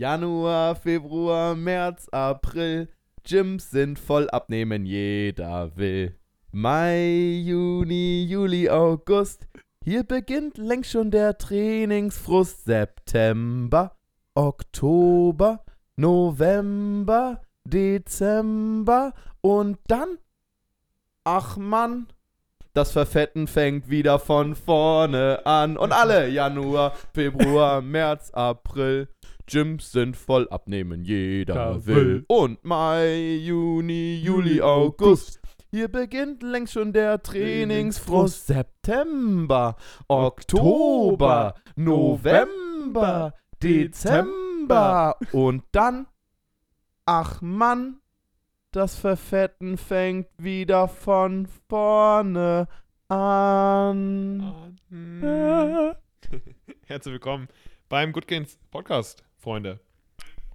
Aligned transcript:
Januar, 0.00 0.76
Februar, 0.76 1.54
März, 1.54 2.08
April. 2.08 2.88
Gyms 3.22 3.70
sind 3.70 3.98
voll 3.98 4.30
abnehmen, 4.30 4.86
jeder 4.86 5.76
will. 5.76 6.16
Mai, 6.52 7.42
Juni, 7.44 8.24
Juli, 8.24 8.70
August. 8.70 9.46
Hier 9.84 10.04
beginnt 10.04 10.56
längst 10.56 10.92
schon 10.92 11.10
der 11.10 11.36
Trainingsfrust. 11.36 12.64
September, 12.64 13.94
Oktober, 14.34 15.66
November, 15.96 17.42
Dezember 17.64 19.12
und 19.42 19.76
dann. 19.86 20.16
Ach 21.24 21.58
Mann, 21.58 22.06
das 22.72 22.92
Verfetten 22.92 23.48
fängt 23.48 23.90
wieder 23.90 24.18
von 24.18 24.54
vorne 24.54 25.44
an. 25.44 25.76
Und 25.76 25.92
alle 25.92 26.28
Januar, 26.28 26.94
Februar, 27.12 27.82
März, 27.82 28.30
April. 28.30 29.08
Gyms 29.50 29.90
sind 29.90 30.16
voll 30.16 30.48
abnehmen, 30.48 31.04
jeder 31.04 31.54
Da 31.54 31.86
will. 31.86 31.96
will. 31.96 32.24
Und 32.28 32.64
Mai, 32.64 33.34
Juni, 33.42 34.20
Juli, 34.22 34.62
August. 34.62 35.40
Hier 35.72 35.88
beginnt 35.88 36.44
längst 36.44 36.72
schon 36.72 36.92
der 36.92 37.20
Trainingsfrust. 37.20 38.46
September, 38.46 39.76
Oktober, 40.06 41.54
November, 41.74 43.34
Dezember. 43.60 45.16
Und 45.32 45.64
dann, 45.72 46.06
ach 47.04 47.42
Mann, 47.42 48.00
das 48.70 48.94
Verfetten 48.94 49.78
fängt 49.78 50.28
wieder 50.38 50.86
von 50.86 51.48
vorne 51.68 52.68
an. 53.08 54.76
Herzlich 56.86 57.12
willkommen 57.12 57.48
beim 57.88 58.12
Good 58.12 58.28
Gains 58.28 58.60
Podcast, 58.70 59.24
Freunde 59.40 59.80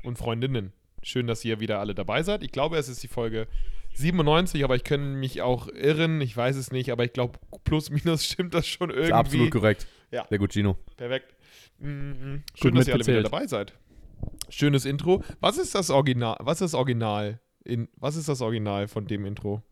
und 0.04 0.18
Freundinnen. 0.18 0.72
Schön, 1.02 1.28
dass 1.28 1.44
ihr 1.44 1.60
wieder 1.60 1.80
alle 1.80 1.94
dabei 1.94 2.24
seid. 2.24 2.44
Ich 2.44 2.52
glaube, 2.52 2.78
es 2.78 2.88
ist 2.88 3.04
die 3.04 3.08
Folge 3.08 3.48
97, 3.96 4.64
aber 4.64 4.76
ich 4.76 4.84
kann 4.84 5.16
mich 5.16 5.42
auch 5.42 5.68
irren. 5.68 6.22
Ich 6.22 6.36
weiß 6.36 6.56
es 6.56 6.72
nicht, 6.72 6.92
aber 6.92 7.04
ich 7.06 7.14
glaube, 7.14 7.40
plus 7.64 7.90
minus 7.90 8.26
stimmt 8.26 8.54
das 8.54 8.68
schon 8.68 8.90
irgendwie. 8.90 9.08
Ist 9.08 9.14
absolut 9.14 9.52
korrekt. 9.52 9.88
Ja. 10.12 10.26
Sehr 10.30 10.38
gut, 10.38 10.54
Gino. 10.54 10.78
Perfekt. 10.98 11.36
Mhm. 11.80 12.44
Gut 12.52 12.60
Schön, 12.60 12.76
dass 12.76 12.88
ihr 12.88 12.94
alle 12.94 13.08
wieder 13.08 13.24
dabei 13.24 13.48
seid. 13.48 13.74
Schönes 14.50 14.86
Intro. 14.86 15.24
Was 15.40 15.58
ist 15.58 15.76
das 15.76 15.90
Original? 15.90 16.38
Was 16.40 16.56
ist 16.56 16.62
das 16.62 16.74
Original? 16.74 17.40
In, 17.64 17.88
was 17.98 18.16
ist 18.16 18.30
das 18.30 18.42
Original 18.42 18.88
von 18.88 19.08
dem 19.08 19.26
Intro? 19.26 19.64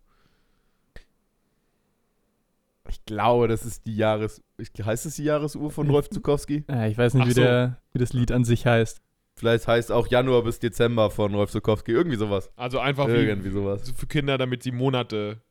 Ich 2.89 3.03
glaube, 3.05 3.47
das 3.47 3.65
ist 3.65 3.85
die 3.85 3.95
Jahres... 3.95 4.41
Heißt 4.83 5.05
es 5.05 5.15
die 5.15 5.23
Jahresuhr 5.23 5.71
von 5.71 5.89
Rolf 5.91 6.09
Zukowski? 6.09 6.63
Äh, 6.69 6.91
ich 6.91 6.97
weiß 6.97 7.13
nicht, 7.15 7.27
wie, 7.27 7.31
so. 7.31 7.41
der, 7.41 7.81
wie 7.91 7.99
das 7.99 8.13
Lied 8.13 8.31
an 8.31 8.43
sich 8.43 8.65
heißt. 8.65 9.01
Vielleicht 9.35 9.67
heißt 9.67 9.91
auch 9.91 10.07
Januar 10.07 10.43
bis 10.43 10.59
Dezember 10.59 11.09
von 11.09 11.33
Rolf 11.33 11.51
Zukowski. 11.51 11.91
Irgendwie 11.91 12.17
sowas. 12.17 12.51
Also 12.55 12.79
einfach 12.79 13.07
wie, 13.07 13.11
Irgendwie 13.13 13.49
sowas. 13.49 13.85
so 13.85 13.93
für 13.93 14.07
Kinder, 14.07 14.37
damit 14.37 14.63
sie 14.63 14.71
Monate 14.71 15.41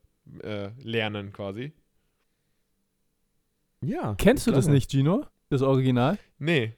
äh, 0.43 0.69
lernen 0.83 1.33
quasi. 1.33 1.73
Ja. 3.81 4.15
Kennst 4.17 4.47
du 4.47 4.53
das 4.53 4.69
nicht, 4.69 4.91
Gino? 4.91 5.27
Das 5.51 5.63
Original? 5.63 6.19
Nee, 6.39 6.75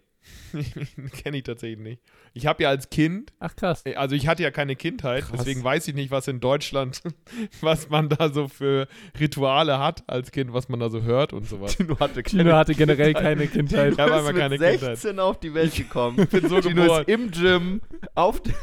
kenne 1.22 1.36
ich 1.38 1.42
tatsächlich 1.42 1.78
nicht. 1.80 2.02
Ich 2.32 2.46
habe 2.46 2.62
ja 2.64 2.68
als 2.68 2.90
Kind, 2.90 3.32
Ach 3.38 3.54
krass. 3.54 3.82
äh, 3.84 3.94
also 3.94 4.16
ich 4.16 4.26
hatte 4.26 4.42
ja 4.42 4.50
keine 4.50 4.74
Kindheit, 4.76 5.22
Krass. 5.24 5.38
deswegen 5.38 5.62
weiß 5.62 5.86
ich 5.88 5.94
nicht, 5.94 6.10
was 6.10 6.26
in 6.28 6.40
Deutschland, 6.40 7.00
was 7.60 7.88
man 7.90 8.08
da 8.08 8.28
so 8.32 8.48
für 8.48 8.88
Rituale 9.20 9.78
hat 9.78 10.02
als 10.08 10.32
Kind, 10.32 10.52
was 10.52 10.68
man 10.68 10.80
da 10.80 10.90
so 10.90 11.02
hört 11.02 11.32
und 11.32 11.46
sowas. 11.46 11.76
Gino 11.76 11.98
hatte 12.00 12.22
Gino 12.24 12.52
hatte 12.52 12.74
generell 12.74 13.14
keine 13.14 13.46
Kindheit. 13.46 13.92
Ich 13.92 13.98
habe 13.98 14.10
Gino 14.10 14.18
einfach 14.18 14.30
ist 14.32 14.38
keine 14.38 14.58
mit 14.58 14.60
Kindheit. 14.60 14.96
16 14.98 15.18
auf 15.20 15.38
die 15.40 15.54
Welt 15.54 15.74
gekommen. 15.74 16.20
Ich 16.22 16.28
bin 16.28 16.48
so 16.48 16.60
Gino 16.60 16.82
geboren. 16.82 17.04
ist 17.06 17.08
im 17.14 17.30
Gym 17.30 17.80
auf, 18.14 18.40
der- 18.42 18.54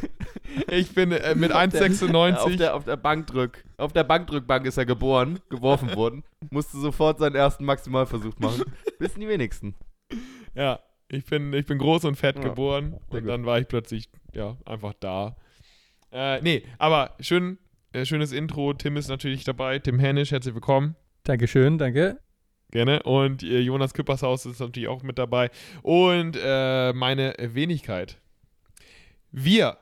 Ich 0.70 0.94
bin 0.94 1.12
äh, 1.14 1.36
mit 1.36 1.52
auf 1.54 1.68
der- 1.70 1.82
1,96. 1.90 2.36
auf 2.36 2.56
der, 2.58 2.76
auf 2.76 2.84
der 2.86 2.98
Bankdrück. 2.98 3.64
Auf 3.78 3.94
der 3.94 4.04
Bankdrückbank 4.04 4.66
ist 4.66 4.78
er 4.78 4.86
geboren, 4.86 5.40
geworfen 5.50 5.96
worden. 5.96 6.24
Musste 6.50 6.78
sofort 6.78 7.20
seinen 7.20 7.36
ersten 7.36 7.64
Maximalversuch 7.66 8.38
machen. 8.40 8.64
Wissen 9.00 9.22
die 9.22 9.28
wenigsten. 9.28 9.76
Ja, 10.54 10.80
ich 11.12 11.26
bin, 11.26 11.54
ich 11.54 11.66
bin 11.66 11.78
groß 11.78 12.06
und 12.06 12.16
fett 12.16 12.38
Ja, 12.38 12.42
geboren 12.44 12.94
und 13.10 13.22
gut. 13.22 13.30
dann 13.30 13.46
war 13.46 13.60
ich 13.60 13.68
plötzlich, 13.68 14.10
ja, 14.34 14.58
einfach 14.66 14.94
da. 15.00 15.36
Äh, 16.12 16.42
nee, 16.42 16.64
aber 16.78 17.16
schön, 17.20 17.58
äh, 17.94 18.06
schönes 18.06 18.32
Intro. 18.32 18.74
Tim 18.74 18.98
ist 18.98 19.10
natürlich 19.10 19.44
dabei. 19.44 19.80
Tim 19.80 20.00
Hennisch, 20.00 20.32
herzlich 20.32 20.54
willkommen. 20.56 20.96
Dankeschön, 21.24 21.78
danke. 21.78 22.20
Gerne. 22.72 23.04
Und 23.04 23.44
äh, 23.44 23.60
Jonas 23.60 23.94
Küppershaus 23.94 24.46
ist 24.46 24.60
natürlich 24.60 24.88
auch 24.88 25.04
mit 25.04 25.20
dabei. 25.20 25.50
Und 25.84 26.38
äh, 26.42 26.94
meine 26.94 27.36
Wenigkeit. 27.38 28.18
Wir 29.32 29.78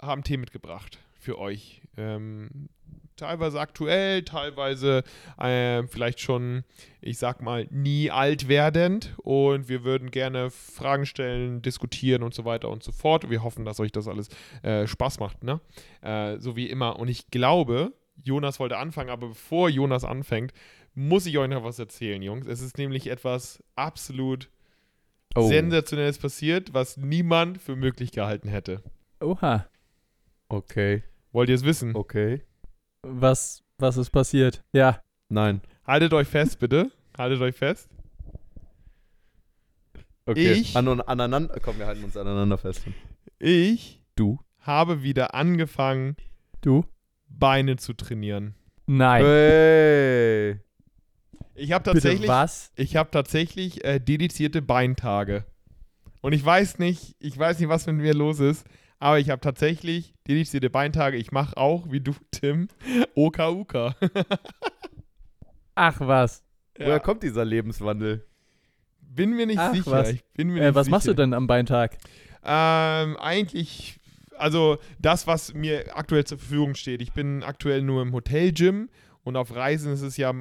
haben 0.00 0.24
Themen 0.24 0.42
mitgebracht 0.42 0.98
für 1.18 1.38
euch. 1.38 1.82
Ähm, 1.96 2.68
teilweise 3.16 3.60
aktuell, 3.60 4.22
teilweise 4.22 5.02
äh, 5.38 5.82
vielleicht 5.86 6.20
schon, 6.20 6.64
ich 7.00 7.18
sag 7.18 7.42
mal, 7.42 7.66
nie 7.70 8.10
alt 8.10 8.48
werdend. 8.48 9.14
Und 9.18 9.68
wir 9.68 9.84
würden 9.84 10.10
gerne 10.10 10.50
Fragen 10.50 11.06
stellen, 11.06 11.62
diskutieren 11.62 12.22
und 12.22 12.34
so 12.34 12.44
weiter 12.44 12.68
und 12.68 12.82
so 12.82 12.92
fort. 12.92 13.30
Wir 13.30 13.42
hoffen, 13.42 13.64
dass 13.64 13.80
euch 13.80 13.92
das 13.92 14.08
alles 14.08 14.28
äh, 14.62 14.86
Spaß 14.86 15.20
macht, 15.20 15.44
ne? 15.44 15.60
Äh, 16.00 16.38
so 16.38 16.56
wie 16.56 16.68
immer. 16.68 16.98
Und 16.98 17.08
ich 17.08 17.30
glaube, 17.30 17.92
Jonas 18.22 18.60
wollte 18.60 18.76
anfangen, 18.78 19.10
aber 19.10 19.28
bevor 19.28 19.68
Jonas 19.68 20.04
anfängt, 20.04 20.52
muss 20.94 21.26
ich 21.26 21.38
euch 21.38 21.48
noch 21.48 21.64
was 21.64 21.78
erzählen, 21.78 22.20
Jungs. 22.20 22.46
Es 22.46 22.60
ist 22.60 22.78
nämlich 22.78 23.08
etwas 23.08 23.62
absolut 23.76 24.50
Oh. 25.34 25.48
Sensationelles 25.48 26.18
passiert, 26.18 26.74
was 26.74 26.96
niemand 26.96 27.58
für 27.58 27.76
möglich 27.76 28.12
gehalten 28.12 28.48
hätte. 28.48 28.82
Oha. 29.20 29.66
Okay. 30.48 31.02
Wollt 31.32 31.48
ihr 31.48 31.54
es 31.54 31.64
wissen? 31.64 31.96
Okay. 31.96 32.42
Was, 33.04 33.62
was 33.78 33.96
ist 33.96 34.10
passiert? 34.10 34.62
Ja. 34.72 35.02
Nein. 35.28 35.60
Haltet 35.86 36.12
euch 36.12 36.28
fest, 36.28 36.58
bitte. 36.60 36.90
Haltet 37.18 37.40
euch 37.40 37.56
fest. 37.56 37.88
Okay. 40.26 40.52
Ich- 40.52 40.76
An, 40.76 41.00
aneinander. 41.00 41.58
Komm, 41.60 41.78
wir 41.78 41.86
halten 41.86 42.04
uns 42.04 42.16
aneinander 42.16 42.58
fest. 42.58 42.84
Ich 43.38 44.00
Du. 44.14 44.38
habe 44.58 45.02
wieder 45.02 45.34
angefangen, 45.34 46.16
Du? 46.60 46.84
Beine 47.28 47.76
zu 47.76 47.92
trainieren. 47.94 48.54
Nein. 48.86 49.24
Hey. 49.24 50.60
Ich 51.54 51.72
habe 51.72 51.82
Bitte 51.84 51.94
tatsächlich, 51.94 52.28
was? 52.28 52.70
ich 52.76 52.94
habe 52.96 53.10
tatsächlich 53.10 53.84
äh, 53.84 53.98
dedizierte 53.98 54.62
Beintage. 54.62 55.44
Und 56.20 56.34
ich 56.34 56.44
weiß 56.44 56.78
nicht, 56.78 57.16
ich 57.18 57.36
weiß 57.36 57.58
nicht, 57.58 57.68
was 57.68 57.86
mit 57.86 57.96
mir 57.96 58.14
los 58.14 58.38
ist, 58.38 58.64
aber 59.02 59.18
ich 59.18 59.30
habe 59.30 59.40
tatsächlich 59.40 60.14
dedizierte 60.28 60.70
Beintage. 60.70 61.16
Ich 61.16 61.32
mache 61.32 61.56
auch, 61.56 61.90
wie 61.90 62.00
du, 62.00 62.12
Tim, 62.30 62.68
Oka 63.16 63.50
Uka. 63.50 63.96
Ach 65.74 66.00
was. 66.00 66.44
Woher 66.78 67.00
kommt 67.00 67.22
dieser 67.24 67.44
Lebenswandel? 67.44 68.24
Bin 69.00 69.30
mir 69.36 69.46
nicht 69.46 69.58
Ach, 69.58 69.74
sicher. 69.74 69.90
was. 69.90 70.10
Ich 70.10 70.24
bin 70.34 70.48
mir 70.50 70.62
Äh, 70.62 70.66
nicht 70.66 70.74
was 70.76 70.88
machst 70.88 71.06
du 71.06 71.10
sicher. 71.10 71.16
denn 71.22 71.34
am 71.34 71.46
Beintag? 71.48 71.98
Ähm, 72.44 73.16
eigentlich, 73.16 73.98
also 74.36 74.78
das, 75.00 75.26
was 75.26 75.52
mir 75.52 75.96
aktuell 75.96 76.24
zur 76.24 76.38
Verfügung 76.38 76.74
steht. 76.76 77.02
Ich 77.02 77.12
bin 77.12 77.42
aktuell 77.42 77.82
nur 77.82 78.02
im 78.02 78.12
Hotelgym 78.12 78.88
und 79.24 79.36
auf 79.36 79.54
Reisen 79.54 79.92
ist 79.92 80.02
es 80.02 80.16
ja 80.16 80.32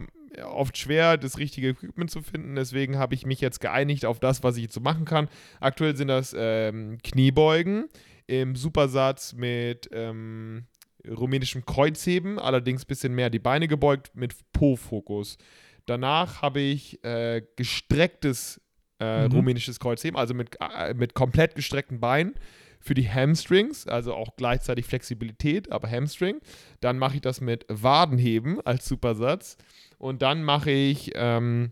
oft 0.46 0.78
schwer, 0.78 1.18
das 1.18 1.38
richtige 1.40 1.70
Equipment 1.70 2.12
zu 2.12 2.22
finden. 2.22 2.56
Deswegen 2.56 2.98
habe 2.98 3.16
ich 3.16 3.26
mich 3.26 3.42
jetzt 3.42 3.60
geeinigt 3.60 4.06
auf 4.06 4.20
das, 4.20 4.44
was 4.44 4.56
ich 4.56 4.64
jetzt 4.64 4.74
so 4.76 4.82
machen 4.82 5.06
kann. 5.06 5.28
Aktuell 5.60 5.96
sind 5.96 6.08
das 6.10 6.36
ähm, 6.38 7.00
Kniebeugen 7.04 7.90
im 8.32 8.56
Supersatz 8.56 9.34
mit 9.34 9.90
ähm, 9.92 10.66
rumänischem 11.06 11.66
Kreuzheben, 11.66 12.40
allerdings 12.40 12.84
ein 12.84 12.88
bisschen 12.88 13.14
mehr 13.14 13.30
die 13.30 13.40
Beine 13.40 13.68
gebeugt 13.68 14.12
mit 14.16 14.34
Po-Fokus. 14.54 15.38
Danach 15.86 16.42
habe 16.42 16.62
ich 16.62 17.04
äh, 17.04 17.42
gestrecktes 17.58 18.62
äh, 19.00 19.28
Mhm. 19.28 19.32
rumänisches 19.34 19.80
Kreuzheben, 19.80 20.18
also 20.18 20.34
mit, 20.34 20.56
äh, 20.62 20.94
mit 20.94 21.14
komplett 21.14 21.56
gestreckten 21.56 22.00
Beinen 22.00 22.36
für 22.80 22.94
die 22.94 23.10
Hamstrings, 23.10 23.86
also 23.88 24.14
auch 24.14 24.36
gleichzeitig 24.38 24.86
Flexibilität, 24.86 25.72
aber 25.72 25.90
Hamstring. 25.90 26.40
Dann 26.80 26.98
mache 27.00 27.16
ich 27.16 27.22
das 27.22 27.42
mit 27.42 27.66
Wadenheben 27.68 28.62
als 28.62 28.88
Supersatz. 28.88 29.58
Und 29.98 30.22
dann 30.22 30.44
mache 30.44 30.72
ich 30.72 31.12
ähm, 31.16 31.72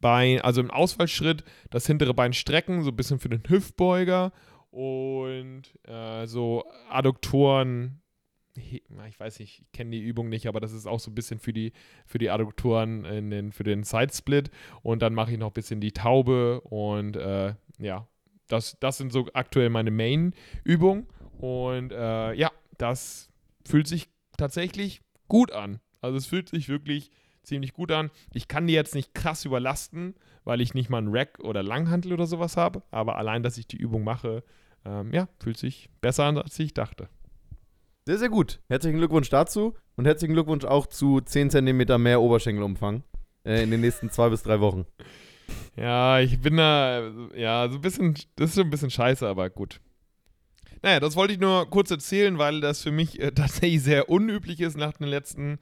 Bein, 0.00 0.40
also 0.40 0.60
im 0.60 0.72
Ausfallschritt 0.72 1.44
das 1.70 1.86
hintere 1.86 2.12
Bein 2.12 2.32
strecken, 2.32 2.82
so 2.82 2.90
ein 2.90 2.96
bisschen 2.96 3.20
für 3.20 3.28
den 3.28 3.42
Hüftbeuger 3.48 4.32
und 4.70 5.62
äh, 5.84 6.26
so 6.26 6.64
Adduktoren. 6.88 8.00
Ich 8.54 9.20
weiß 9.20 9.38
nicht, 9.38 9.60
ich 9.60 9.72
kenne 9.72 9.92
die 9.92 10.00
Übung 10.00 10.28
nicht, 10.28 10.48
aber 10.48 10.58
das 10.58 10.72
ist 10.72 10.86
auch 10.86 10.98
so 10.98 11.12
ein 11.12 11.14
bisschen 11.14 11.38
für 11.38 11.52
die, 11.52 11.72
für 12.06 12.18
die 12.18 12.28
Adduktoren 12.28 13.04
in 13.04 13.30
den, 13.30 13.52
für 13.52 13.62
den 13.62 13.84
Sidesplit. 13.84 14.50
Und 14.82 15.00
dann 15.00 15.14
mache 15.14 15.32
ich 15.32 15.38
noch 15.38 15.50
ein 15.50 15.52
bisschen 15.52 15.80
die 15.80 15.92
Taube 15.92 16.60
und 16.62 17.16
äh, 17.16 17.54
ja, 17.78 18.08
das, 18.48 18.76
das 18.80 18.98
sind 18.98 19.12
so 19.12 19.28
aktuell 19.32 19.70
meine 19.70 19.92
Main-Übungen. 19.92 21.06
Und 21.38 21.92
äh, 21.92 22.32
ja, 22.34 22.50
das 22.78 23.30
fühlt 23.64 23.86
sich 23.86 24.08
tatsächlich 24.36 25.02
gut 25.28 25.52
an. 25.52 25.80
Also 26.00 26.16
es 26.16 26.26
fühlt 26.26 26.48
sich 26.48 26.68
wirklich 26.68 27.10
ziemlich 27.48 27.72
gut 27.72 27.90
an. 27.90 28.10
Ich 28.32 28.48
kann 28.48 28.66
die 28.66 28.74
jetzt 28.74 28.94
nicht 28.94 29.14
krass 29.14 29.44
überlasten, 29.44 30.14
weil 30.44 30.60
ich 30.60 30.74
nicht 30.74 30.90
mal 30.90 30.98
einen 30.98 31.14
Rack 31.14 31.38
oder 31.40 31.62
Langhantel 31.62 32.12
oder 32.12 32.26
sowas 32.26 32.56
habe. 32.56 32.82
Aber 32.90 33.16
allein, 33.16 33.42
dass 33.42 33.58
ich 33.58 33.66
die 33.66 33.76
Übung 33.76 34.04
mache, 34.04 34.44
ähm, 34.84 35.12
ja, 35.12 35.28
fühlt 35.40 35.58
sich 35.58 35.90
besser 36.00 36.24
an, 36.24 36.38
als 36.38 36.58
ich 36.58 36.74
dachte. 36.74 37.08
Sehr, 38.06 38.18
sehr 38.18 38.30
gut. 38.30 38.60
Herzlichen 38.68 38.98
Glückwunsch 38.98 39.28
dazu 39.28 39.74
und 39.96 40.06
herzlichen 40.06 40.32
Glückwunsch 40.32 40.64
auch 40.64 40.86
zu 40.86 41.20
10 41.20 41.50
cm 41.50 42.00
mehr 42.00 42.20
Oberschenkelumfang 42.20 43.02
äh, 43.44 43.62
in 43.62 43.70
den 43.70 43.80
nächsten 43.80 44.10
zwei 44.10 44.28
bis 44.28 44.42
drei 44.42 44.60
Wochen. 44.60 44.86
Ja, 45.76 46.18
ich 46.18 46.40
bin 46.40 46.56
da, 46.56 47.10
ja, 47.34 47.68
so 47.70 47.76
ein 47.76 47.80
bisschen, 47.80 48.14
das 48.36 48.50
ist 48.50 48.56
so 48.56 48.62
ein 48.62 48.68
bisschen 48.68 48.90
scheiße, 48.90 49.26
aber 49.26 49.48
gut. 49.48 49.80
Naja, 50.82 51.00
das 51.00 51.16
wollte 51.16 51.32
ich 51.32 51.38
nur 51.38 51.70
kurz 51.70 51.90
erzählen, 51.90 52.36
weil 52.36 52.60
das 52.60 52.82
für 52.82 52.90
mich 52.90 53.20
äh, 53.20 53.30
tatsächlich 53.34 53.82
sehr 53.82 54.08
unüblich 54.08 54.60
ist 54.60 54.76
nach 54.76 54.94
den 54.94 55.06
letzten 55.06 55.58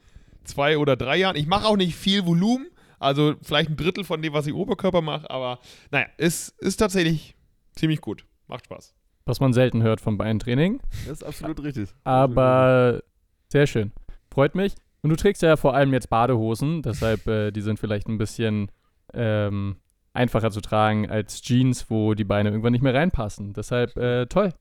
zwei 0.47 0.77
oder 0.77 0.95
drei 0.95 1.17
Jahren. 1.17 1.35
Ich 1.35 1.47
mache 1.47 1.67
auch 1.67 1.77
nicht 1.77 1.95
viel 1.95 2.25
Volumen, 2.25 2.67
also 2.99 3.35
vielleicht 3.41 3.69
ein 3.69 3.77
Drittel 3.77 4.03
von 4.03 4.21
dem, 4.21 4.33
was 4.33 4.47
ich 4.47 4.53
Oberkörper 4.53 5.01
mache, 5.01 5.29
aber 5.29 5.59
naja, 5.91 6.07
es 6.17 6.49
ist 6.59 6.77
tatsächlich 6.77 7.35
ziemlich 7.75 8.01
gut. 8.01 8.25
Macht 8.47 8.65
Spaß. 8.65 8.95
Was 9.25 9.39
man 9.39 9.53
selten 9.53 9.83
hört 9.83 9.99
vom 9.99 10.17
Beintraining. 10.17 10.79
Das 11.05 11.21
ist 11.21 11.23
absolut 11.23 11.61
richtig. 11.61 11.89
Aber 12.05 13.03
sehr 13.49 13.67
schön. 13.67 13.91
Freut 14.31 14.55
mich. 14.55 14.73
Und 15.01 15.09
du 15.09 15.15
trägst 15.15 15.41
ja 15.41 15.57
vor 15.57 15.75
allem 15.75 15.93
jetzt 15.93 16.09
Badehosen, 16.09 16.81
deshalb 16.81 17.27
äh, 17.27 17.51
die 17.51 17.61
sind 17.61 17.79
vielleicht 17.79 18.07
ein 18.07 18.17
bisschen 18.17 18.71
ähm, 19.13 19.77
einfacher 20.13 20.51
zu 20.51 20.61
tragen 20.61 21.09
als 21.09 21.41
Jeans, 21.41 21.89
wo 21.89 22.13
die 22.13 22.23
Beine 22.23 22.49
irgendwann 22.49 22.71
nicht 22.71 22.81
mehr 22.81 22.93
reinpassen. 22.93 23.53
Deshalb 23.53 23.95
äh, 23.97 24.25
toll. 24.25 24.53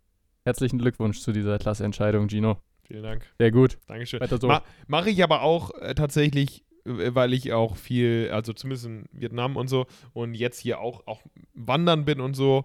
Herzlichen 0.45 0.79
Glückwunsch 0.79 1.21
zu 1.21 1.33
dieser 1.33 1.59
klasse 1.59 1.85
Entscheidung, 1.85 2.29
Gino. 2.29 2.59
Vielen 2.87 3.03
Dank. 3.03 3.27
Sehr 3.39 3.51
gut. 3.51 3.79
Dankeschön. 3.87 4.21
Weiter 4.21 4.39
so. 4.39 4.47
Ma 4.47 4.63
Mache 4.87 5.11
ich 5.11 5.23
aber 5.23 5.43
auch 5.43 5.71
äh, 5.81 5.95
tatsächlich, 5.95 6.65
äh, 6.85 7.15
weil 7.15 7.33
ich 7.33 7.53
auch 7.53 7.77
viel, 7.77 8.31
also 8.33 8.53
zumindest 8.53 8.87
in 8.87 9.05
Vietnam 9.13 9.57
und 9.57 9.69
so 9.69 9.87
und 10.13 10.35
jetzt 10.35 10.61
hier 10.61 10.81
auch, 10.81 11.07
auch 11.07 11.21
wandern 11.55 12.05
bin 12.05 12.21
und 12.21 12.35
so 12.35 12.65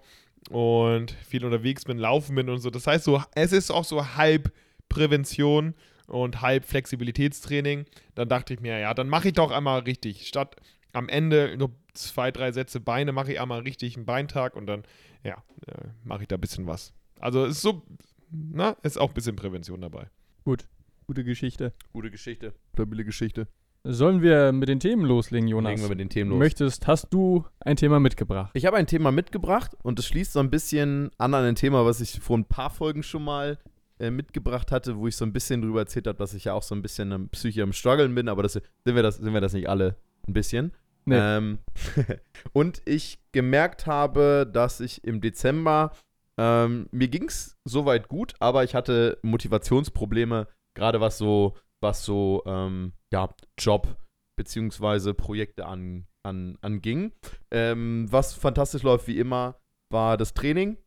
und 0.50 1.12
viel 1.12 1.46
unterwegs 1.46 1.86
bin, 1.86 1.98
laufen 1.98 2.36
bin 2.36 2.50
und 2.50 2.60
so. 2.60 2.70
Das 2.70 2.88
heißt 2.88 3.04
so, 3.04 3.22
es 3.36 3.52
ist 3.52 3.72
auch 3.72 3.86
so 3.86 4.16
halb 4.16 4.52
Prävention 4.90 5.74
und 6.08 6.42
halb 6.42 6.66
Flexibilitätstraining. 6.66 7.86
Dann 8.16 8.30
dachte 8.30 8.54
ich 8.54 8.60
mir, 8.60 8.78
ja, 8.80 8.94
dann 8.94 9.10
mache 9.10 9.30
ich 9.30 9.34
doch 9.34 9.52
einmal 9.52 9.82
richtig. 9.82 10.28
Statt 10.28 10.56
am 10.94 11.10
Ende 11.10 11.56
nur 11.58 11.72
zwei, 11.94 12.32
drei 12.32 12.52
Sätze 12.52 12.80
Beine, 12.80 13.12
mache 13.12 13.34
ich 13.34 13.40
einmal 13.40 13.62
richtig 13.62 13.96
einen 13.96 14.06
Beintag 14.06 14.56
und 14.56 14.66
dann, 14.68 14.84
ja, 15.24 15.44
äh, 15.68 15.88
mache 16.04 16.24
ich 16.24 16.28
da 16.28 16.36
ein 16.36 16.42
bisschen 16.42 16.68
was. 16.68 16.94
Also 17.20 17.46
ist 17.46 17.62
so, 17.62 17.84
na, 18.32 18.78
ist 18.84 19.00
auch 19.00 19.10
ein 19.10 19.14
bisschen 19.14 19.36
Prävention 19.36 19.82
dabei. 19.82 20.10
Gut. 20.44 20.68
Gute 21.08 21.24
Geschichte. 21.24 21.74
Gute 21.92 22.10
Geschichte. 22.10 22.54
Stabile 22.74 23.04
Geschichte. 23.04 23.48
Sollen 23.84 24.22
wir 24.22 24.52
mit 24.52 24.70
den 24.70 24.80
Themen 24.80 25.06
loslegen, 25.06 25.48
Jonas? 25.48 25.72
Legen 25.72 25.82
wir 25.82 25.90
mit 25.90 26.00
den 26.00 26.10
Themen 26.10 26.30
los. 26.30 26.40
Möchtest, 26.40 26.88
hast 26.88 27.08
du 27.12 27.46
ein 27.60 27.76
Thema 27.76 28.00
mitgebracht? 28.00 28.52
Ich 28.54 28.66
habe 28.66 28.78
ein 28.78 28.86
Thema 28.86 29.12
mitgebracht 29.12 29.76
und 29.82 29.98
es 29.98 30.06
schließt 30.06 30.34
so 30.34 30.40
ein 30.40 30.52
bisschen 30.52 31.10
an 31.18 31.34
an 31.34 31.44
ein 31.44 31.56
Thema, 31.56 31.84
was 31.86 32.00
ich 32.00 32.20
vor 32.20 32.38
ein 32.38 32.46
paar 32.46 32.70
Folgen 32.70 33.02
schon 33.02 33.24
mal 33.24 33.58
äh, 34.00 34.12
mitgebracht 34.12 34.72
hatte, 34.72 34.98
wo 34.98 35.08
ich 35.08 35.16
so 35.16 35.26
ein 35.26 35.34
bisschen 35.34 35.62
drüber 35.62 35.80
erzählt 35.80 36.08
habe, 36.08 36.18
dass 36.18 36.34
ich 36.36 36.46
ja 36.46 36.54
auch 36.54 36.64
so 36.64 36.76
ein 36.76 36.84
bisschen 36.84 37.12
am 37.12 37.30
Psyche 37.30 37.64
am 37.64 37.74
Struggeln 37.74 38.14
bin, 38.14 38.30
aber 38.30 38.44
das, 38.44 38.54
sind, 38.54 38.66
wir 38.86 39.02
das, 39.02 39.18
sind 39.18 39.34
wir 39.34 39.42
das 39.42 39.54
nicht 39.54 39.68
alle 39.68 39.98
ein 40.28 40.34
bisschen. 40.34 40.72
Nee. 41.06 41.18
Ähm, 41.18 41.58
und 42.54 42.84
ich 42.86 43.20
gemerkt 43.32 43.88
habe, 43.88 44.50
dass 44.52 44.80
ich 44.80 45.04
im 45.04 45.22
Dezember, 45.22 45.92
ähm, 46.38 46.88
mir 46.92 47.08
ging 47.08 47.26
es 47.28 47.58
soweit 47.66 48.08
gut, 48.08 48.34
aber 48.40 48.64
ich 48.64 48.76
hatte 48.76 49.20
Motivationsprobleme, 49.24 50.48
gerade 50.76 51.02
was 51.02 51.18
so, 51.18 51.56
was 51.82 52.04
so, 52.06 52.44
ähm, 52.46 52.94
ja, 53.12 53.30
Job 53.60 53.98
beziehungsweise 54.38 55.14
Projekte 55.14 55.66
an, 55.66 56.08
an, 56.24 56.58
anging. 56.62 57.12
Ähm, 57.52 58.08
was 58.10 58.34
fantastisch 58.34 58.84
läuft 58.84 59.08
wie 59.08 59.18
immer, 59.20 59.60
war 59.90 60.18
das 60.18 60.34
Training. 60.34 60.78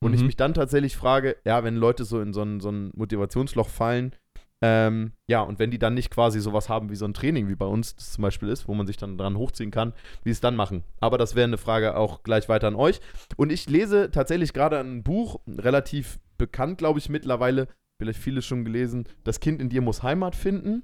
Und 0.00 0.14
ich 0.14 0.20
Mhm. 0.20 0.26
mich 0.26 0.36
dann 0.36 0.54
tatsächlich 0.54 0.96
frage, 0.96 1.36
ja, 1.44 1.64
wenn 1.64 1.76
Leute 1.76 2.04
so 2.04 2.20
in 2.20 2.32
so 2.32 2.42
ein, 2.42 2.60
so 2.60 2.70
ein 2.70 2.90
Motivationsloch 2.94 3.68
fallen, 3.68 4.14
ähm, 4.66 5.12
ja, 5.26 5.42
und 5.42 5.58
wenn 5.58 5.70
die 5.70 5.78
dann 5.78 5.92
nicht 5.92 6.10
quasi 6.10 6.40
sowas 6.40 6.70
haben 6.70 6.88
wie 6.88 6.96
so 6.96 7.04
ein 7.04 7.12
Training, 7.12 7.48
wie 7.48 7.54
bei 7.54 7.66
uns 7.66 7.96
das 7.96 8.12
zum 8.12 8.22
Beispiel 8.22 8.48
ist, 8.48 8.66
wo 8.66 8.72
man 8.72 8.86
sich 8.86 8.96
dann 8.96 9.18
dran 9.18 9.36
hochziehen 9.36 9.70
kann, 9.70 9.92
wie 10.22 10.30
es 10.30 10.40
dann 10.40 10.56
machen. 10.56 10.84
Aber 11.00 11.18
das 11.18 11.34
wäre 11.34 11.44
eine 11.44 11.58
Frage 11.58 11.98
auch 11.98 12.22
gleich 12.22 12.48
weiter 12.48 12.68
an 12.68 12.74
euch. 12.74 13.02
Und 13.36 13.52
ich 13.52 13.68
lese 13.68 14.10
tatsächlich 14.10 14.54
gerade 14.54 14.80
ein 14.80 15.02
Buch, 15.02 15.38
relativ 15.46 16.18
bekannt, 16.38 16.78
glaube 16.78 16.98
ich, 16.98 17.10
mittlerweile, 17.10 17.68
vielleicht 18.00 18.18
viele 18.20 18.40
schon 18.40 18.64
gelesen, 18.64 19.04
Das 19.22 19.38
Kind 19.38 19.60
in 19.60 19.68
dir 19.68 19.82
muss 19.82 20.02
Heimat 20.02 20.34
finden. 20.34 20.82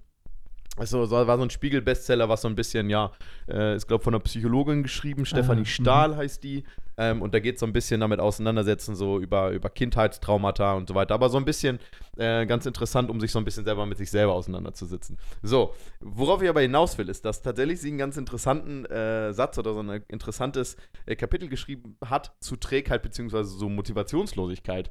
Also 0.76 1.06
so- 1.06 1.26
war 1.26 1.38
so 1.38 1.42
ein 1.42 1.50
Spiegel-Bestseller, 1.50 2.28
was 2.28 2.42
so 2.42 2.48
ein 2.48 2.56
bisschen, 2.56 2.90
ja, 2.90 3.12
äh, 3.48 3.76
ist, 3.76 3.88
glaube 3.88 4.04
von 4.04 4.14
einer 4.14 4.22
Psychologin 4.22 4.82
geschrieben, 4.82 5.24
Stefanie 5.24 5.60
mhm. 5.60 5.66
Stahl 5.66 6.16
heißt 6.16 6.44
die. 6.44 6.64
Ähm, 7.00 7.22
und 7.22 7.32
da 7.32 7.40
geht 7.40 7.54
es 7.54 7.60
so 7.60 7.66
ein 7.66 7.72
bisschen 7.72 8.02
damit 8.02 8.20
auseinandersetzen, 8.20 8.94
so 8.94 9.18
über, 9.18 9.52
über 9.52 9.70
Kindheitstraumata 9.70 10.74
und 10.74 10.86
so 10.86 10.94
weiter. 10.94 11.14
Aber 11.14 11.30
so 11.30 11.38
ein 11.38 11.46
bisschen 11.46 11.78
äh, 12.18 12.44
ganz 12.44 12.66
interessant, 12.66 13.08
um 13.08 13.20
sich 13.20 13.32
so 13.32 13.38
ein 13.38 13.44
bisschen 13.46 13.64
selber 13.64 13.86
mit 13.86 13.96
sich 13.96 14.10
selber 14.10 14.34
auseinanderzusetzen. 14.34 15.16
So, 15.40 15.74
worauf 16.00 16.42
ich 16.42 16.50
aber 16.50 16.60
hinaus 16.60 16.98
will, 16.98 17.08
ist, 17.08 17.24
dass 17.24 17.40
tatsächlich 17.40 17.80
sie 17.80 17.88
einen 17.88 17.96
ganz 17.96 18.18
interessanten 18.18 18.84
äh, 18.84 19.32
Satz 19.32 19.56
oder 19.56 19.72
so 19.72 19.80
ein 19.80 20.04
interessantes 20.08 20.76
äh, 21.06 21.16
Kapitel 21.16 21.48
geschrieben 21.48 21.96
hat 22.04 22.34
zu 22.40 22.56
Trägheit 22.56 23.02
bzw. 23.02 23.44
so 23.44 23.70
Motivationslosigkeit. 23.70 24.90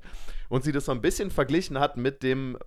Und 0.49 0.63
sie 0.63 0.71
das 0.71 0.85
so 0.85 0.91
ein 0.91 1.01
bisschen 1.01 1.29
verglichen 1.29 1.79
hat 1.79 1.95
mit 1.95 2.23
dem 2.23 2.57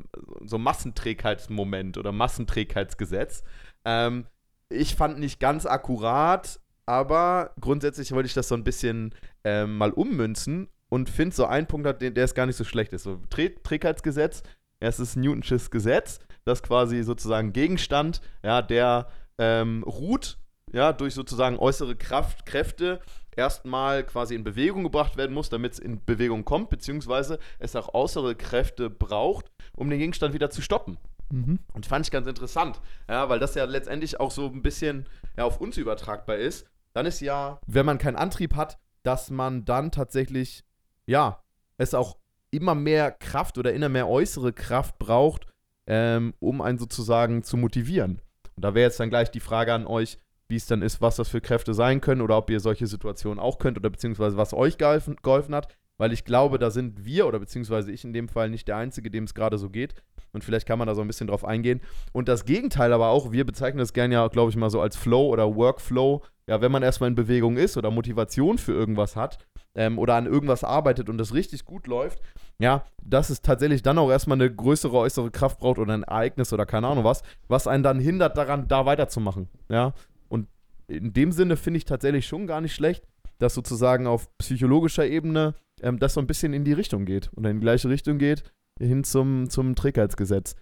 so 0.45 0.57
Massenträgheitsmoment 0.57 1.99
oder 1.99 2.13
Massenträgheitsgesetz. 2.13 3.43
Ähm, 3.85 4.27
ich 4.69 4.95
fand 4.95 5.19
nicht 5.19 5.41
ganz 5.41 5.67
akkurat, 5.67 6.61
aber 6.87 7.55
grundsätzlich 7.61 8.13
wollte 8.13 8.27
ich 8.27 8.35
das 8.35 8.49
so 8.49 8.55
ein 8.55 8.65
bisschen 8.65 9.15
ähm, 9.45 9.77
mal 9.79 9.91
ummünzen 9.93 10.69
und 10.89 11.09
finde 11.11 11.35
so 11.35 11.47
einen 11.47 11.67
Punkt, 11.67 11.87
hat, 11.87 12.03
den- 12.03 12.15
der 12.15 12.25
ist 12.25 12.35
gar 12.35 12.47
nicht 12.47 12.57
so 12.57 12.65
schlecht 12.65 12.93
ist. 12.93 13.05
So 13.05 13.21
Trä 13.31 13.51
Trägheitsgesetz, 13.63 14.43
erstes 14.81 15.17
Newtonsches 15.17 15.71
Gesetz, 15.71 16.21
das 16.45 16.63
quasi 16.63 17.03
sozusagen 17.03 17.53
Gegenstand, 17.53 18.21
ja, 18.43 18.63
der 18.63 19.09
ähm, 19.39 19.83
ruht, 19.85 20.39
ja, 20.73 20.93
durch 20.93 21.15
sozusagen 21.15 21.59
äußere 21.59 21.97
Kraft, 21.97 22.47
Kräfte 22.47 23.01
erstmal 23.37 24.05
quasi 24.05 24.35
in 24.35 24.45
Bewegung 24.45 24.83
gebracht 24.85 25.17
werden 25.17 25.33
muss, 25.33 25.49
damit 25.49 25.73
es 25.73 25.79
in 25.79 26.05
Bewegung 26.05 26.45
kommt, 26.45 26.69
beziehungsweise 26.71 27.39
es 27.59 27.75
auch 27.77 27.95
äußere 27.95 28.35
Kräfte 28.35 28.91
braucht, 28.91 29.51
um 29.75 29.89
den 29.89 29.99
Gegenstand 29.99 30.35
wieder 30.35 30.51
zu 30.51 30.61
stoppen. 30.61 30.99
Mhm. 31.31 31.59
Und 31.73 31.87
fand 31.87 32.05
ich 32.07 32.11
ganz 32.13 32.27
interessant, 32.27 32.81
ja, 33.09 33.29
weil 33.31 33.39
das 33.39 33.55
ja 33.55 33.65
letztendlich 33.65 34.21
auch 34.21 34.31
so 34.31 34.47
ein 34.47 34.61
bisschen 34.63 35.07
ja, 35.39 35.45
auf 35.45 35.61
uns 35.61 35.79
übertragbar 35.79 36.37
ist. 36.37 36.67
Dann 36.95 37.07
ist 37.07 37.21
ja, 37.21 37.59
wenn 37.67 37.87
man 37.87 37.97
keinen 37.97 38.17
Antrieb 38.17 38.55
hat, 38.55 38.79
dass 39.03 39.31
man 39.31 39.65
dann 39.65 39.91
tatsächlich, 39.91 40.65
ja, 41.07 41.43
es 41.77 41.95
auch 41.95 42.19
immer 42.51 42.75
mehr 42.75 43.11
Kraft 43.11 43.59
oder 43.59 43.73
immer 43.73 43.89
mehr 43.89 44.09
äußere 44.09 44.53
Kraft 44.53 44.99
braucht, 44.99 45.47
ähm, 45.87 46.35
um 46.39 46.61
einen 46.61 46.79
sozusagen 46.79 47.43
zu 47.43 47.57
motivieren. 47.57 48.21
Und 48.55 48.65
da 48.65 48.75
wäre 48.75 48.89
jetzt 48.89 49.01
dann 49.01 49.11
gleich 49.11 49.31
die 49.31 49.41
Frage 49.41 49.73
an 49.73 49.87
euch, 49.87 50.19
wie 50.49 50.57
es 50.57 50.67
dann 50.67 50.83
ist, 50.83 51.01
was 51.01 51.17
das 51.17 51.29
für 51.29 51.41
Kräfte 51.41 51.73
sein 51.73 52.01
können 52.01 52.21
oder 52.21 52.37
ob 52.37 52.51
ihr 52.51 52.61
solche 52.61 52.87
Situationen 52.87 53.39
auch 53.39 53.59
könnt 53.59 53.79
oder 53.79 53.91
beziehungsweise 53.91 54.37
was 54.37 54.53
euch 54.53 54.77
geholfen, 54.77 55.17
geholfen 55.23 55.55
hat. 55.55 55.75
Weil 55.97 56.13
ich 56.13 56.25
glaube, 56.25 56.59
da 56.59 56.71
sind 56.71 57.05
wir 57.05 57.27
oder 57.27 57.39
beziehungsweise 57.39 57.91
ich 57.91 58.05
in 58.05 58.13
dem 58.13 58.29
Fall 58.29 58.51
nicht 58.51 58.69
der 58.69 58.77
Einzige, 58.77 59.11
dem 59.11 59.25
es 59.25 59.35
gerade 59.35 59.57
so 59.57 59.71
geht. 59.71 59.95
Und 60.33 60.45
vielleicht 60.45 60.67
kann 60.67 60.79
man 60.79 60.89
da 60.89 60.95
so 60.95 61.03
ein 61.03 61.07
bisschen 61.07 61.27
drauf 61.27 61.45
eingehen. 61.45 61.81
Und 62.13 62.29
das 62.29 62.45
Gegenteil 62.45 62.93
aber 62.93 63.09
auch, 63.09 63.33
wir 63.33 63.45
bezeichnen 63.45 63.79
das 63.79 63.93
gerne 63.93 64.15
ja, 64.15 64.29
glaube 64.29 64.51
ich, 64.51 64.57
mal 64.57 64.71
so 64.71 64.81
als 64.81 64.97
Flow 64.97 65.29
oder 65.29 65.55
Workflow. 65.55 66.23
Ja, 66.47 66.61
wenn 66.61 66.73
man 66.73 66.83
erstmal 66.83 67.09
in 67.09 67.15
Bewegung 67.15 67.57
ist 67.57 67.77
oder 67.77 67.91
Motivation 67.91 68.59
für 68.59 68.73
irgendwas 68.73 69.15
hat 69.15 69.39
ähm, 69.75 69.99
oder 69.99 70.15
an 70.15 70.27
irgendwas 70.27 70.65
arbeitet 70.65 71.09
und 71.09 71.19
das 71.19 71.35
richtig 71.35 71.65
gut 71.65 71.87
läuft, 71.87 72.21
ja, 72.59 72.85
dass 73.03 73.31
es 73.31 73.43
tatsächlich 73.43 73.83
dann 73.83 73.99
auch 73.99 74.11
erstmal 74.11 74.37
eine 74.37 74.53
größere 74.53 74.97
äußere 74.97 75.31
Kraft 75.31 75.61
braucht 75.61 75.79
oder 75.79 75.95
ein 75.95 76.03
Ereignis 76.03 76.53
oder 76.53 76.67
keine 76.67 76.89
Ahnung 76.89 77.05
was, 77.05 77.23
was 77.49 77.67
einen 77.67 77.83
dann 77.83 78.01
hindert 78.01 78.37
daran, 78.37 78.67
da 78.69 78.87
weiterzumachen. 78.87 79.49
Ja, 79.69 79.95
und 80.29 80.49
in 80.89 81.13
dem 81.13 81.31
Sinne 81.31 81.57
finde 81.57 81.79
ich 81.79 81.85
tatsächlich 81.85 82.27
schon 82.27 82.47
gar 82.47 82.61
nicht 82.61 82.75
schlecht, 82.75 83.07
dass 83.39 83.55
sozusagen 83.55 84.07
auf 84.07 84.29
psychologischer 84.39 85.07
Ebene 85.07 85.55
ähm, 85.81 85.99
das 85.99 86.15
so 86.15 86.21
ein 86.21 86.27
bisschen 86.27 86.55
in 86.55 86.65
die 86.65 86.73
Richtung 86.73 87.05
geht 87.05 87.31
oder 87.37 87.51
in 87.51 87.59
die 87.59 87.65
gleiche 87.65 87.89
Richtung 87.89 88.19
geht, 88.19 88.43
hin 88.81 89.05
zum, 89.05 89.49
zum 89.51 89.75
Trägheitsgesetz. 89.75 90.57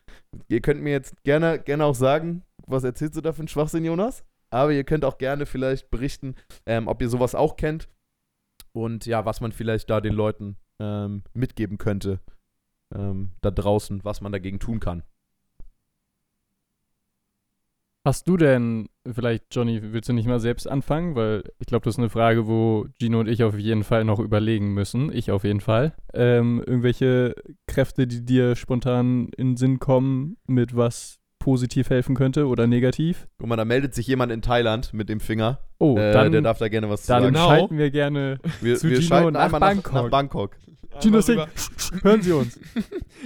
Ihr 0.48 0.60
könnt 0.60 0.82
mir 0.82 0.92
jetzt 0.92 1.22
gerne, 1.24 1.58
gerne 1.58 1.84
auch 1.84 1.94
sagen, 1.94 2.42
was 2.66 2.84
erzählst 2.84 3.16
du 3.16 3.20
da 3.20 3.32
für 3.32 3.40
einen 3.40 3.48
Schwachsinn, 3.48 3.84
Jonas? 3.84 4.24
Aber 4.50 4.72
ihr 4.72 4.84
könnt 4.84 5.04
auch 5.04 5.18
gerne 5.18 5.46
vielleicht 5.46 5.90
berichten, 5.90 6.34
ähm, 6.66 6.88
ob 6.88 7.00
ihr 7.02 7.08
sowas 7.08 7.34
auch 7.34 7.56
kennt 7.56 7.88
und 8.72 9.06
ja, 9.06 9.24
was 9.24 9.40
man 9.40 9.52
vielleicht 9.52 9.90
da 9.90 10.00
den 10.00 10.14
Leuten 10.14 10.56
ähm, 10.80 11.22
mitgeben 11.34 11.78
könnte 11.78 12.20
ähm, 12.94 13.32
da 13.40 13.50
draußen, 13.50 14.04
was 14.04 14.20
man 14.20 14.32
dagegen 14.32 14.58
tun 14.58 14.80
kann. 14.80 15.02
Hast 18.02 18.26
du 18.26 18.38
denn, 18.38 18.88
vielleicht, 19.10 19.54
Johnny, 19.54 19.80
willst 19.92 20.08
du 20.08 20.14
nicht 20.14 20.26
mal 20.26 20.40
selbst 20.40 20.66
anfangen? 20.66 21.16
Weil 21.16 21.44
ich 21.58 21.66
glaube, 21.66 21.84
das 21.84 21.94
ist 21.94 21.98
eine 21.98 22.08
Frage, 22.08 22.46
wo 22.46 22.86
Gino 22.98 23.20
und 23.20 23.28
ich 23.28 23.44
auf 23.44 23.58
jeden 23.58 23.84
Fall 23.84 24.04
noch 24.04 24.20
überlegen 24.20 24.72
müssen. 24.72 25.12
Ich 25.12 25.30
auf 25.30 25.44
jeden 25.44 25.60
Fall. 25.60 25.92
Ähm, 26.14 26.62
irgendwelche 26.66 27.34
Kräfte, 27.66 28.06
die 28.06 28.24
dir 28.24 28.56
spontan 28.56 29.28
in 29.36 29.48
den 29.48 29.56
Sinn 29.58 29.80
kommen, 29.80 30.38
mit 30.46 30.74
was 30.74 31.18
positiv 31.38 31.90
helfen 31.90 32.14
könnte 32.14 32.46
oder 32.46 32.66
negativ? 32.66 33.28
Guck 33.38 33.48
mal, 33.48 33.56
da 33.56 33.66
meldet 33.66 33.94
sich 33.94 34.06
jemand 34.06 34.32
in 34.32 34.40
Thailand 34.40 34.94
mit 34.94 35.10
dem 35.10 35.20
Finger. 35.20 35.58
Oh, 35.78 35.98
äh, 35.98 36.12
dann, 36.12 36.32
der 36.32 36.40
darf 36.40 36.58
da 36.58 36.68
gerne 36.68 36.88
was 36.88 37.02
zu 37.02 37.08
dann 37.08 37.22
sagen. 37.22 37.34
Genau. 37.34 37.48
schalten 37.48 37.76
wir 37.76 37.90
gerne. 37.90 38.38
Wir, 38.62 38.76
zu 38.76 38.88
wir 38.88 38.96
Gino 38.96 39.08
schalten 39.08 39.32
nach 39.34 39.44
einmal 39.44 39.60
Bangkok. 39.60 39.92
Nach, 39.92 40.02
nach 40.04 40.10
Bangkok. 40.10 40.56
Gino 40.98 41.20
Singh, 41.20 41.46
hören 42.02 42.22
Sie 42.22 42.32
uns. 42.32 42.58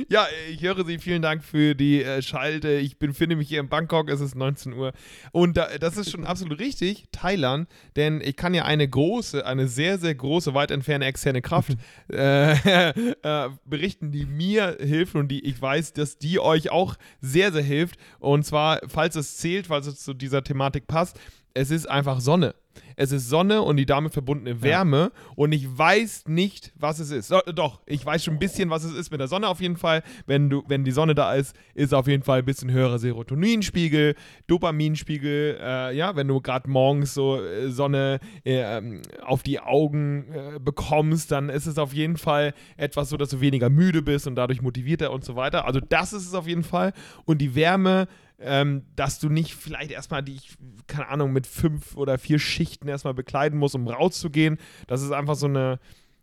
Ja, 0.09 0.27
ich 0.51 0.61
höre 0.63 0.85
Sie. 0.85 0.99
Vielen 0.99 1.23
Dank 1.23 1.45
für 1.45 1.77
die 1.77 2.03
äh, 2.03 2.21
Schalte. 2.21 2.73
Ich 2.73 2.99
befinde 2.99 3.37
mich 3.37 3.49
hier 3.49 3.61
in 3.61 3.69
Bangkok. 3.69 4.11
Es 4.11 4.21
ist 4.21 4.35
19 4.35 4.73
Uhr. 4.73 4.93
Und 5.31 5.57
da, 5.57 5.69
das 5.79 5.97
ist 5.97 6.11
schon 6.11 6.25
absolut 6.25 6.59
richtig, 6.59 7.05
Thailand. 7.13 7.69
Denn 7.95 8.21
ich 8.21 8.35
kann 8.35 8.55
ja 8.55 8.65
eine 8.65 8.89
große, 8.89 9.47
eine 9.47 9.69
sehr, 9.69 9.99
sehr 9.99 10.15
große, 10.17 10.53
weit 10.53 10.73
entfernte 10.73 11.07
externe 11.07 11.43
Kraft 11.43 11.77
äh, 12.13 12.89
äh, 12.89 13.51
berichten, 13.65 14.11
die 14.11 14.27
mir 14.27 14.77
hilft 14.81 15.15
und 15.15 15.29
die 15.29 15.45
ich 15.45 15.63
weiß, 15.63 15.93
dass 15.93 16.19
die 16.19 16.41
euch 16.41 16.71
auch 16.71 16.97
sehr, 17.21 17.53
sehr 17.53 17.63
hilft. 17.63 17.97
Und 18.19 18.45
zwar, 18.45 18.81
falls 18.89 19.15
es 19.15 19.37
zählt, 19.37 19.69
falls 19.69 19.87
es 19.87 20.01
zu 20.01 20.13
dieser 20.13 20.43
Thematik 20.43 20.89
passt, 20.89 21.21
es 21.55 21.71
ist 21.71 21.89
einfach 21.89 22.21
Sonne. 22.21 22.57
Es 22.97 23.13
ist 23.13 23.29
Sonne 23.29 23.63
und 23.63 23.77
die 23.77 23.87
damit 23.87 24.13
verbundene 24.13 24.63
Wärme 24.63 25.13
und 25.37 25.53
ich 25.53 25.67
weiß 25.77 26.25
nicht, 26.27 26.73
was 26.77 26.99
es 26.99 27.11
ist. 27.11 27.33
Doch, 27.55 27.81
ich 27.87 28.05
weiß 28.05 28.25
schon 28.25 28.35
ein 28.35 28.41
bisschen, 28.41 28.71
was 28.71 28.85
es 28.85 28.93
ist 28.93 29.11
mit 29.11 29.21
der 29.21 29.29
Sonne 29.29 29.49
auf 29.49 29.61
jeden 29.61 29.77
Fall. 29.77 30.03
Wenn, 30.27 30.51
du, 30.51 30.63
wenn 30.69 30.85
die 30.85 30.91
Sonne 30.91 31.15
da 31.15 31.35
ist, 31.35 31.57
ist 31.75 31.95
auf 31.95 32.07
jeden 32.07 32.23
Fall 32.23 32.41
ein 32.41 32.45
bisschen 32.45 32.71
höherer 32.71 32.99
Serotoninspiegel, 32.99 34.15
Dopaminspiegel. 34.47 35.59
Äh, 35.61 35.97
ja, 35.97 36.17
wenn 36.17 36.29
du 36.29 36.41
gerade 36.41 36.69
morgens 36.69 37.15
so 37.15 37.41
äh, 37.41 37.71
Sonne 37.71 38.21
äh, 38.45 38.81
auf 39.23 39.43
die 39.43 39.61
Augen 39.61 40.27
äh, 40.33 40.59
bekommst, 40.59 41.31
dann 41.31 41.49
ist 41.49 41.67
es 41.67 41.79
auf 41.79 41.93
jeden 41.93 42.17
Fall 42.17 42.55
etwas 42.77 43.09
so, 43.09 43.17
dass 43.17 43.31
du 43.31 43.41
weniger 43.41 43.71
müde 43.71 44.03
bist 44.03 44.27
und 44.27 44.37
dadurch 44.37 44.63
motivierter 44.63 45.13
und 45.13 45.25
so 45.25 45.37
weiter. 45.37 45.67
Also 45.67 45.81
das 45.81 46.13
ist 46.13 46.27
es 46.27 46.35
auf 46.35 46.47
jeden 46.47 46.65
Fall. 46.65 46.93
Und 47.25 47.39
die 47.39 47.55
Wärme 47.55 48.09
ähm, 48.39 48.83
dass 48.97 49.19
du 49.19 49.29
nicht 49.29 49.55
vielleicht 49.55 49.91
erstmal 49.91 50.23
die, 50.23 50.41
keine 50.87 51.09
Ahnung, 51.09 51.33
mit 51.33 51.47
fünf 51.47 51.97
oder 51.97 52.19
vier 52.19 52.39
Schichten 52.39 52.89
erstmal 52.89 53.15
bekleiden 53.15 53.59
musst, 53.59 53.75
um 53.75 53.89
rauszugehen. 53.89 54.59
Das 54.87 55.03
ist 55.03 55.13
einfach 55.13 55.37
so 55.37 55.47
eine 55.47 55.79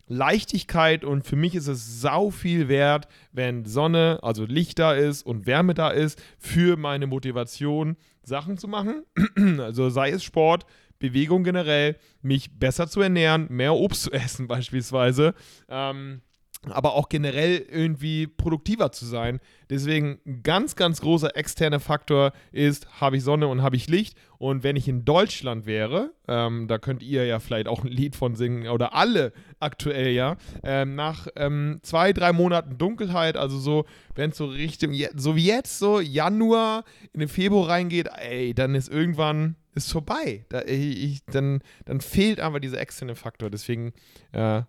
Leichtigkeit 0.08 1.06
und 1.06 1.26
für 1.26 1.38
mich 1.38 1.56
ist 1.56 1.68
es 1.68 2.02
sau 2.02 2.32
viel 2.32 2.68
wert, 2.68 3.08
wenn 3.32 3.64
Sonne, 3.66 4.20
also 4.24 4.44
Licht 4.46 4.78
da 4.80 4.94
ist 4.94 5.26
und 5.26 5.46
Wärme 5.46 5.74
da 5.74 5.90
ist, 5.90 6.22
für 6.38 6.76
meine 6.76 7.08
Motivation, 7.08 7.96
Sachen 8.24 8.58
zu 8.58 8.68
machen. 8.68 9.04
also 9.60 9.90
sei 9.90 10.12
es 10.12 10.24
Sport, 10.24 10.66
Bewegung 11.00 11.44
generell, 11.44 11.98
mich 12.22 12.60
besser 12.60 12.88
zu 12.88 13.02
ernähren, 13.02 13.48
mehr 13.50 13.74
Obst 13.74 14.04
zu 14.04 14.12
essen 14.12 14.48
beispielsweise. 14.48 15.34
Ähm, 15.70 16.22
aber 16.70 16.94
auch 16.94 17.10
generell 17.10 17.58
irgendwie 17.58 18.28
produktiver 18.28 18.92
zu 18.92 19.06
sein. 19.06 19.40
Deswegen 19.70 20.20
ein 20.26 20.44
ganz, 20.44 20.76
ganz 20.76 21.02
großer 21.02 21.36
externer 21.36 21.80
Faktor 21.80 22.34
ist, 22.52 23.02
habe 23.02 23.18
ich 23.18 23.24
Sonne 23.24 23.48
und 23.48 23.64
habe 23.64 23.76
ich 23.76 23.88
Licht. 23.88 24.16
Und 24.38 24.64
wenn 24.64 24.76
ich 24.76 24.88
in 24.88 25.04
Deutschland 25.04 25.66
wäre, 25.66 26.12
ähm, 26.28 26.68
da 26.68 26.78
könnt 26.78 27.02
ihr 27.02 27.26
ja 27.26 27.40
vielleicht 27.40 27.68
auch 27.68 27.84
ein 27.84 27.90
Lied 27.90 28.16
von 28.16 28.36
singen 28.36 28.68
oder 28.68 28.94
alle 28.94 29.34
aktuell 29.60 30.10
ja, 30.12 30.38
ähm, 30.64 30.96
nach 30.96 31.28
ähm, 31.36 31.80
zwei, 31.82 32.14
drei 32.14 32.32
Monaten 32.32 32.78
Dunkelheit, 32.78 33.38
also 33.38 33.58
so, 33.58 33.86
wenn 34.14 34.32
es 34.32 34.38
so 34.38 34.46
Richtung, 34.46 34.94
so 35.16 35.36
wie 35.36 35.46
jetzt, 35.46 35.80
so 35.80 36.00
Januar 36.00 36.84
in 37.14 37.22
den 37.22 37.30
Februar 37.30 37.70
reingeht, 37.70 38.08
ey, 38.18 38.54
dann 38.54 38.76
ist 38.76 38.90
irgendwann 38.90 39.56
ist 39.74 39.92
vorbei. 39.92 40.46
Da, 40.50 40.64
ich, 40.64 41.24
dann, 41.26 41.62
dann 41.86 42.02
fehlt 42.02 42.40
einfach 42.40 42.60
dieser 42.60 42.80
externe 42.80 43.16
Faktor. 43.16 43.50
Deswegen 43.50 43.94
äh, 44.34 44.64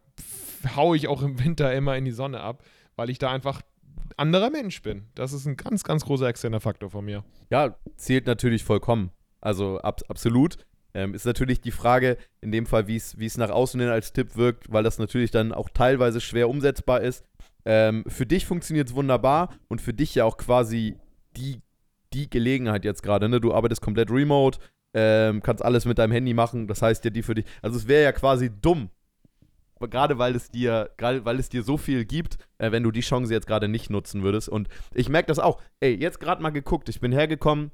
haue 0.76 0.96
ich 0.96 1.08
auch 1.08 1.22
im 1.22 1.42
Winter 1.42 1.72
immer 1.74 1.96
in 1.96 2.04
die 2.04 2.12
Sonne 2.12 2.40
ab, 2.40 2.64
weil 2.96 3.10
ich 3.10 3.18
da 3.18 3.30
einfach 3.30 3.62
anderer 4.16 4.50
Mensch 4.50 4.82
bin. 4.82 5.04
Das 5.14 5.32
ist 5.32 5.46
ein 5.46 5.56
ganz, 5.56 5.84
ganz 5.84 6.04
großer 6.04 6.26
externer 6.26 6.60
Faktor 6.60 6.90
von 6.90 7.04
mir. 7.04 7.24
Ja, 7.50 7.76
zählt 7.96 8.26
natürlich 8.26 8.64
vollkommen. 8.64 9.10
Also 9.40 9.78
ab, 9.78 10.00
absolut. 10.08 10.58
Ähm, 10.94 11.14
ist 11.14 11.24
natürlich 11.24 11.60
die 11.60 11.70
Frage, 11.70 12.18
in 12.40 12.52
dem 12.52 12.66
Fall, 12.66 12.86
wie 12.86 12.96
es 12.96 13.38
nach 13.38 13.50
außen 13.50 13.80
hin 13.80 13.88
als 13.88 14.12
Tipp 14.12 14.36
wirkt, 14.36 14.70
weil 14.70 14.82
das 14.82 14.98
natürlich 14.98 15.30
dann 15.30 15.52
auch 15.52 15.70
teilweise 15.70 16.20
schwer 16.20 16.48
umsetzbar 16.48 17.00
ist. 17.00 17.24
Ähm, 17.64 18.04
für 18.06 18.26
dich 18.26 18.44
funktioniert 18.44 18.88
es 18.88 18.94
wunderbar 18.94 19.54
und 19.68 19.80
für 19.80 19.94
dich 19.94 20.14
ja 20.14 20.24
auch 20.24 20.36
quasi 20.36 20.96
die, 21.36 21.62
die 22.12 22.28
Gelegenheit 22.28 22.84
jetzt 22.84 23.02
gerade. 23.02 23.28
Ne? 23.28 23.40
Du 23.40 23.54
arbeitest 23.54 23.80
komplett 23.80 24.10
remote, 24.10 24.58
ähm, 24.94 25.42
kannst 25.42 25.64
alles 25.64 25.86
mit 25.86 25.98
deinem 25.98 26.12
Handy 26.12 26.34
machen. 26.34 26.66
Das 26.66 26.82
heißt 26.82 27.04
ja, 27.04 27.10
die 27.10 27.22
für 27.22 27.34
dich. 27.34 27.46
Also 27.62 27.78
es 27.78 27.88
wäre 27.88 28.02
ja 28.02 28.12
quasi 28.12 28.50
dumm, 28.50 28.90
gerade 29.88 30.18
weil 30.18 30.34
es 30.34 30.50
dir, 30.50 30.90
gerade 30.96 31.24
weil 31.24 31.38
es 31.38 31.48
dir 31.48 31.62
so 31.62 31.76
viel 31.76 32.04
gibt, 32.04 32.38
äh, 32.58 32.72
wenn 32.72 32.82
du 32.82 32.90
die 32.90 33.00
Chance 33.00 33.32
jetzt 33.32 33.46
gerade 33.46 33.68
nicht 33.68 33.90
nutzen 33.90 34.22
würdest. 34.22 34.48
Und 34.48 34.68
ich 34.94 35.08
merke 35.08 35.28
das 35.28 35.38
auch. 35.38 35.60
Ey, 35.80 35.94
jetzt 35.94 36.20
gerade 36.20 36.42
mal 36.42 36.50
geguckt, 36.50 36.88
ich 36.88 37.00
bin 37.00 37.12
hergekommen. 37.12 37.70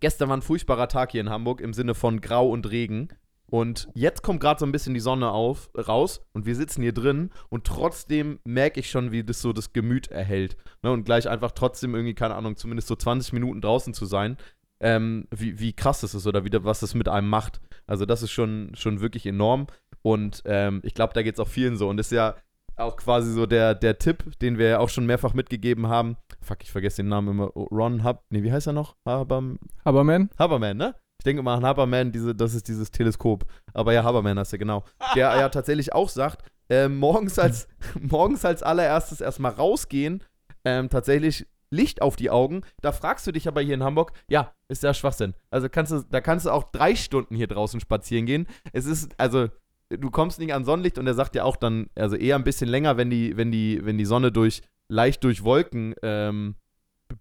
Gestern 0.00 0.28
war 0.28 0.36
ein 0.36 0.42
furchtbarer 0.42 0.88
Tag 0.88 1.12
hier 1.12 1.20
in 1.20 1.30
Hamburg 1.30 1.60
im 1.60 1.72
Sinne 1.72 1.94
von 1.94 2.20
Grau 2.20 2.48
und 2.48 2.70
Regen. 2.70 3.08
Und 3.48 3.88
jetzt 3.94 4.22
kommt 4.22 4.40
gerade 4.40 4.58
so 4.58 4.66
ein 4.66 4.72
bisschen 4.72 4.94
die 4.94 5.00
Sonne 5.00 5.30
auf, 5.30 5.70
raus 5.76 6.20
und 6.32 6.46
wir 6.46 6.56
sitzen 6.56 6.82
hier 6.82 6.92
drin 6.92 7.30
und 7.48 7.64
trotzdem 7.64 8.40
merke 8.44 8.80
ich 8.80 8.90
schon, 8.90 9.12
wie 9.12 9.22
das 9.22 9.40
so 9.40 9.52
das 9.52 9.72
Gemüt 9.72 10.08
erhält. 10.08 10.56
Ne? 10.82 10.90
Und 10.90 11.04
gleich 11.04 11.28
einfach 11.28 11.52
trotzdem 11.52 11.94
irgendwie, 11.94 12.14
keine 12.14 12.34
Ahnung, 12.34 12.56
zumindest 12.56 12.88
so 12.88 12.96
20 12.96 13.32
Minuten 13.32 13.60
draußen 13.60 13.94
zu 13.94 14.04
sein, 14.04 14.36
ähm, 14.80 15.26
wie, 15.30 15.60
wie 15.60 15.72
krass 15.72 16.00
das 16.00 16.14
ist 16.14 16.26
oder 16.26 16.44
wie, 16.44 16.50
was 16.52 16.80
das 16.80 16.94
mit 16.94 17.08
einem 17.08 17.28
macht. 17.28 17.60
Also 17.86 18.04
das 18.04 18.22
ist 18.22 18.32
schon, 18.32 18.72
schon 18.74 19.00
wirklich 19.00 19.26
enorm. 19.26 19.68
Und 20.06 20.40
ähm, 20.44 20.82
ich 20.84 20.94
glaube, 20.94 21.14
da 21.14 21.22
geht 21.24 21.34
es 21.34 21.40
auch 21.40 21.48
vielen 21.48 21.76
so. 21.76 21.88
Und 21.88 21.96
das 21.96 22.06
ist 22.06 22.12
ja 22.12 22.36
auch 22.76 22.96
quasi 22.96 23.32
so 23.32 23.44
der, 23.44 23.74
der 23.74 23.98
Tipp, 23.98 24.38
den 24.38 24.56
wir 24.56 24.68
ja 24.68 24.78
auch 24.78 24.88
schon 24.88 25.04
mehrfach 25.04 25.34
mitgegeben 25.34 25.88
haben. 25.88 26.16
Fuck, 26.40 26.58
ich 26.62 26.70
vergesse 26.70 27.02
den 27.02 27.08
Namen 27.08 27.30
immer. 27.30 27.46
Ron 27.48 28.04
Hub. 28.04 28.22
Nee, 28.30 28.44
wie 28.44 28.52
heißt 28.52 28.68
er 28.68 28.72
noch? 28.72 28.94
Haberman? 29.04 29.58
Haberman? 29.84 30.30
Haberman, 30.38 30.76
ne? 30.76 30.94
Ich 31.18 31.24
denke 31.24 31.42
mal 31.42 31.56
an 31.56 31.64
Haberman, 31.64 32.12
diese, 32.12 32.36
das 32.36 32.54
ist 32.54 32.68
dieses 32.68 32.92
Teleskop. 32.92 33.46
Aber 33.74 33.92
ja, 33.92 34.04
Haberman 34.04 34.38
hast 34.38 34.52
du 34.52 34.58
genau. 34.58 34.84
Der 35.16 35.36
ja 35.36 35.48
tatsächlich 35.48 35.92
auch 35.92 36.08
sagt, 36.08 36.48
äh, 36.70 36.86
morgens, 36.86 37.40
als, 37.40 37.66
morgens 38.00 38.44
als 38.44 38.62
allererstes 38.62 39.20
erstmal 39.20 39.54
rausgehen, 39.54 40.22
ähm, 40.64 40.88
tatsächlich 40.88 41.48
Licht 41.70 42.00
auf 42.00 42.14
die 42.14 42.30
Augen. 42.30 42.60
Da 42.80 42.92
fragst 42.92 43.26
du 43.26 43.32
dich 43.32 43.48
aber 43.48 43.60
hier 43.60 43.74
in 43.74 43.82
Hamburg, 43.82 44.12
ja, 44.28 44.52
ist 44.68 44.84
ja 44.84 44.94
Schwachsinn. 44.94 45.34
Also 45.50 45.68
kannst 45.68 45.90
du, 45.90 46.04
da 46.08 46.20
kannst 46.20 46.46
du 46.46 46.50
auch 46.50 46.70
drei 46.70 46.94
Stunden 46.94 47.34
hier 47.34 47.48
draußen 47.48 47.80
spazieren 47.80 48.26
gehen. 48.26 48.46
Es 48.72 48.86
ist, 48.86 49.10
also 49.18 49.48
du 49.90 50.10
kommst 50.10 50.38
nicht 50.38 50.52
an 50.52 50.64
Sonnenlicht 50.64 50.98
und 50.98 51.06
er 51.06 51.14
sagt 51.14 51.34
ja 51.34 51.44
auch 51.44 51.56
dann, 51.56 51.88
also 51.94 52.16
eher 52.16 52.36
ein 52.36 52.44
bisschen 52.44 52.68
länger, 52.68 52.96
wenn 52.96 53.10
die, 53.10 53.36
wenn 53.36 53.50
die, 53.50 53.84
wenn 53.84 53.98
die 53.98 54.04
Sonne 54.04 54.32
durch, 54.32 54.62
leicht 54.88 55.24
durch 55.24 55.44
Wolken 55.44 55.94
ähm, 56.02 56.56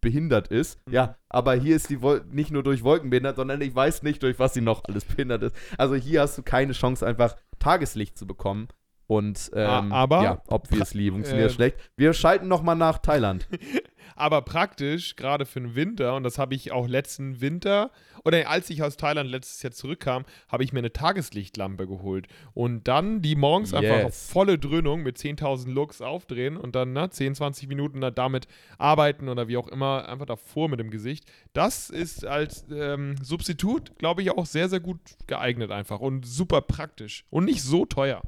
behindert 0.02 0.48
ist. 0.48 0.80
Mhm. 0.88 0.94
Ja, 0.94 1.18
aber 1.30 1.54
hier 1.56 1.76
ist 1.76 1.90
die 1.90 2.02
Wol 2.02 2.26
nicht 2.32 2.52
nur 2.52 2.64
durch 2.64 2.84
Wolken 2.84 3.10
behindert, 3.10 3.36
sondern 3.36 3.62
ich 3.62 3.76
weiß 3.76 4.04
nicht, 4.04 4.24
durch 4.24 4.40
was 4.40 4.54
sie 4.54 4.62
noch 4.62 4.84
alles 4.86 5.06
behindert 5.06 5.44
ist. 5.44 5.56
Also 5.78 5.96
hier 5.96 6.22
hast 6.22 6.38
du 6.38 6.44
keine 6.44 6.74
Chance, 6.74 7.06
einfach 7.06 7.36
Tageslicht 7.60 8.18
zu 8.18 8.26
bekommen. 8.28 8.68
Und 9.08 9.52
ähm, 9.54 9.92
aber 9.92 10.24
ja, 10.24 10.42
obviously 10.48 11.12
funktioniert 11.12 11.52
äh, 11.52 11.54
schlecht. 11.54 11.78
Wir 11.96 12.14
schalten 12.14 12.48
nochmal 12.48 12.76
nach 12.76 12.98
Thailand. 12.98 13.48
aber 14.16 14.42
praktisch, 14.42 15.16
gerade 15.16 15.46
für 15.46 15.60
den 15.62 15.76
Winter, 15.76 16.16
und 16.16 16.24
das 16.24 16.38
habe 16.38 16.56
ich 16.56 16.72
auch 16.72 16.88
letzten 16.88 17.42
Winter, 17.42 17.92
oder 18.24 18.50
als 18.50 18.70
ich 18.70 18.82
aus 18.82 18.98
Thailand 18.98 19.30
letztes 19.30 19.62
Jahr 19.62 19.72
zurückkam, 19.72 20.26
habe 20.48 20.64
ich 20.64 20.74
mir 20.74 20.80
eine 20.80 20.92
Tageslichtlampe 20.92 21.86
geholt. 21.86 22.28
Und 22.54 22.88
dann 22.88 23.22
die 23.22 23.36
morgens 23.36 23.72
yes. 23.72 23.84
einfach 23.84 24.06
auf 24.06 24.16
volle 24.16 24.58
Dröhnung 24.58 25.04
mit 25.04 25.18
10.000 25.18 25.70
Lux 25.70 26.02
aufdrehen 26.02 26.58
und 26.58 26.76
dann 26.76 26.94
ne, 26.94 27.10
10, 27.10 27.36
20 27.36 27.68
Minuten 27.68 28.02
damit 28.16 28.48
arbeiten 28.78 29.30
oder 29.30 29.48
wie 29.48 29.58
auch 29.58 29.68
immer, 29.68 30.08
einfach 30.10 30.26
davor 30.26 30.70
mit 30.70 30.80
dem 30.80 30.90
Gesicht. 30.90 31.26
Das 31.54 31.90
ist 31.92 32.26
als 32.26 32.66
ähm, 32.72 33.16
Substitut, 33.22 33.98
glaube 34.00 34.24
ich, 34.24 34.32
auch 34.32 34.48
sehr, 34.48 34.70
sehr 34.70 34.80
gut 34.80 35.00
geeignet 35.28 35.70
einfach 35.72 36.00
und 36.00 36.26
super 36.26 36.62
praktisch 36.62 37.26
und 37.30 37.46
nicht 37.46 37.62
so 37.62 37.86
teuer. 37.86 38.24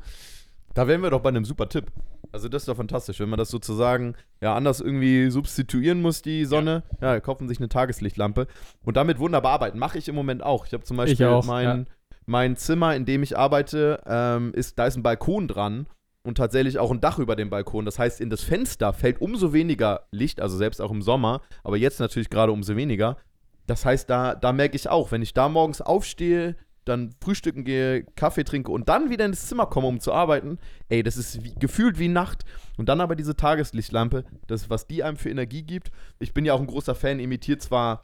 Da 0.78 0.88
wären 0.88 1.02
wir 1.02 1.10
doch 1.10 1.22
bei 1.22 1.30
einem 1.30 1.44
super 1.44 1.68
Tipp. 1.70 1.92
Also 2.32 2.50
das 2.50 2.62
ist 2.62 2.68
doch 2.68 2.78
fantastisch, 2.78 3.20
wenn 3.20 3.30
man 3.30 3.40
das 3.40 3.50
sozusagen 3.50 4.14
ja 4.42 4.56
anders 4.56 4.80
irgendwie 4.80 5.32
substituieren 5.32 6.04
muss, 6.04 6.22
die 6.22 6.46
Sonne. 6.46 6.84
Ja, 7.02 7.16
ja 7.16 7.20
kaufen 7.20 7.48
sich 7.48 7.58
eine 7.58 7.68
Tageslichtlampe 7.68 8.46
und 8.86 8.96
damit 8.96 9.18
wunderbar 9.18 9.54
arbeiten. 9.54 9.80
Mache 9.80 9.98
ich 9.98 10.08
im 10.08 10.14
Moment 10.14 10.44
auch. 10.44 10.68
Ich 10.68 10.74
habe 10.74 10.84
zum 10.84 10.98
Beispiel 10.98 11.26
auch, 11.26 11.46
mein, 11.46 11.66
ja. 11.66 11.86
mein 12.28 12.58
Zimmer, 12.58 12.96
in 12.96 13.06
dem 13.06 13.24
ich 13.24 13.36
arbeite, 13.36 14.04
ähm, 14.06 14.54
ist, 14.54 14.78
da 14.78 14.86
ist 14.86 14.98
ein 14.98 15.02
Balkon 15.02 15.48
dran 15.48 15.88
und 16.22 16.38
tatsächlich 16.38 16.78
auch 16.78 16.92
ein 16.92 17.02
Dach 17.02 17.18
über 17.18 17.36
dem 17.36 17.50
Balkon. 17.50 17.84
Das 17.84 17.98
heißt, 17.98 18.22
in 18.22 18.30
das 18.30 18.44
Fenster 18.44 18.94
fällt 18.94 19.20
umso 19.20 19.54
weniger 19.54 20.06
Licht, 20.12 20.40
also 20.40 20.58
selbst 20.58 20.80
auch 20.80 20.92
im 20.92 21.02
Sommer, 21.02 21.42
aber 21.64 21.78
jetzt 21.78 22.00
natürlich 22.00 22.30
gerade 22.30 22.52
umso 22.52 22.76
weniger. 22.76 23.18
Das 23.66 23.84
heißt, 23.84 24.08
da, 24.12 24.36
da 24.36 24.54
merke 24.54 24.76
ich 24.76 24.88
auch, 24.90 25.12
wenn 25.12 25.24
ich 25.24 25.34
da 25.34 25.50
morgens 25.50 25.82
aufstehe, 25.82 26.56
dann 26.88 27.12
frühstücken 27.22 27.64
gehe, 27.64 28.04
Kaffee 28.16 28.44
trinke 28.44 28.72
und 28.72 28.90
dann 28.90 29.10
wieder 29.10 29.26
ins 29.26 29.48
Zimmer 29.48 29.66
komme, 29.66 29.88
um 29.88 30.00
zu 30.00 30.14
arbeiten, 30.14 30.60
ey, 30.90 31.04
das 31.04 31.18
ist 31.18 31.44
wie, 31.44 31.54
gefühlt 31.54 32.00
wie 32.00 32.08
Nacht. 32.08 32.44
Und 32.78 32.90
dann 32.90 33.02
aber 33.02 33.16
diese 33.16 33.36
Tageslichtlampe, 33.36 34.24
das, 34.48 34.70
was 34.70 34.88
die 34.88 35.04
einem 35.04 35.18
für 35.18 35.30
Energie 35.30 35.64
gibt. 35.64 35.92
Ich 36.20 36.34
bin 36.34 36.46
ja 36.46 36.54
auch 36.54 36.60
ein 36.60 36.68
großer 36.68 36.96
Fan, 36.96 37.20
imitiert 37.20 37.62
zwar 37.62 38.02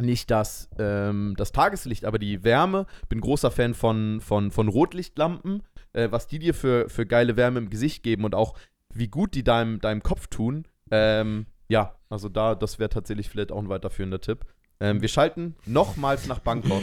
nicht 0.00 0.30
das, 0.30 0.68
ähm, 0.78 1.34
das 1.36 1.52
Tageslicht, 1.52 2.04
aber 2.04 2.18
die 2.18 2.44
Wärme. 2.44 2.86
Bin 3.08 3.20
großer 3.20 3.50
Fan 3.50 3.74
von, 3.74 4.20
von, 4.20 4.50
von 4.50 4.68
Rotlichtlampen, 4.68 5.62
äh, 5.92 6.08
was 6.10 6.26
die 6.26 6.38
dir 6.38 6.54
für, 6.54 6.88
für 6.88 7.06
geile 7.06 7.36
Wärme 7.36 7.58
im 7.60 7.70
Gesicht 7.70 8.02
geben 8.02 8.24
und 8.24 8.34
auch 8.34 8.54
wie 8.92 9.08
gut 9.08 9.34
die 9.34 9.44
deinem, 9.44 9.80
deinem 9.80 10.02
Kopf 10.02 10.26
tun. 10.26 10.66
Ähm, 10.90 11.46
ja, 11.68 11.94
also 12.10 12.28
da, 12.28 12.54
das 12.54 12.78
wäre 12.78 12.90
tatsächlich 12.90 13.28
vielleicht 13.28 13.52
auch 13.52 13.58
ein 13.58 13.68
weiterführender 13.68 14.20
Tipp. 14.20 14.44
Ähm, 14.80 15.00
wir 15.00 15.08
schalten 15.08 15.54
nochmals 15.66 16.26
nach 16.26 16.40
Bangkok. 16.40 16.82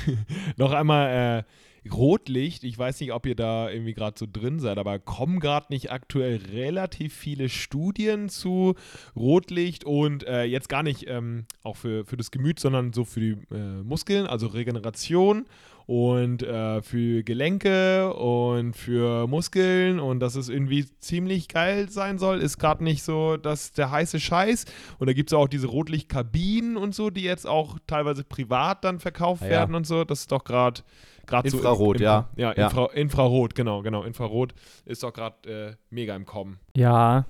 Noch 0.56 0.72
einmal, 0.72 1.38
äh, 1.38 1.42
Rotlicht, 1.90 2.64
ich 2.64 2.78
weiß 2.78 3.00
nicht, 3.00 3.12
ob 3.12 3.24
ihr 3.26 3.34
da 3.34 3.70
irgendwie 3.70 3.94
gerade 3.94 4.18
so 4.18 4.26
drin 4.30 4.60
seid, 4.60 4.76
aber 4.78 4.98
kommen 4.98 5.40
gerade 5.40 5.66
nicht 5.70 5.90
aktuell 5.90 6.36
relativ 6.52 7.14
viele 7.14 7.48
Studien 7.48 8.28
zu 8.28 8.74
Rotlicht 9.16 9.84
und 9.84 10.26
äh, 10.26 10.44
jetzt 10.44 10.68
gar 10.68 10.82
nicht 10.82 11.08
ähm, 11.08 11.46
auch 11.62 11.76
für, 11.76 12.04
für 12.04 12.16
das 12.16 12.30
Gemüt, 12.30 12.60
sondern 12.60 12.92
so 12.92 13.04
für 13.04 13.20
die 13.20 13.36
äh, 13.50 13.82
Muskeln, 13.82 14.26
also 14.26 14.48
Regeneration 14.48 15.46
und 15.86 16.42
äh, 16.42 16.82
für 16.82 17.22
Gelenke 17.22 18.12
und 18.14 18.74
für 18.76 19.26
Muskeln 19.26 19.98
und 20.00 20.20
dass 20.20 20.34
es 20.36 20.48
irgendwie 20.48 20.86
ziemlich 21.00 21.48
geil 21.48 21.88
sein 21.90 22.18
soll, 22.18 22.38
ist 22.40 22.58
gerade 22.58 22.84
nicht 22.84 23.02
so 23.02 23.36
dass 23.36 23.72
der 23.72 23.90
heiße 23.90 24.20
Scheiß. 24.20 24.64
Und 24.98 25.08
da 25.08 25.12
gibt 25.12 25.30
es 25.30 25.34
auch 25.34 25.48
diese 25.48 25.66
Rotlichtkabinen 25.66 26.76
und 26.76 26.94
so, 26.94 27.10
die 27.10 27.22
jetzt 27.22 27.46
auch 27.46 27.78
teilweise 27.86 28.24
privat 28.24 28.84
dann 28.84 29.00
verkauft 29.00 29.42
Ja. 29.42 29.48
werden 29.50 29.74
und 29.74 29.86
so. 29.86 30.04
Das 30.04 30.20
ist 30.20 30.32
doch 30.32 30.44
gerade 30.44 30.82
gerade 31.26 31.48
so 31.50 31.58
im- 31.58 31.62
Infrarot, 31.64 31.96
im, 31.96 32.02
ja. 32.02 32.28
Ja, 32.36 32.54
Ja. 32.56 32.64
Infra, 32.66 32.86
Infrarot, 32.92 33.54
genau, 33.54 33.82
genau. 33.82 34.02
Infrarot 34.04 34.54
ist 34.84 35.02
doch 35.02 35.12
gerade 35.12 35.48
äh, 35.70 35.76
mega 35.90 36.14
im 36.16 36.26
Kommen. 36.26 36.58
Ja, 36.76 37.26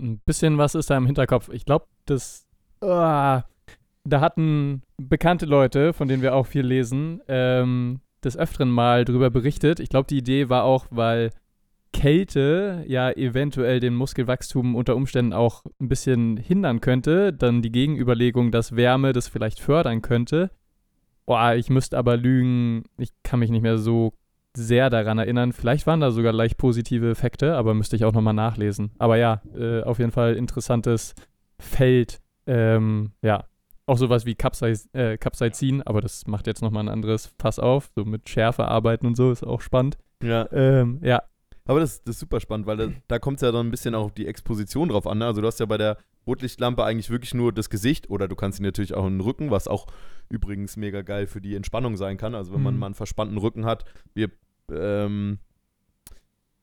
ein 0.00 0.18
bisschen 0.24 0.56
was 0.58 0.74
ist 0.74 0.88
da 0.90 0.96
im 0.96 1.06
Hinterkopf. 1.06 1.48
Ich 1.52 1.64
glaube, 1.64 1.86
das. 2.06 2.46
Ah, 2.80 3.42
da 4.04 4.20
hatten 4.20 4.82
bekannte 4.96 5.46
Leute, 5.46 5.92
von 5.92 6.08
denen 6.08 6.22
wir 6.22 6.34
auch 6.34 6.46
viel 6.46 6.66
lesen, 6.66 7.20
ähm, 7.28 8.00
des 8.24 8.36
Öfteren 8.36 8.70
mal 8.70 9.04
drüber 9.04 9.30
berichtet. 9.30 9.80
Ich 9.80 9.88
glaube, 9.88 10.06
die 10.08 10.18
Idee 10.18 10.48
war 10.48 10.64
auch, 10.64 10.86
weil 10.90 11.30
Kälte 11.92 12.84
ja 12.86 13.10
eventuell 13.10 13.78
den 13.80 13.94
Muskelwachstum 13.94 14.74
unter 14.74 14.96
Umständen 14.96 15.32
auch 15.32 15.64
ein 15.80 15.88
bisschen 15.88 16.36
hindern 16.36 16.80
könnte. 16.80 17.32
Dann 17.32 17.62
die 17.62 17.72
Gegenüberlegung, 17.72 18.50
dass 18.50 18.76
Wärme 18.76 19.12
das 19.12 19.28
vielleicht 19.28 19.60
fördern 19.60 20.02
könnte. 20.02 20.50
Boah, 21.26 21.54
ich 21.54 21.70
müsste 21.70 21.98
aber 21.98 22.16
lügen. 22.16 22.84
Ich 22.98 23.10
kann 23.22 23.40
mich 23.40 23.50
nicht 23.50 23.62
mehr 23.62 23.78
so 23.78 24.14
sehr 24.56 24.90
daran 24.90 25.18
erinnern. 25.18 25.52
Vielleicht 25.52 25.86
waren 25.86 26.00
da 26.00 26.10
sogar 26.10 26.32
leicht 26.32 26.56
positive 26.56 27.10
Effekte, 27.10 27.56
aber 27.56 27.74
müsste 27.74 27.96
ich 27.96 28.04
auch 28.04 28.12
nochmal 28.12 28.34
nachlesen. 28.34 28.90
Aber 28.98 29.16
ja, 29.16 29.42
äh, 29.54 29.82
auf 29.82 29.98
jeden 29.98 30.12
Fall 30.12 30.34
interessantes 30.34 31.14
Feld. 31.58 32.20
Ähm, 32.46 33.12
ja, 33.22 33.44
auch 33.92 33.98
sowas 33.98 34.26
wie 34.26 34.34
Capsaiz 34.34 34.88
äh, 34.92 35.16
Capsaicin, 35.18 35.82
aber 35.82 36.00
das 36.00 36.26
macht 36.26 36.46
jetzt 36.46 36.62
nochmal 36.62 36.84
ein 36.84 36.88
anderes 36.88 37.30
Fass 37.38 37.58
auf. 37.58 37.90
So 37.94 38.04
mit 38.04 38.28
Schärfe 38.28 38.66
arbeiten 38.66 39.06
und 39.06 39.16
so 39.16 39.30
ist 39.30 39.44
auch 39.44 39.60
spannend. 39.60 39.98
Ja. 40.22 40.50
Ähm, 40.52 40.98
ja, 41.02 41.22
Aber 41.66 41.80
das, 41.80 42.02
das 42.02 42.16
ist 42.16 42.20
super 42.20 42.40
spannend, 42.40 42.66
weil 42.66 42.76
da, 42.76 42.88
da 43.08 43.18
kommt 43.18 43.36
es 43.36 43.42
ja 43.42 43.52
dann 43.52 43.66
ein 43.66 43.70
bisschen 43.70 43.94
auch 43.94 44.06
auf 44.06 44.12
die 44.14 44.26
Exposition 44.26 44.88
drauf 44.88 45.06
an. 45.06 45.18
Ne? 45.18 45.26
Also 45.26 45.40
du 45.40 45.46
hast 45.46 45.60
ja 45.60 45.66
bei 45.66 45.78
der 45.78 45.96
Rotlichtlampe 46.26 46.84
eigentlich 46.84 47.10
wirklich 47.10 47.34
nur 47.34 47.52
das 47.52 47.68
Gesicht 47.70 48.08
oder 48.08 48.28
du 48.28 48.36
kannst 48.36 48.58
sie 48.58 48.62
natürlich 48.62 48.94
auch 48.94 49.06
in 49.06 49.14
den 49.14 49.20
Rücken, 49.20 49.50
was 49.50 49.66
auch 49.68 49.86
übrigens 50.28 50.76
mega 50.76 51.02
geil 51.02 51.26
für 51.26 51.40
die 51.40 51.54
Entspannung 51.56 51.96
sein 51.96 52.16
kann. 52.16 52.34
Also 52.34 52.52
wenn 52.54 52.62
man 52.62 52.74
Mhm. 52.74 52.80
mal 52.80 52.86
einen 52.86 52.94
verspannten 52.94 53.38
Rücken 53.38 53.64
hat, 53.64 53.84
wir 54.14 54.30
ähm, 54.72 55.38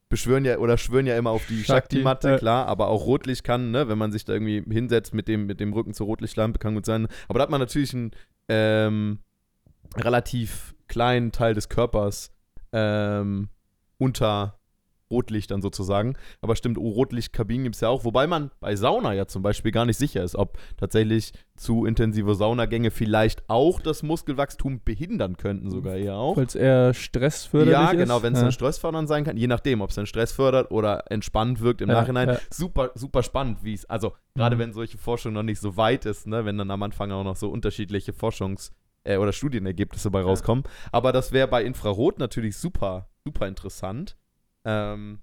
beschwören 0.10 0.44
ja 0.44 0.58
oder 0.58 0.78
schwören 0.78 1.06
ja 1.06 1.18
immer 1.18 1.30
auf 1.30 1.46
die 1.46 1.64
Shakti, 1.64 1.98
Shakti-Matte, 1.98 2.36
äh. 2.36 2.38
klar, 2.38 2.68
aber 2.68 2.88
auch 2.88 3.06
Rotlicht 3.06 3.44
kann, 3.44 3.72
ne, 3.72 3.88
wenn 3.88 3.98
man 3.98 4.12
sich 4.12 4.26
da 4.26 4.34
irgendwie 4.34 4.64
hinsetzt 4.70 5.14
mit 5.14 5.28
dem, 5.28 5.46
mit 5.46 5.60
dem 5.60 5.72
Rücken 5.72 5.94
zur 5.94 6.08
Rotlichtlampe, 6.08 6.60
kann 6.60 6.74
gut 6.76 6.86
sein. 6.86 7.08
Aber 7.28 7.40
da 7.40 7.44
hat 7.44 7.52
man 7.52 7.60
natürlich 7.60 7.94
einen 7.94 8.12
ähm, 8.48 9.20
relativ 9.96 10.76
kleinen 10.88 11.32
Teil 11.32 11.54
des 11.54 11.70
Körpers 11.70 12.32
ähm, 12.74 13.50
unter 13.98 14.59
Rotlichtern 15.12 15.62
sozusagen. 15.62 16.16
Aber 16.42 16.56
stimmt, 16.56 16.78
oh, 16.78 16.90
Rotlichtkabinen 16.90 17.64
gibt 17.64 17.76
es 17.76 17.82
ja 17.82 17.90
auch. 17.90 18.04
Wobei 18.04 18.28
man 18.28 18.52
bei 18.60 18.76
Sauna 18.76 19.14
ja 19.14 19.26
zum 19.28 19.42
Beispiel 19.42 19.72
gar 19.72 19.86
nicht 19.86 19.98
sicher 19.98 20.24
ist, 20.24 20.36
ob 20.36 20.58
tatsächlich 20.78 21.34
zu 21.56 21.86
intensive 21.86 22.36
Saunagänge 22.36 22.92
vielleicht 22.92 23.44
auch 23.50 23.82
das 23.82 24.04
Muskelwachstum 24.04 24.82
behindern 24.84 25.36
könnten, 25.38 25.70
sogar 25.70 25.96
eher 25.96 26.16
auch. 26.16 26.38
weil 26.38 26.46
es 26.46 26.56
eher 26.56 26.94
stressförderlich 26.94 27.74
Ja, 27.74 27.92
ist. 27.92 27.98
genau, 27.98 28.24
wenn 28.24 28.34
es 28.34 28.40
ja. 28.40 28.44
dann 28.46 28.52
stressfördernd 28.54 29.08
sein 29.10 29.24
kann, 29.26 29.36
je 29.36 29.48
nachdem, 29.48 29.82
ob 29.82 29.90
es 29.90 29.96
dann 29.96 30.06
Stress 30.06 30.32
fördert 30.32 30.72
oder 30.72 31.12
entspannt 31.12 31.60
wirkt 31.60 31.82
im 31.82 31.90
Ja, 31.90 31.96
Nachhinein. 32.02 32.30
ja. 32.30 32.38
Super, 32.52 32.92
super 32.96 33.24
spannend, 33.24 33.64
wie 33.64 33.74
es, 33.74 33.86
also 33.86 34.14
gerade 34.36 34.56
Mhm. 34.56 34.60
wenn 34.60 34.74
solche 34.74 34.98
Forschung 34.98 35.34
noch 35.34 35.44
nicht 35.44 35.60
so 35.60 35.76
weit 35.76 36.06
ist, 36.06 36.28
ne, 36.28 36.46
wenn 36.46 36.58
dann 36.58 36.72
am 36.72 36.82
Anfang 36.84 37.12
auch 37.12 37.24
noch 37.24 37.36
so 37.36 37.50
unterschiedliche 37.50 38.14
Forschungs- 38.14 38.72
äh, 39.04 39.18
oder 39.18 39.32
Studienergebnisse 39.34 40.12
bei 40.12 40.22
rauskommen. 40.22 40.64
Aber 40.92 41.12
das 41.12 41.32
wäre 41.32 41.48
bei 41.48 41.64
Infrarot 41.64 42.20
natürlich 42.20 42.58
super, 42.58 43.10
super 43.26 43.48
interessant. 43.48 44.16
Ähm, 44.66 45.20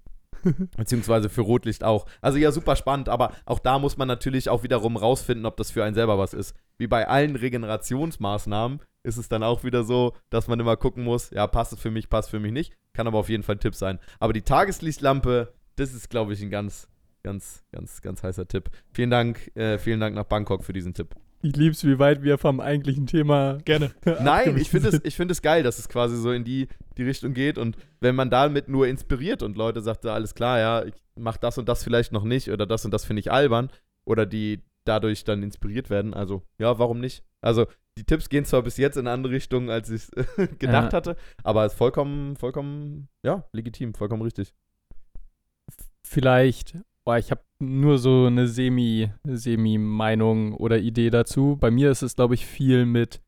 beziehungsweise 0.77 1.29
für 1.29 1.41
Rotlicht 1.41 1.83
auch. 1.83 2.05
Also 2.21 2.37
ja, 2.37 2.51
super 2.51 2.75
spannend, 2.75 3.09
aber 3.09 3.33
auch 3.45 3.59
da 3.59 3.79
muss 3.79 3.97
man 3.97 4.07
natürlich 4.07 4.49
auch 4.49 4.63
wiederum 4.63 4.97
rausfinden, 4.97 5.45
ob 5.45 5.57
das 5.57 5.71
für 5.71 5.83
einen 5.83 5.95
selber 5.95 6.17
was 6.17 6.33
ist. 6.33 6.55
Wie 6.77 6.87
bei 6.87 7.07
allen 7.07 7.35
Regenerationsmaßnahmen 7.35 8.79
ist 9.03 9.17
es 9.17 9.29
dann 9.29 9.43
auch 9.43 9.63
wieder 9.63 9.83
so, 9.83 10.13
dass 10.29 10.47
man 10.47 10.59
immer 10.59 10.75
gucken 10.77 11.03
muss, 11.03 11.29
ja, 11.31 11.47
passt 11.47 11.73
es 11.73 11.79
für 11.79 11.91
mich, 11.91 12.09
passt 12.09 12.29
für 12.29 12.39
mich 12.39 12.51
nicht. 12.51 12.73
Kann 12.93 13.07
aber 13.07 13.19
auf 13.19 13.29
jeden 13.29 13.43
Fall 13.43 13.55
ein 13.55 13.59
Tipp 13.59 13.75
sein. 13.75 13.99
Aber 14.19 14.33
die 14.33 14.41
Tageslichtlampe, 14.41 15.53
das 15.75 15.93
ist, 15.93 16.09
glaube 16.09 16.33
ich, 16.33 16.41
ein 16.41 16.49
ganz, 16.49 16.87
ganz, 17.23 17.63
ganz, 17.71 18.01
ganz 18.01 18.23
heißer 18.23 18.47
Tipp. 18.47 18.69
Vielen 18.91 19.09
Dank, 19.09 19.55
äh, 19.55 19.77
vielen 19.77 19.99
Dank 19.99 20.15
nach 20.15 20.25
Bangkok 20.25 20.63
für 20.63 20.73
diesen 20.73 20.93
Tipp. 20.93 21.15
Ich 21.41 21.55
lieb's, 21.55 21.83
wie 21.83 21.99
weit 21.99 22.23
wir 22.23 22.37
vom 22.37 22.59
eigentlichen 22.59 23.05
Thema 23.05 23.59
Gerne. 23.63 23.91
Nein, 24.21 24.57
ich 24.57 24.69
finde 24.69 24.89
es, 24.89 25.01
ich 25.03 25.15
find 25.15 25.29
es 25.29 25.41
geil, 25.41 25.61
dass 25.63 25.77
es 25.77 25.87
quasi 25.87 26.17
so 26.17 26.31
in 26.31 26.43
die, 26.43 26.67
die 26.97 27.03
Richtung 27.03 27.33
geht. 27.33 27.57
Und 27.57 27.77
wenn 27.99 28.15
man 28.15 28.29
damit 28.29 28.69
nur 28.69 28.87
inspiriert 28.87 29.43
und 29.43 29.55
Leute 29.55 29.81
sagt, 29.81 30.03
ja, 30.03 30.13
alles 30.13 30.33
klar, 30.35 30.59
ja, 30.59 30.85
ich 30.85 30.93
mach 31.15 31.37
das 31.37 31.57
und 31.57 31.69
das 31.69 31.83
vielleicht 31.83 32.11
noch 32.11 32.23
nicht 32.23 32.49
oder 32.49 32.65
das 32.65 32.85
und 32.85 32.91
das 32.91 33.05
finde 33.05 33.19
ich 33.19 33.31
albern 33.31 33.69
oder 34.05 34.25
die 34.25 34.61
dadurch 34.83 35.25
dann 35.25 35.43
inspiriert 35.43 35.89
werden, 35.89 36.13
also 36.13 36.43
ja, 36.59 36.79
warum 36.79 36.99
nicht? 36.99 37.23
Also 37.41 37.65
die 37.97 38.03
Tipps 38.05 38.29
gehen 38.29 38.45
zwar 38.45 38.61
bis 38.61 38.77
jetzt 38.77 38.95
in 38.95 39.01
eine 39.01 39.11
andere 39.11 39.33
Richtung, 39.33 39.69
als 39.69 39.89
ich 39.89 40.03
es 40.15 40.35
gedacht 40.59 40.93
Ja. 40.93 40.97
hatte, 40.97 41.17
aber 41.43 41.65
es 41.65 41.73
ist 41.73 41.77
vollkommen, 41.77 42.35
vollkommen, 42.37 43.09
ja, 43.23 43.43
legitim, 43.53 43.93
vollkommen 43.93 44.21
richtig. 44.21 44.53
vielleicht, 46.05 46.77
boah, 47.07 47.17
ich 47.17 47.31
habe 47.31 47.41
nur 47.59 47.99
so 47.99 48.25
eine 48.25 48.49
Semi, 48.49 49.09
Semi-Meinung 49.23 50.53
oder 50.53 50.77
Idee 50.77 51.09
dazu. 51.09 51.55
Bei 51.57 51.71
mir 51.71 51.89
ist 51.89 52.01
es, 52.01 52.17
glaube 52.17 52.33
ich, 52.33 52.45
viel 52.45 52.85
mit 52.85 53.21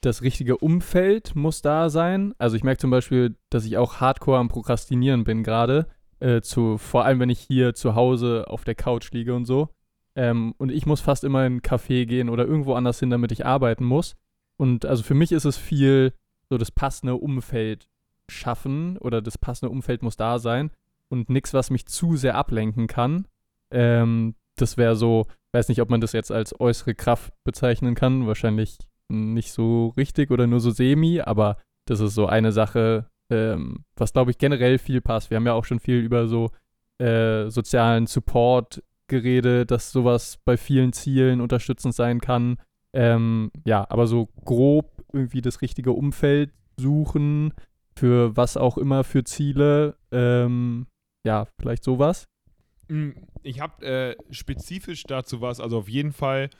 das 0.00 0.22
richtige 0.22 0.58
Umfeld 0.58 1.36
muss 1.36 1.62
da 1.62 1.90
sein. 1.90 2.34
Also 2.38 2.56
ich 2.56 2.64
merke 2.64 2.80
zum 2.80 2.90
Beispiel, 2.90 3.36
dass 3.50 3.64
ich 3.64 3.76
auch 3.76 4.00
hardcore 4.00 4.38
am 4.38 4.48
Prokrastinieren 4.48 5.22
bin 5.22 5.44
gerade. 5.44 5.86
Äh, 6.18 6.40
zu, 6.40 6.76
vor 6.76 7.04
allem, 7.04 7.20
wenn 7.20 7.30
ich 7.30 7.38
hier 7.38 7.72
zu 7.72 7.94
Hause 7.94 8.46
auf 8.48 8.64
der 8.64 8.74
Couch 8.74 9.12
liege 9.12 9.32
und 9.32 9.44
so. 9.44 9.68
Ähm, 10.16 10.54
und 10.58 10.72
ich 10.72 10.84
muss 10.84 11.00
fast 11.00 11.22
immer 11.22 11.46
in 11.46 11.52
einen 11.52 11.60
Café 11.60 12.04
gehen 12.04 12.28
oder 12.28 12.46
irgendwo 12.46 12.74
anders 12.74 12.98
hin, 12.98 13.10
damit 13.10 13.30
ich 13.30 13.46
arbeiten 13.46 13.84
muss. 13.84 14.16
Und 14.56 14.86
also 14.86 15.04
für 15.04 15.14
mich 15.14 15.30
ist 15.30 15.44
es 15.44 15.56
viel 15.56 16.14
so 16.50 16.58
das 16.58 16.72
passende 16.72 17.14
Umfeld 17.14 17.88
schaffen 18.28 18.96
oder 18.98 19.22
das 19.22 19.38
passende 19.38 19.70
Umfeld 19.70 20.02
muss 20.02 20.16
da 20.16 20.40
sein 20.40 20.72
und 21.08 21.30
nichts, 21.30 21.54
was 21.54 21.70
mich 21.70 21.86
zu 21.86 22.16
sehr 22.16 22.34
ablenken 22.34 22.86
kann. 22.86 23.26
Ähm, 23.70 24.34
das 24.56 24.76
wäre 24.76 24.96
so, 24.96 25.26
weiß 25.52 25.68
nicht, 25.68 25.80
ob 25.80 25.90
man 25.90 26.00
das 26.00 26.12
jetzt 26.12 26.32
als 26.32 26.58
äußere 26.58 26.94
Kraft 26.94 27.32
bezeichnen 27.44 27.94
kann, 27.94 28.26
wahrscheinlich 28.26 28.78
nicht 29.08 29.52
so 29.52 29.88
richtig 29.96 30.30
oder 30.30 30.46
nur 30.46 30.60
so 30.60 30.70
semi, 30.70 31.20
aber 31.20 31.58
das 31.86 32.00
ist 32.00 32.14
so 32.14 32.26
eine 32.26 32.52
Sache, 32.52 33.08
ähm, 33.30 33.84
was 33.96 34.12
glaube 34.12 34.30
ich 34.30 34.38
generell 34.38 34.78
viel 34.78 35.00
passt. 35.00 35.30
Wir 35.30 35.36
haben 35.36 35.46
ja 35.46 35.54
auch 35.54 35.64
schon 35.64 35.80
viel 35.80 35.98
über 35.98 36.28
so 36.28 36.50
äh, 36.98 37.48
sozialen 37.48 38.06
Support 38.06 38.82
geredet, 39.08 39.70
dass 39.70 39.90
sowas 39.90 40.38
bei 40.44 40.56
vielen 40.56 40.92
Zielen 40.92 41.40
unterstützend 41.40 41.94
sein 41.94 42.20
kann. 42.20 42.58
Ähm, 42.92 43.50
ja, 43.64 43.86
aber 43.88 44.06
so 44.06 44.28
grob 44.44 45.04
irgendwie 45.12 45.40
das 45.40 45.62
richtige 45.62 45.92
Umfeld 45.92 46.50
suchen, 46.78 47.54
für 47.96 48.36
was 48.36 48.56
auch 48.56 48.78
immer 48.78 49.04
für 49.04 49.24
Ziele. 49.24 49.96
Ähm, 50.12 50.86
ja, 51.24 51.46
vielleicht 51.58 51.84
sowas. 51.84 52.26
Mm, 52.88 53.10
Ich 53.42 53.60
habe 53.60 53.84
äh, 53.86 54.16
spezifisch 54.30 55.02
dazu 55.04 55.40
was, 55.40 55.60
also 55.60 55.78
auf 55.78 55.88
jeden 55.88 56.12
Fall, 56.12 56.50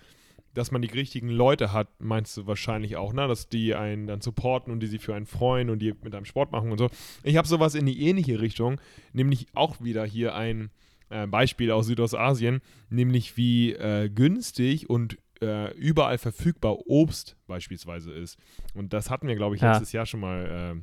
dass 0.55 0.71
man 0.71 0.83
die 0.83 0.88
richtigen 0.88 1.29
Leute 1.29 1.73
hat, 1.73 1.88
meinst 2.01 2.37
du 2.37 2.47
wahrscheinlich 2.47 2.97
auch, 2.97 3.12
ne? 3.12 3.29
Dass 3.29 3.49
die 3.49 3.75
einen 3.75 4.07
dann 4.07 4.21
supporten 4.21 4.73
und 4.73 4.81
die 4.81 4.87
sich 4.87 5.01
für 5.03 5.14
einen 5.14 5.27
freuen 5.27 5.71
und 5.71 5.79
die 5.81 5.94
mit 6.03 6.14
einem 6.14 6.25
Sport 6.25 6.51
machen 6.53 6.73
und 6.73 6.79
so. 6.79 6.88
Ich 7.23 7.37
habe 7.37 7.47
sowas 7.47 7.75
in 7.75 7.87
die 7.87 8.03
ähnliche 8.09 8.40
Richtung, 8.40 8.81
nämlich 9.12 9.47
auch 9.55 9.81
wieder 9.83 10.05
hier 10.05 10.35
ein 10.35 10.71
äh, 11.11 11.27
Beispiel 11.27 11.71
aus 11.71 11.87
Südostasien, 11.87 12.61
nämlich 12.90 13.37
wie 13.37 13.73
äh, 13.73 14.09
günstig 14.11 14.90
und 14.90 15.16
äh, 15.40 15.73
überall 15.77 16.18
verfügbar 16.18 16.77
Obst 16.87 17.37
beispielsweise 17.47 18.12
ist. 18.12 18.37
Und 18.75 18.92
das 18.92 19.11
hatten 19.11 19.29
wir, 19.29 19.37
glaube 19.37 19.55
ich, 19.55 19.62
Ja. 19.62 19.73
letztes 19.73 19.92
Jahr 19.92 20.07
schon 20.07 20.21
mal 20.21 20.75
äh, 20.77 20.81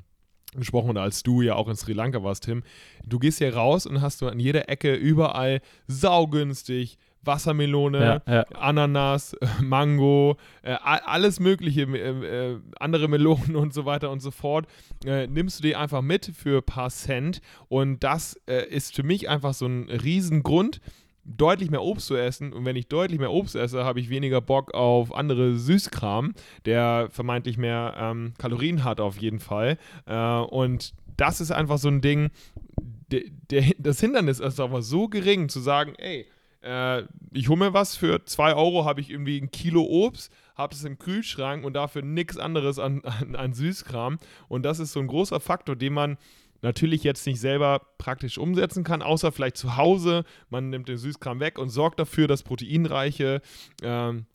gesprochen 0.59 0.91
oder 0.91 1.01
als 1.01 1.23
du 1.23 1.41
ja 1.41 1.55
auch 1.55 1.67
in 1.67 1.75
Sri 1.75 1.93
Lanka 1.93 2.23
warst, 2.23 2.43
Tim. 2.43 2.63
Du 3.05 3.19
gehst 3.19 3.39
hier 3.39 3.55
raus 3.55 3.85
und 3.85 4.01
hast 4.01 4.21
du 4.21 4.27
an 4.27 4.39
jeder 4.39 4.69
Ecke 4.69 4.93
überall 4.95 5.61
saugünstig 5.87 6.97
Wassermelone, 7.25 8.21
Ja, 8.27 8.33
ja. 8.33 8.41
Ananas, 8.53 9.35
Mango, 9.61 10.37
äh, 10.61 10.75
alles 10.81 11.39
mögliche, 11.39 11.81
äh, 11.81 12.51
äh, 12.53 12.59
andere 12.79 13.07
Melonen 13.07 13.55
und 13.55 13.73
so 13.73 13.85
weiter 13.85 14.11
und 14.11 14.21
so 14.21 14.31
fort, 14.31 14.67
äh, 15.05 15.27
nimmst 15.27 15.59
du 15.59 15.63
dir 15.63 15.79
einfach 15.79 16.01
mit 16.01 16.31
für 16.35 16.57
ein 16.57 16.63
paar 16.63 16.89
Cent 16.89 17.41
und 17.67 18.03
das 18.03 18.39
äh, 18.47 18.67
ist 18.67 18.95
für 18.95 19.03
mich 19.03 19.29
einfach 19.29 19.53
so 19.53 19.65
ein 19.65 19.89
Riesengrund, 19.89 20.79
deutlich 21.25 21.71
mehr 21.71 21.81
Obst 21.81 22.07
zu 22.07 22.15
essen. 22.15 22.53
Und 22.53 22.65
wenn 22.65 22.75
ich 22.75 22.87
deutlich 22.87 23.19
mehr 23.19 23.31
Obst 23.31 23.55
esse, 23.55 23.83
habe 23.83 23.99
ich 23.99 24.09
weniger 24.09 24.41
Bock 24.41 24.73
auf 24.73 25.13
andere 25.13 25.55
Süßkram, 25.55 26.33
der 26.65 27.09
vermeintlich 27.11 27.57
mehr 27.57 27.95
ähm, 27.97 28.33
Kalorien 28.37 28.83
hat 28.83 28.99
auf 28.99 29.17
jeden 29.17 29.39
Fall. 29.39 29.77
Äh, 30.05 30.15
und 30.15 30.93
das 31.17 31.41
ist 31.41 31.51
einfach 31.51 31.77
so 31.77 31.87
ein 31.87 32.01
Ding, 32.01 32.29
der, 33.11 33.23
der, 33.49 33.63
das 33.77 33.99
Hindernis 33.99 34.39
ist 34.39 34.59
aber 34.59 34.81
so 34.81 35.07
gering, 35.07 35.49
zu 35.49 35.59
sagen, 35.59 35.93
ey, 35.97 36.25
äh, 36.63 37.03
ich 37.31 37.49
hole 37.49 37.59
mir 37.59 37.73
was, 37.73 37.95
für 37.95 38.25
2 38.25 38.55
Euro 38.55 38.85
habe 38.85 39.01
ich 39.01 39.09
irgendwie 39.09 39.39
ein 39.39 39.51
Kilo 39.51 39.83
Obst, 39.83 40.31
habe 40.55 40.73
es 40.73 40.83
im 40.83 40.97
Kühlschrank 40.97 41.63
und 41.65 41.73
dafür 41.73 42.01
nichts 42.01 42.37
anderes 42.37 42.79
an, 42.79 43.01
an, 43.03 43.35
an 43.35 43.53
Süßkram. 43.53 44.17
Und 44.47 44.63
das 44.63 44.79
ist 44.79 44.93
so 44.93 44.99
ein 44.99 45.07
großer 45.07 45.39
Faktor, 45.39 45.75
den 45.75 45.93
man 45.93 46.17
natürlich 46.65 47.03
jetzt 47.03 47.25
nicht 47.27 47.39
selber 47.39 47.81
praktisch 47.97 48.37
umsetzen 48.37 48.83
kann, 48.83 49.01
außer 49.01 49.31
vielleicht 49.31 49.55
zu 49.55 49.77
Hause. 49.77 50.25
Man 50.49 50.69
nimmt 50.69 50.89
den 50.89 50.97
Süßkram 50.97 51.39
weg 51.39 51.57
und 51.57 51.69
sorgt 51.69 51.99
dafür, 51.99 52.27
dass 52.27 52.43
proteinreiche 52.43 53.41
ähm, 53.83 54.25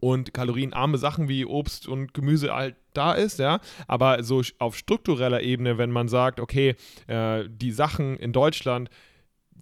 und 0.00 0.34
kalorienarme 0.34 0.98
Sachen 0.98 1.28
wie 1.28 1.46
Obst 1.46 1.88
und 1.88 2.12
Gemüse 2.12 2.52
halt 2.52 2.76
da 2.92 3.12
ist, 3.14 3.38
ja. 3.38 3.60
Aber 3.86 4.22
so 4.22 4.42
auf 4.58 4.76
struktureller 4.76 5.42
Ebene, 5.42 5.78
wenn 5.78 5.90
man 5.90 6.08
sagt, 6.08 6.40
okay, 6.40 6.74
äh, 7.06 7.44
die 7.48 7.72
Sachen 7.72 8.16
in 8.16 8.32
Deutschland, 8.32 8.90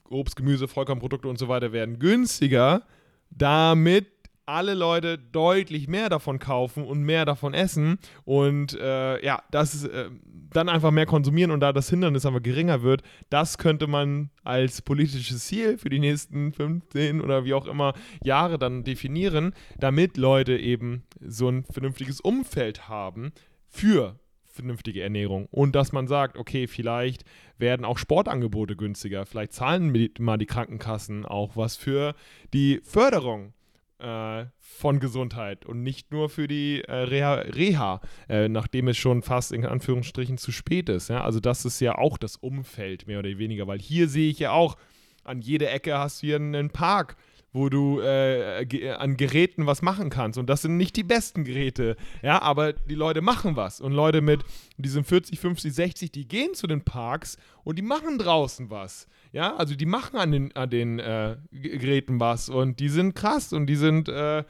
Obst, 0.09 0.37
Gemüse, 0.37 0.67
Vollkornprodukte 0.67 1.29
und 1.29 1.39
so 1.39 1.49
weiter 1.49 1.73
werden 1.73 1.99
günstiger, 1.99 2.83
damit 3.31 4.07
alle 4.47 4.75
Leute 4.75 5.19
deutlich 5.19 5.89
mehr 5.89 6.09
davon 6.09 6.39
kaufen 6.39 6.85
und 6.85 7.03
mehr 7.03 7.25
davon 7.25 7.55
essen. 7.55 7.99
Und 8.25 8.79
äh, 8.79 9.25
ja, 9.25 9.43
das 9.51 9.85
äh, 9.85 10.11
dann 10.51 10.69
einfach 10.69 10.91
mehr 10.91 11.07
konsumieren 11.07 11.51
und 11.51 11.61
da 11.61 11.73
das 11.73 11.91
Hindernis 11.91 12.27
aber 12.27 12.41
geringer 12.41 12.83
wird, 12.83 13.03
das 13.31 13.59
könnte 13.59 13.87
man 13.87 14.31
als 14.43 14.83
politisches 14.83 15.47
Ziel 15.47 15.79
für 15.79 15.89
die 15.89 15.99
nächsten 15.99 16.53
15 16.53 17.21
oder 17.21 17.45
wie 17.45 17.55
auch 17.55 17.67
immer 17.67 17.95
Jahre 18.23 18.59
dann 18.59 18.85
definieren, 18.85 19.55
damit 19.79 20.17
Leute 20.17 20.57
eben 20.57 21.05
so 21.21 21.49
ein 21.49 21.65
vernünftiges 21.65 22.21
Umfeld 22.21 22.89
haben 22.89 23.33
für 23.69 24.19
vernünftige 24.47 25.03
Ernährung. 25.03 25.47
Und 25.51 25.75
dass 25.75 25.93
man 25.93 26.07
sagt, 26.07 26.39
okay, 26.39 26.67
vielleicht 26.69 27.25
werden 27.59 27.85
auch 27.85 27.99
Sportangebote 27.99 28.77
günstiger, 28.77 29.27
vielleicht 29.27 29.53
zahlen 29.53 30.11
mal 30.19 30.39
die 30.39 30.47
Krankenkassen 30.47 31.27
auch 31.27 31.57
was 31.57 31.77
für 31.77 32.15
die 32.53 32.81
Förderung 32.85 33.53
äh, 33.99 34.47
von 34.59 35.01
Gesundheit 35.01 35.67
und 35.67 35.83
nicht 35.83 36.11
nur 36.11 36.29
für 36.29 36.49
die 36.49 36.83
äh, 36.83 36.93
Reha, 36.93 37.35
Reha 37.35 38.01
äh, 38.29 38.49
nachdem 38.49 38.89
es 38.89 38.97
schon 38.97 39.23
fast 39.23 39.53
in 39.53 39.65
Anführungsstrichen 39.65 40.39
zu 40.39 40.53
spät 40.53 40.89
ist. 40.89 41.09
Ja? 41.09 41.23
Also 41.23 41.41
das 41.41 41.65
ist 41.65 41.81
ja 41.81 41.97
auch 41.97 42.19
das 42.19 42.37
Umfeld 42.37 43.07
mehr 43.07 43.21
oder 43.21 43.39
weniger, 43.39 43.67
weil 43.67 43.79
hier 43.79 44.09
sehe 44.09 44.31
ich 44.31 44.39
ja 44.39 44.53
auch, 44.53 44.77
an 45.23 45.41
jeder 45.41 45.73
Ecke 45.73 45.97
hast 45.99 46.23
du 46.23 46.27
hier 46.27 46.37
einen 46.37 46.71
Park 46.71 47.17
wo 47.55 47.69
du 47.71 48.01
äh, 48.01 48.67
ge 48.67 48.91
an 48.91 49.17
Geräten 49.17 49.65
was 49.65 49.81
machen 49.81 50.11
kannst. 50.11 50.39
Und 50.39 50.51
das 50.51 50.61
sind 50.61 50.77
nicht 50.77 50.97
die 50.97 51.05
besten 51.05 51.45
Geräte, 51.45 51.97
ja, 52.21 52.43
aber 52.43 52.75
die 52.75 52.97
Leute 52.97 53.23
machen 53.23 53.57
was. 53.57 53.81
Und 53.81 53.93
Leute 53.93 54.21
mit 54.21 54.45
diesen 54.77 55.05
40, 55.05 55.39
50, 55.39 55.73
60, 55.73 56.13
die 56.13 56.29
gehen 56.29 56.53
zu 56.53 56.67
den 56.67 56.83
Parks 56.83 57.39
und 57.63 57.79
die 57.79 57.83
machen 57.83 58.19
draußen 58.19 58.69
was. 58.71 59.07
Ja, 59.33 59.57
also 59.57 59.75
die 59.75 59.87
machen 59.87 60.17
an 60.17 60.33
den, 60.33 60.57
an 60.57 60.69
den 60.69 60.99
äh, 60.99 61.37
Geräten 61.53 62.21
was 62.21 62.49
und 62.49 62.81
die 62.81 62.89
sind 62.89 63.15
krass 63.15 63.53
und 63.53 63.67
die 63.67 63.77
sind 63.77 64.09
äh, 64.09 64.45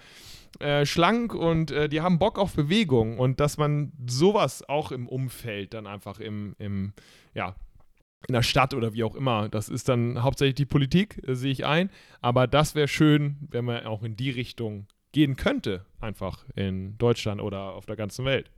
äh, 0.61 0.87
schlank 0.87 1.35
und 1.35 1.71
äh, 1.73 1.89
die 1.89 2.01
haben 2.01 2.19
Bock 2.19 2.39
auf 2.39 2.55
Bewegung 2.55 3.19
und 3.19 3.39
dass 3.39 3.59
man 3.59 3.93
sowas 4.07 4.67
auch 4.69 4.93
im 4.93 5.09
Umfeld 5.09 5.75
dann 5.75 5.87
einfach 5.87 6.21
im, 6.21 6.55
im 6.59 6.93
ja, 7.35 7.55
in 8.29 8.35
der 8.35 8.43
Stadt 8.43 8.75
oder 8.75 8.93
wie 8.93 9.05
auch 9.05 9.15
immer. 9.15 9.49
Das 9.49 9.69
ist 9.69 9.89
dann 9.89 10.23
hauptsächlich 10.23 10.55
die 10.55 10.67
Politik, 10.67 11.21
äh, 11.27 11.35
sehe 11.35 11.53
ich 11.53 11.65
ein. 11.65 11.91
Aber 12.21 12.47
das 12.47 12.75
wäre 12.75 12.89
schön, 12.89 13.37
wenn 13.51 13.65
man 13.65 13.87
auch 13.87 14.03
in 14.03 14.17
die 14.17 14.31
Richtung 14.31 14.87
gehen 15.13 15.37
könnte, 15.37 15.85
einfach 16.01 16.45
in 16.57 16.99
Deutschland 16.99 17.41
oder 17.41 17.75
auf 17.75 17.87
der 17.87 17.97
ganzen 17.97 18.25
Welt. 18.25 18.51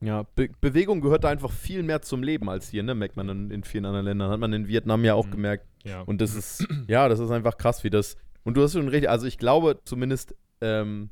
Ja, 0.00 0.24
Be 0.34 0.50
Bewegung 0.60 1.00
gehört 1.00 1.24
da 1.24 1.30
einfach 1.30 1.50
viel 1.50 1.82
mehr 1.82 2.02
zum 2.02 2.22
Leben 2.22 2.50
als 2.50 2.68
hier, 2.68 2.82
ne? 2.82 2.94
Merkt 2.94 3.16
man 3.16 3.28
in, 3.30 3.50
in 3.50 3.64
vielen 3.64 3.86
anderen 3.86 4.04
Ländern. 4.04 4.30
Hat 4.30 4.38
man 4.38 4.52
in 4.52 4.68
Vietnam 4.68 5.02
ja 5.04 5.14
auch 5.14 5.26
mhm. 5.26 5.30
gemerkt. 5.30 5.66
Ja. 5.84 6.02
Und 6.02 6.20
das 6.20 6.34
ist, 6.34 6.66
ja, 6.88 7.08
das 7.08 7.20
ist 7.20 7.30
einfach 7.30 7.56
krass, 7.56 7.84
wie 7.84 7.90
das. 7.90 8.16
Und 8.42 8.56
du 8.56 8.62
hast 8.62 8.74
schon 8.74 8.88
recht, 8.88 9.08
also 9.08 9.26
ich 9.26 9.38
glaube 9.38 9.80
zumindest, 9.84 10.36
ähm, 10.60 11.08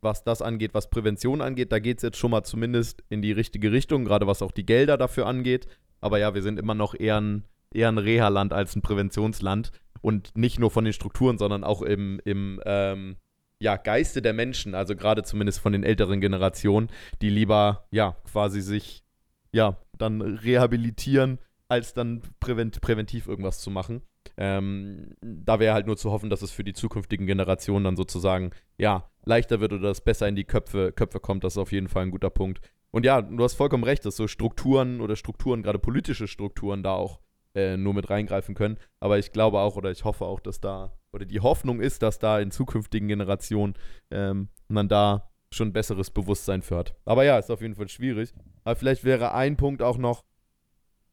was 0.00 0.24
das 0.24 0.42
angeht, 0.42 0.74
was 0.74 0.90
Prävention 0.90 1.40
angeht, 1.40 1.70
da 1.70 1.78
geht 1.78 1.98
es 1.98 2.02
jetzt 2.02 2.18
schon 2.18 2.32
mal 2.32 2.42
zumindest 2.42 3.04
in 3.08 3.22
die 3.22 3.32
richtige 3.32 3.70
Richtung, 3.70 4.04
gerade 4.04 4.26
was 4.26 4.42
auch 4.42 4.52
die 4.52 4.66
Gelder 4.66 4.96
dafür 4.96 5.26
angeht. 5.26 5.68
Aber 6.04 6.18
ja, 6.18 6.34
wir 6.34 6.42
sind 6.42 6.58
immer 6.58 6.74
noch 6.74 6.94
eher 6.94 7.18
ein, 7.18 7.44
eher 7.72 7.88
ein 7.88 7.96
Reha-Land 7.96 8.52
als 8.52 8.76
ein 8.76 8.82
Präventionsland. 8.82 9.72
Und 10.02 10.36
nicht 10.36 10.58
nur 10.58 10.70
von 10.70 10.84
den 10.84 10.92
Strukturen, 10.92 11.38
sondern 11.38 11.64
auch 11.64 11.80
im, 11.80 12.20
im 12.26 12.60
ähm, 12.66 13.16
ja, 13.58 13.78
Geiste 13.78 14.20
der 14.20 14.34
Menschen, 14.34 14.74
also 14.74 14.96
gerade 14.96 15.22
zumindest 15.22 15.60
von 15.60 15.72
den 15.72 15.82
älteren 15.82 16.20
Generationen, 16.20 16.90
die 17.22 17.30
lieber, 17.30 17.86
ja, 17.90 18.18
quasi 18.30 18.60
sich, 18.60 19.02
ja, 19.50 19.78
dann 19.96 20.20
rehabilitieren, 20.20 21.38
als 21.68 21.94
dann 21.94 22.20
prävent 22.38 22.82
präventiv 22.82 23.26
irgendwas 23.26 23.60
zu 23.60 23.70
machen. 23.70 24.02
Ähm, 24.36 25.14
da 25.22 25.58
wäre 25.58 25.72
halt 25.72 25.86
nur 25.86 25.96
zu 25.96 26.10
hoffen, 26.10 26.28
dass 26.28 26.42
es 26.42 26.50
für 26.50 26.64
die 26.64 26.74
zukünftigen 26.74 27.26
Generationen 27.26 27.84
dann 27.84 27.96
sozusagen, 27.96 28.50
ja, 28.76 29.08
leichter 29.24 29.60
wird 29.60 29.72
oder 29.72 29.88
dass 29.88 30.02
besser 30.02 30.28
in 30.28 30.36
die 30.36 30.44
Köpfe, 30.44 30.92
Köpfe 30.92 31.18
kommt. 31.18 31.44
Das 31.44 31.54
ist 31.54 31.58
auf 31.58 31.72
jeden 31.72 31.88
Fall 31.88 32.02
ein 32.02 32.10
guter 32.10 32.28
Punkt. 32.28 32.60
Und 32.94 33.04
ja, 33.04 33.22
du 33.22 33.42
hast 33.42 33.54
vollkommen 33.54 33.82
recht, 33.82 34.06
dass 34.06 34.14
so 34.14 34.28
Strukturen 34.28 35.00
oder 35.00 35.16
Strukturen, 35.16 35.64
gerade 35.64 35.80
politische 35.80 36.28
Strukturen, 36.28 36.84
da 36.84 36.92
auch 36.92 37.18
äh, 37.56 37.76
nur 37.76 37.92
mit 37.92 38.08
reingreifen 38.08 38.54
können. 38.54 38.78
Aber 39.00 39.18
ich 39.18 39.32
glaube 39.32 39.58
auch 39.58 39.74
oder 39.74 39.90
ich 39.90 40.04
hoffe 40.04 40.24
auch, 40.24 40.38
dass 40.38 40.60
da, 40.60 40.96
oder 41.12 41.24
die 41.24 41.40
Hoffnung 41.40 41.80
ist, 41.80 42.02
dass 42.02 42.20
da 42.20 42.38
in 42.38 42.52
zukünftigen 42.52 43.08
Generationen 43.08 43.74
ähm, 44.12 44.48
man 44.68 44.86
da 44.86 45.28
schon 45.52 45.72
besseres 45.72 46.12
Bewusstsein 46.12 46.62
für 46.62 46.76
hat. 46.76 46.94
Aber 47.04 47.24
ja, 47.24 47.36
ist 47.36 47.50
auf 47.50 47.62
jeden 47.62 47.74
Fall 47.74 47.88
schwierig. 47.88 48.32
Aber 48.62 48.76
vielleicht 48.76 49.02
wäre 49.02 49.34
ein 49.34 49.56
Punkt 49.56 49.82
auch 49.82 49.98
noch 49.98 50.22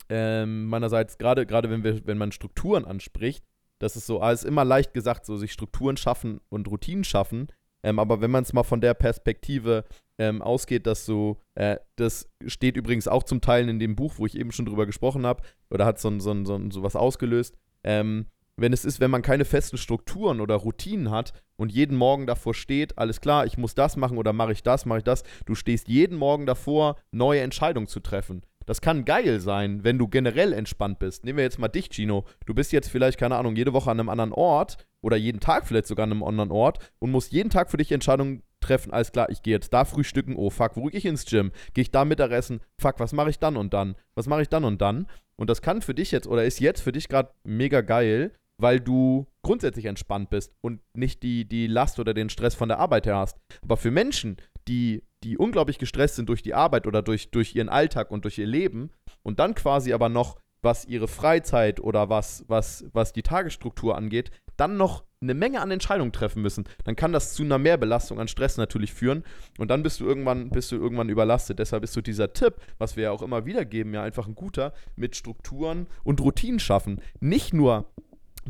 ähm, 0.08 0.67
meinerseits, 0.67 1.17
gerade 1.17 1.48
wenn, 1.50 2.06
wenn 2.06 2.17
man 2.20 2.32
Strukturen 2.32 2.86
anspricht, 2.86 3.44
das 3.80 3.96
ist 3.96 4.06
so, 4.06 4.22
alles 4.22 4.44
immer 4.44 4.63
leicht 4.65 4.94
gesagt, 4.94 5.26
so 5.26 5.36
sich 5.36 5.52
Strukturen 5.52 5.98
schaffen 5.98 6.41
und 6.50 6.67
Routinen 6.67 7.06
schaffen. 7.06 7.48
Ähm, 7.82 7.98
aber 7.98 8.22
wenn 8.22 8.30
man 8.30 8.44
es 8.44 8.54
mal 8.54 8.62
von 8.62 8.82
der 8.82 8.94
Perspektive 8.94 9.84
ähm, 10.22 10.44
ausgeht, 10.44 10.86
dass 10.86 11.04
so, 11.04 11.38
äh, 11.56 11.78
das 11.96 12.30
steht 12.46 12.78
übrigens 12.78 13.08
auch 13.08 13.24
zum 13.24 13.42
Teil 13.42 13.68
in 13.68 13.80
dem 13.80 13.96
Buch, 13.96 14.14
wo 14.18 14.28
ich 14.28 14.38
eben 14.38 14.52
schon 14.52 14.68
drüber 14.68 14.86
gesprochen 14.86 15.26
habe, 15.26 15.42
oder 15.72 15.86
hat 15.86 16.00
so, 16.00 16.20
so, 16.20 16.46
so, 16.46 16.62
so 16.70 16.84
was 16.84 16.96
ausgelöst. 16.96 17.58
Ähm, 17.84 18.28
wenn 18.56 18.72
es 18.72 18.86
ist, 18.86 19.00
wenn 19.00 19.10
man 19.10 19.24
keine 19.24 19.46
festen 19.46 19.78
Strukturen 19.78 20.40
oder 20.40 20.56
Routinen 20.56 21.10
hat 21.10 21.34
und 21.56 21.72
jeden 21.72 21.98
Morgen 21.98 22.28
davor 22.28 22.54
steht, 22.54 23.00
alles 23.00 23.20
klar, 23.20 23.48
ich 23.48 23.58
muss 23.58 23.74
das 23.74 23.98
machen 23.98 24.20
oder 24.20 24.32
mache 24.32 24.52
ich 24.52 24.62
das, 24.62 24.86
mache 24.86 25.00
ich 25.00 25.04
das, 25.04 25.24
du 25.48 25.56
stehst 25.56 25.88
jeden 25.88 26.18
Morgen 26.18 26.46
davor, 26.46 26.98
neue 27.10 27.42
Entscheidungen 27.42 27.88
zu 27.88 28.00
treffen. 28.00 28.44
Das 28.68 28.80
kann 28.80 29.06
geil 29.06 29.40
sein, 29.40 29.84
wenn 29.84 29.98
du 29.98 30.08
generell 30.08 30.54
entspannt 30.54 31.00
bist. 31.00 31.26
Nehmen 31.26 31.38
wir 31.38 31.44
jetzt 31.44 31.58
mal 31.58 31.68
dich, 31.68 31.90
Gino. 31.90 32.26
Du 32.46 32.54
bist 32.54 32.72
jetzt 32.72 32.90
vielleicht, 32.90 33.18
keine 33.18 33.38
Ahnung, 33.38 33.56
jede 33.56 33.74
Woche 33.74 33.90
an 33.90 34.00
einem 34.00 34.10
anderen 34.10 34.34
Ort 34.34 34.78
oder 35.02 35.18
jeden 35.18 35.40
Tag 35.40 35.66
vielleicht 35.66 35.88
sogar 35.88 36.04
an 36.04 36.12
einem 36.12 36.24
anderen 36.24 36.52
Ort 36.52 36.78
und 37.00 37.10
musst 37.10 37.32
jeden 37.32 37.50
Tag 37.50 37.72
für 37.72 37.78
dich 37.78 37.92
Entscheidungen 37.92 38.44
treffen, 38.62 38.93
alles 38.93 39.12
klar, 39.12 39.30
ich 39.30 39.41
gehe 39.41 39.54
jetzt 39.54 39.74
da 39.74 39.86
frühstücken, 39.86 40.36
oh 40.36 40.50
fuck, 40.50 40.76
wo 40.76 40.86
gehe 40.86 40.97
ich 40.97 41.06
ins 41.06 41.26
Gym? 41.26 41.52
Gehe 41.74 41.82
ich 41.82 41.91
da 41.91 42.06
Mittagessen? 42.06 42.62
Fuck, 42.80 43.00
was 43.00 43.13
mache 43.13 43.30
ich 43.30 43.39
dann 43.39 43.58
und 43.58 43.74
dann? 43.74 43.95
Was 44.15 44.28
mache 44.28 44.41
ich 44.41 44.50
dann 44.50 44.63
und 44.63 44.82
dann? 44.82 45.08
Und 45.36 45.50
das 45.50 45.62
kann 45.62 45.82
für 45.82 45.93
dich 45.93 46.12
jetzt 46.12 46.28
oder 46.28 46.45
ist 46.45 46.60
jetzt 46.60 46.82
für 46.82 46.91
dich 46.91 47.10
gerade 47.10 47.32
mega 47.43 47.82
geil, 47.82 48.32
weil 48.62 48.80
du 48.80 49.28
grundsätzlich 49.41 49.86
entspannt 49.86 50.30
bist 50.30 50.54
und 50.62 50.82
nicht 50.93 51.24
die, 51.24 51.45
die 51.45 51.67
Last 51.67 52.00
oder 52.00 52.13
den 52.13 52.30
Stress 52.30 52.56
von 52.56 52.69
der 52.69 52.80
Arbeit 52.80 53.08
her 53.08 53.17
hast. 53.17 53.38
Aber 53.63 53.76
für 53.76 53.91
Menschen, 53.91 54.38
die, 54.67 55.04
die 55.24 55.38
unglaublich 55.38 55.80
gestresst 55.80 56.15
sind 56.15 56.30
durch 56.30 56.43
die 56.43 56.54
Arbeit 56.54 56.86
oder 56.86 57.02
durch, 57.02 57.32
durch 57.32 57.56
ihren 57.56 57.69
Alltag 57.69 58.12
und 58.12 58.24
durch 58.24 58.38
ihr 58.38 58.45
Leben 58.45 58.91
und 59.24 59.39
dann 59.39 59.56
quasi 59.56 59.93
aber 59.93 60.10
noch, 60.10 60.39
was 60.62 60.86
ihre 60.86 61.08
Freizeit 61.08 61.80
oder 61.80 62.10
was, 62.10 62.45
was, 62.47 62.86
was 62.93 63.13
die 63.13 63.24
Tagesstruktur 63.24 63.97
angeht, 63.97 64.30
dann 64.58 64.78
noch 64.78 65.06
eine 65.22 65.34
Menge 65.34 65.62
an 65.62 65.72
Entscheidungen 65.72 66.12
treffen 66.12 66.42
müssen, 66.42 66.66
dann 66.84 66.96
kann 66.96 67.14
das 67.14 67.34
zu 67.34 67.44
einer 67.44 67.58
Mehrbelastung 67.58 68.20
an 68.20 68.28
Stress 68.28 68.58
natürlich 68.58 68.94
führen 68.94 69.24
und 69.58 69.70
dann 69.70 69.84
bist 69.84 70.00
du 70.00 70.06
irgendwann, 70.06 70.50
bist 70.50 70.72
du 70.72 70.78
irgendwann 70.78 71.10
überlastet. 71.10 71.60
Deshalb 71.60 71.84
ist 71.84 71.94
so 71.94 72.02
dieser 72.02 72.34
Tipp, 72.34 72.56
was 72.80 72.96
wir 72.96 73.04
ja 73.06 73.12
auch 73.12 73.22
immer 73.22 73.46
wieder 73.46 73.64
geben, 73.66 73.94
ja 73.94 74.04
einfach 74.04 74.28
ein 74.28 74.36
guter, 74.36 74.74
mit 74.96 75.16
Strukturen 75.16 75.88
und 76.04 76.22
Routinen 76.22 76.60
schaffen. 76.60 77.02
Nicht 77.20 77.54
nur 77.54 77.92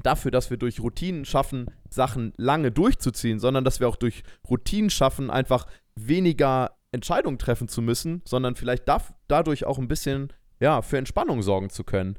dafür, 0.01 0.31
dass 0.31 0.49
wir 0.49 0.57
durch 0.57 0.79
Routinen 0.79 1.25
schaffen, 1.25 1.65
Sachen 1.89 2.33
lange 2.37 2.71
durchzuziehen, 2.71 3.39
sondern 3.39 3.65
dass 3.65 3.81
wir 3.81 3.89
auch 3.89 3.97
durch 3.97 4.23
Routinen 4.49 4.89
schaffen, 4.89 5.29
einfach 5.29 5.67
weniger 5.95 6.77
Entscheidungen 6.93 7.37
treffen 7.37 7.67
zu 7.67 7.81
müssen, 7.81 8.21
sondern 8.25 8.55
vielleicht 8.55 8.87
darf, 8.87 9.13
dadurch 9.27 9.65
auch 9.65 9.77
ein 9.77 9.87
bisschen 9.87 10.31
ja, 10.61 10.81
für 10.81 10.97
Entspannung 10.97 11.41
sorgen 11.41 11.69
zu 11.69 11.83
können. 11.83 12.17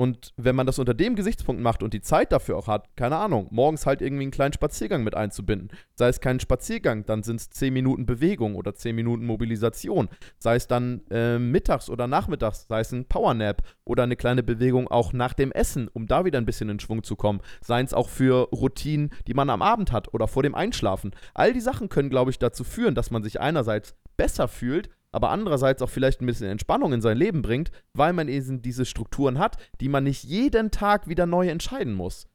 Und 0.00 0.32
wenn 0.38 0.56
man 0.56 0.66
das 0.66 0.78
unter 0.78 0.94
dem 0.94 1.14
Gesichtspunkt 1.14 1.60
macht 1.60 1.82
und 1.82 1.92
die 1.92 2.00
Zeit 2.00 2.32
dafür 2.32 2.56
auch 2.56 2.68
hat, 2.68 2.96
keine 2.96 3.16
Ahnung, 3.16 3.48
morgens 3.50 3.84
halt 3.84 4.00
irgendwie 4.00 4.22
einen 4.22 4.30
kleinen 4.30 4.54
Spaziergang 4.54 5.04
mit 5.04 5.14
einzubinden. 5.14 5.68
Sei 5.94 6.08
es 6.08 6.22
kein 6.22 6.40
Spaziergang, 6.40 7.04
dann 7.04 7.22
sind 7.22 7.38
es 7.38 7.50
10 7.50 7.70
Minuten 7.70 8.06
Bewegung 8.06 8.54
oder 8.54 8.74
10 8.74 8.96
Minuten 8.96 9.26
Mobilisation. 9.26 10.08
Sei 10.38 10.56
es 10.56 10.66
dann 10.66 11.02
äh, 11.10 11.38
mittags 11.38 11.90
oder 11.90 12.06
nachmittags, 12.06 12.66
sei 12.66 12.80
es 12.80 12.92
ein 12.92 13.04
Powernap 13.04 13.60
oder 13.84 14.04
eine 14.04 14.16
kleine 14.16 14.42
Bewegung 14.42 14.88
auch 14.88 15.12
nach 15.12 15.34
dem 15.34 15.52
Essen, 15.52 15.88
um 15.92 16.06
da 16.06 16.24
wieder 16.24 16.38
ein 16.38 16.46
bisschen 16.46 16.70
in 16.70 16.80
Schwung 16.80 17.02
zu 17.02 17.14
kommen. 17.14 17.42
Seien 17.60 17.84
es 17.84 17.92
auch 17.92 18.08
für 18.08 18.48
Routinen, 18.52 19.10
die 19.26 19.34
man 19.34 19.50
am 19.50 19.60
Abend 19.60 19.92
hat 19.92 20.14
oder 20.14 20.28
vor 20.28 20.42
dem 20.42 20.54
Einschlafen. 20.54 21.10
All 21.34 21.52
die 21.52 21.60
Sachen 21.60 21.90
können, 21.90 22.08
glaube 22.08 22.30
ich, 22.30 22.38
dazu 22.38 22.64
führen, 22.64 22.94
dass 22.94 23.10
man 23.10 23.22
sich 23.22 23.38
einerseits 23.38 23.94
besser 24.16 24.48
fühlt, 24.48 24.88
aber 25.12 25.30
andererseits 25.30 25.82
auch 25.82 25.90
vielleicht 25.90 26.20
ein 26.20 26.26
bisschen 26.26 26.48
Entspannung 26.48 26.92
in 26.92 27.00
sein 27.00 27.16
Leben 27.16 27.42
bringt, 27.42 27.70
weil 27.94 28.12
man 28.12 28.28
eben 28.28 28.62
diese 28.62 28.84
Strukturen 28.84 29.38
hat, 29.38 29.56
die 29.80 29.88
man 29.88 30.04
nicht 30.04 30.24
jeden 30.24 30.70
Tag 30.70 31.08
wieder 31.08 31.26
neu 31.26 31.48
entscheiden 31.48 31.94
muss. 31.94 32.26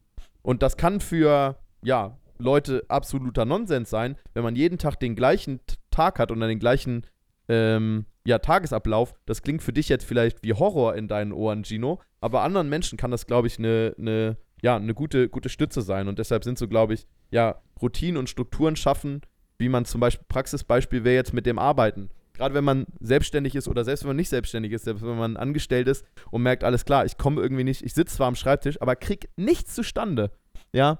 Und 0.42 0.62
das 0.62 0.78
kann 0.78 1.00
für, 1.00 1.58
ja, 1.84 2.18
Leute 2.38 2.84
absoluter 2.90 3.46
Nonsens 3.46 3.90
sein, 3.90 4.18
wenn 4.34 4.44
man 4.44 4.56
jeden 4.56 4.78
Tag 4.78 5.00
den 5.00 5.16
gleichen 5.16 5.62
Tag 5.90 6.20
hat 6.20 6.32
und 6.32 6.42
den 6.42 6.60
gleichen 6.60 7.06
ähm, 7.48 8.06
ja, 8.26 8.40
Tagesablauf. 8.40 9.14
Das 9.26 9.42
klingt 9.42 9.64
für 9.64 9.72
dich 9.72 9.88
jetzt 9.88 10.06
vielleicht 10.06 10.44
wie 10.44 10.54
Horror 10.54 10.96
in 10.96 11.08
deinen 11.08 11.32
Ohren, 11.32 11.64
Gino, 11.64 12.02
aber 12.20 12.42
anderen 12.42 12.68
Menschen 12.68 12.98
kann 12.98 13.12
das, 13.12 13.26
glaube 13.26 13.48
ich, 13.48 13.58
eine 13.58 13.94
ne, 13.98 14.38
ja, 14.62 14.80
ne 14.80 14.94
gute, 14.94 15.30
gute 15.30 15.50
Stütze 15.50 15.82
sein. 15.82 16.08
Und 16.08 16.20
deshalb 16.20 16.44
sind 16.44 16.58
so, 16.58 16.68
glaube 16.68 16.96
ich, 16.96 17.08
ja, 17.32 17.62
Routinen 17.82 18.18
und 18.18 18.30
Strukturen 18.30 18.76
schaffen, 18.76 19.22
wie 19.58 19.70
man 19.70 19.86
zum 19.86 20.02
Beispiel, 20.02 20.26
Praxisbeispiel 20.28 21.04
wäre 21.04 21.16
jetzt 21.16 21.34
mit 21.34 21.46
dem 21.46 21.60
Arbeiten 21.60 22.10
gerade 22.36 22.54
wenn 22.54 22.64
man 22.64 22.86
selbstständig 23.00 23.56
ist 23.56 23.68
oder 23.68 23.84
selbst 23.84 24.04
wenn 24.04 24.10
man 24.10 24.18
nicht 24.18 24.30
selbstständig 24.30 24.72
ist, 24.72 24.86
selbst 24.86 25.04
wenn 25.04 25.18
man 25.18 25.38
angestellt 25.38 25.88
ist 25.88 26.06
und 26.32 26.44
merkt, 26.44 26.64
alles 26.64 26.86
klar, 26.86 27.06
ich 27.06 27.18
komme 27.18 27.42
irgendwie 27.42 27.64
nicht, 27.64 27.84
ich 27.84 27.94
sitze 27.94 28.16
zwar 28.16 28.28
am 28.28 28.36
Schreibtisch, 28.36 28.82
aber 28.82 28.96
krieg 28.96 29.30
nichts 29.36 29.74
zustande, 29.76 30.32
ja, 30.74 31.00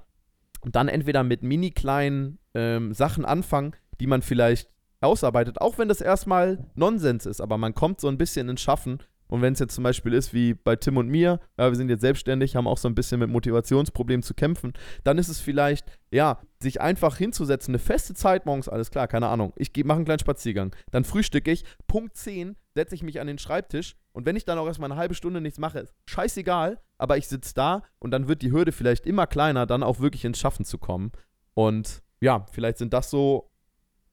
und 0.60 0.74
dann 0.74 0.88
entweder 0.88 1.22
mit 1.22 1.42
mini 1.42 1.70
kleinen 1.70 2.38
ähm, 2.54 2.92
Sachen 2.92 3.24
anfangen, 3.24 3.74
die 4.00 4.06
man 4.06 4.22
vielleicht 4.22 4.70
ausarbeitet, 5.00 5.60
auch 5.60 5.78
wenn 5.78 5.88
das 5.88 6.00
erstmal 6.00 6.66
Nonsens 6.74 7.26
ist, 7.26 7.40
aber 7.40 7.58
man 7.58 7.74
kommt 7.74 8.00
so 8.00 8.08
ein 8.08 8.18
bisschen 8.18 8.48
ins 8.48 8.62
Schaffen 8.62 8.98
und 9.28 9.42
wenn 9.42 9.52
es 9.52 9.58
jetzt 9.58 9.74
zum 9.74 9.84
Beispiel 9.84 10.12
ist 10.12 10.32
wie 10.32 10.54
bei 10.54 10.76
Tim 10.76 10.96
und 10.96 11.08
mir, 11.08 11.40
ja, 11.58 11.70
wir 11.70 11.76
sind 11.76 11.88
jetzt 11.88 12.00
selbstständig, 12.00 12.56
haben 12.56 12.66
auch 12.66 12.78
so 12.78 12.88
ein 12.88 12.94
bisschen 12.94 13.20
mit 13.20 13.30
Motivationsproblemen 13.30 14.22
zu 14.22 14.34
kämpfen, 14.34 14.72
dann 15.04 15.18
ist 15.18 15.28
es 15.28 15.40
vielleicht, 15.40 15.86
ja, 16.10 16.40
sich 16.60 16.80
einfach 16.80 17.16
hinzusetzen, 17.16 17.72
eine 17.72 17.78
feste 17.78 18.14
Zeit 18.14 18.46
morgens, 18.46 18.68
alles 18.68 18.90
klar, 18.90 19.08
keine 19.08 19.28
Ahnung. 19.28 19.52
Ich 19.56 19.72
mache 19.84 19.96
einen 19.96 20.04
kleinen 20.04 20.20
Spaziergang. 20.20 20.74
Dann 20.90 21.04
frühstücke 21.04 21.50
ich, 21.50 21.64
Punkt 21.86 22.16
10 22.16 22.56
setze 22.74 22.94
ich 22.94 23.02
mich 23.02 23.20
an 23.20 23.26
den 23.26 23.38
Schreibtisch 23.38 23.96
und 24.12 24.26
wenn 24.26 24.36
ich 24.36 24.44
dann 24.44 24.58
auch 24.58 24.66
erstmal 24.66 24.90
eine 24.90 24.98
halbe 24.98 25.14
Stunde 25.14 25.40
nichts 25.40 25.58
mache, 25.58 25.80
ist 25.80 25.94
scheißegal, 26.06 26.80
aber 26.98 27.16
ich 27.16 27.28
sitze 27.28 27.54
da 27.54 27.82
und 27.98 28.10
dann 28.12 28.28
wird 28.28 28.42
die 28.42 28.52
Hürde 28.52 28.72
vielleicht 28.72 29.06
immer 29.06 29.26
kleiner, 29.26 29.66
dann 29.66 29.82
auch 29.82 30.00
wirklich 30.00 30.24
ins 30.24 30.38
Schaffen 30.38 30.64
zu 30.64 30.78
kommen. 30.78 31.12
Und 31.54 32.02
ja, 32.20 32.46
vielleicht 32.52 32.78
sind 32.78 32.92
das 32.92 33.10
so 33.10 33.50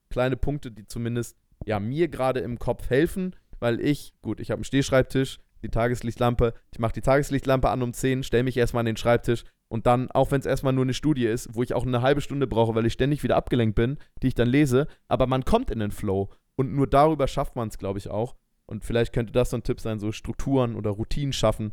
kleine 0.10 0.38
Punkte, 0.38 0.72
die 0.72 0.86
zumindest 0.86 1.38
ja 1.66 1.80
mir 1.80 2.08
gerade 2.08 2.42
im 2.42 2.60
Kopf 2.60 2.90
helfen 2.90 3.36
weil 3.64 3.80
ich, 3.80 4.14
gut, 4.22 4.42
ich 4.42 4.52
habe 4.52 4.58
einen 4.58 4.66
Stehschreibtisch, 4.66 5.40
die 5.64 5.70
Tageslichtlampe, 5.70 6.54
ich 6.74 6.80
mache 6.80 6.92
die 6.92 7.02
Tageslichtlampe 7.02 7.70
an 7.70 7.82
um 7.82 7.94
10, 7.94 8.24
stelle 8.24 8.44
mich 8.44 8.58
erstmal 8.58 8.82
an 8.82 8.88
den 8.88 8.98
Schreibtisch 8.98 9.46
und 9.70 9.88
dann, 9.88 10.12
auch 10.12 10.32
wenn 10.32 10.42
es 10.42 10.46
erstmal 10.46 10.74
nur 10.74 10.84
eine 10.84 10.94
Studie 10.94 11.26
ist, 11.26 11.48
wo 11.56 11.64
ich 11.64 11.74
auch 11.74 11.86
eine 11.86 12.02
halbe 12.02 12.20
Stunde 12.20 12.46
brauche, 12.46 12.76
weil 12.76 12.86
ich 12.86 12.92
ständig 12.92 13.24
wieder 13.24 13.38
abgelenkt 13.38 13.76
bin, 13.76 13.98
die 14.22 14.28
ich 14.28 14.36
dann 14.36 14.50
lese, 14.50 14.88
aber 15.08 15.28
man 15.28 15.46
kommt 15.46 15.72
in 15.72 15.80
den 15.80 15.92
Flow 15.92 16.30
und 16.58 16.74
nur 16.74 16.88
darüber 16.88 17.26
schafft 17.30 17.56
man 17.56 17.70
es, 17.70 17.78
glaube 17.78 18.00
ich, 18.00 18.10
auch. 18.10 18.36
Und 18.66 18.84
vielleicht 18.84 19.14
könnte 19.14 19.32
das 19.32 19.52
so 19.52 19.58
ein 19.58 19.64
Tipp 19.64 19.80
sein, 19.80 19.98
so 19.98 20.12
Strukturen 20.12 20.76
oder 20.76 20.90
Routinen 20.90 21.32
schaffen, 21.32 21.72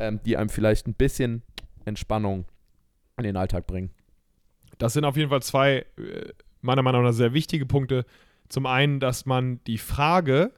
ähm, 0.00 0.18
die 0.26 0.36
einem 0.36 0.48
vielleicht 0.48 0.88
ein 0.88 0.94
bisschen 0.94 1.44
Entspannung 1.84 2.46
in 3.16 3.22
den 3.22 3.36
Alltag 3.36 3.68
bringen. 3.68 3.92
Das 4.78 4.92
sind 4.92 5.04
auf 5.04 5.16
jeden 5.16 5.30
Fall 5.30 5.42
zwei, 5.42 5.86
äh, 5.98 6.32
meiner 6.62 6.82
Meinung 6.82 7.04
nach, 7.04 7.12
sehr 7.12 7.32
wichtige 7.32 7.64
Punkte. 7.64 8.06
Zum 8.48 8.66
einen, 8.66 8.98
dass 8.98 9.24
man 9.24 9.60
die 9.68 9.78
Frage, 9.78 10.52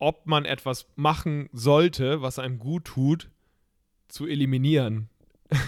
ob 0.00 0.26
man 0.26 0.44
etwas 0.44 0.86
machen 0.96 1.48
sollte, 1.52 2.22
was 2.22 2.38
einem 2.38 2.58
gut 2.58 2.84
tut, 2.84 3.30
zu 4.08 4.26
eliminieren. 4.26 5.08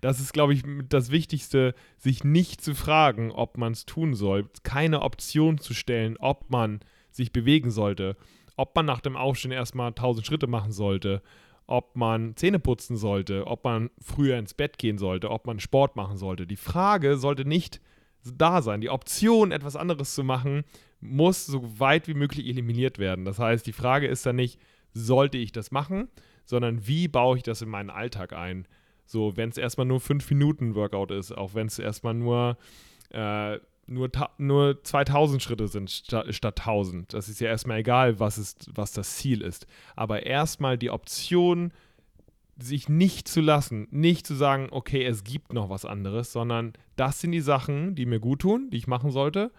Das 0.00 0.20
ist, 0.20 0.32
glaube 0.32 0.54
ich, 0.54 0.62
das 0.88 1.10
Wichtigste, 1.10 1.74
sich 1.98 2.24
nicht 2.24 2.62
zu 2.62 2.74
fragen, 2.74 3.30
ob 3.30 3.58
man 3.58 3.72
es 3.72 3.84
tun 3.84 4.14
soll, 4.14 4.48
keine 4.62 5.02
Option 5.02 5.58
zu 5.58 5.74
stellen, 5.74 6.16
ob 6.18 6.50
man 6.50 6.80
sich 7.10 7.32
bewegen 7.32 7.70
sollte, 7.70 8.16
ob 8.56 8.74
man 8.74 8.86
nach 8.86 9.00
dem 9.00 9.16
Aufstehen 9.16 9.50
erstmal 9.50 9.88
1000 9.88 10.26
Schritte 10.26 10.46
machen 10.46 10.72
sollte, 10.72 11.20
ob 11.66 11.96
man 11.96 12.36
Zähne 12.36 12.58
putzen 12.58 12.96
sollte, 12.96 13.46
ob 13.46 13.64
man 13.64 13.90
früher 14.00 14.38
ins 14.38 14.54
Bett 14.54 14.78
gehen 14.78 14.98
sollte, 14.98 15.30
ob 15.30 15.46
man 15.46 15.60
Sport 15.60 15.96
machen 15.96 16.16
sollte. 16.16 16.46
Die 16.46 16.56
Frage 16.56 17.16
sollte 17.16 17.44
nicht 17.44 17.80
da 18.24 18.62
sein. 18.62 18.80
Die 18.80 18.90
Option, 18.90 19.52
etwas 19.52 19.76
anderes 19.76 20.14
zu 20.14 20.24
machen, 20.24 20.64
muss 21.02 21.46
so 21.46 21.78
weit 21.78 22.08
wie 22.08 22.14
möglich 22.14 22.46
eliminiert 22.46 22.98
werden. 22.98 23.24
Das 23.24 23.38
heißt, 23.38 23.66
die 23.66 23.72
Frage 23.72 24.06
ist 24.06 24.24
dann 24.24 24.36
nicht, 24.36 24.58
sollte 24.94 25.36
ich 25.36 25.52
das 25.52 25.70
machen, 25.70 26.08
sondern 26.44 26.86
wie 26.86 27.08
baue 27.08 27.36
ich 27.36 27.42
das 27.42 27.60
in 27.60 27.68
meinen 27.68 27.90
Alltag 27.90 28.32
ein? 28.32 28.66
So, 29.04 29.36
wenn 29.36 29.50
es 29.50 29.58
erstmal 29.58 29.86
nur 29.86 30.00
5 30.00 30.30
Minuten 30.30 30.74
Workout 30.74 31.10
ist, 31.10 31.32
auch 31.32 31.54
wenn 31.54 31.66
es 31.66 31.78
erstmal 31.78 32.14
nur, 32.14 32.56
äh, 33.10 33.58
nur, 33.86 34.10
nur 34.38 34.82
2000 34.84 35.42
Schritte 35.42 35.66
sind 35.66 35.90
statt, 35.90 36.32
statt 36.32 36.60
1000. 36.60 37.12
Das 37.12 37.28
ist 37.28 37.40
ja 37.40 37.48
erstmal 37.48 37.78
egal, 37.78 38.20
was, 38.20 38.38
ist, 38.38 38.70
was 38.74 38.92
das 38.92 39.16
Ziel 39.16 39.42
ist. 39.42 39.66
Aber 39.96 40.24
erstmal 40.24 40.78
die 40.78 40.90
Option, 40.90 41.72
sich 42.58 42.88
nicht 42.88 43.26
zu 43.26 43.40
lassen, 43.40 43.88
nicht 43.90 44.26
zu 44.26 44.34
sagen, 44.34 44.68
okay, 44.70 45.04
es 45.04 45.24
gibt 45.24 45.52
noch 45.52 45.68
was 45.68 45.84
anderes, 45.84 46.32
sondern 46.32 46.74
das 46.94 47.20
sind 47.20 47.32
die 47.32 47.40
Sachen, 47.40 47.96
die 47.96 48.06
mir 48.06 48.20
gut 48.20 48.42
tun, 48.42 48.68
die 48.70 48.76
ich 48.76 48.86
machen 48.86 49.10
sollte 49.10 49.50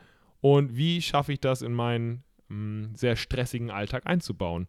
und 0.44 0.76
wie 0.76 1.02
schaffe 1.02 1.32
ich 1.32 1.40
das 1.40 1.62
in 1.62 1.72
meinen 1.72 2.22
mh, 2.50 2.56
mm, 2.58 2.96
sehr 2.96 3.16
stressigen 3.16 3.72
Alltag 3.72 4.06
einzubauen. 4.06 4.68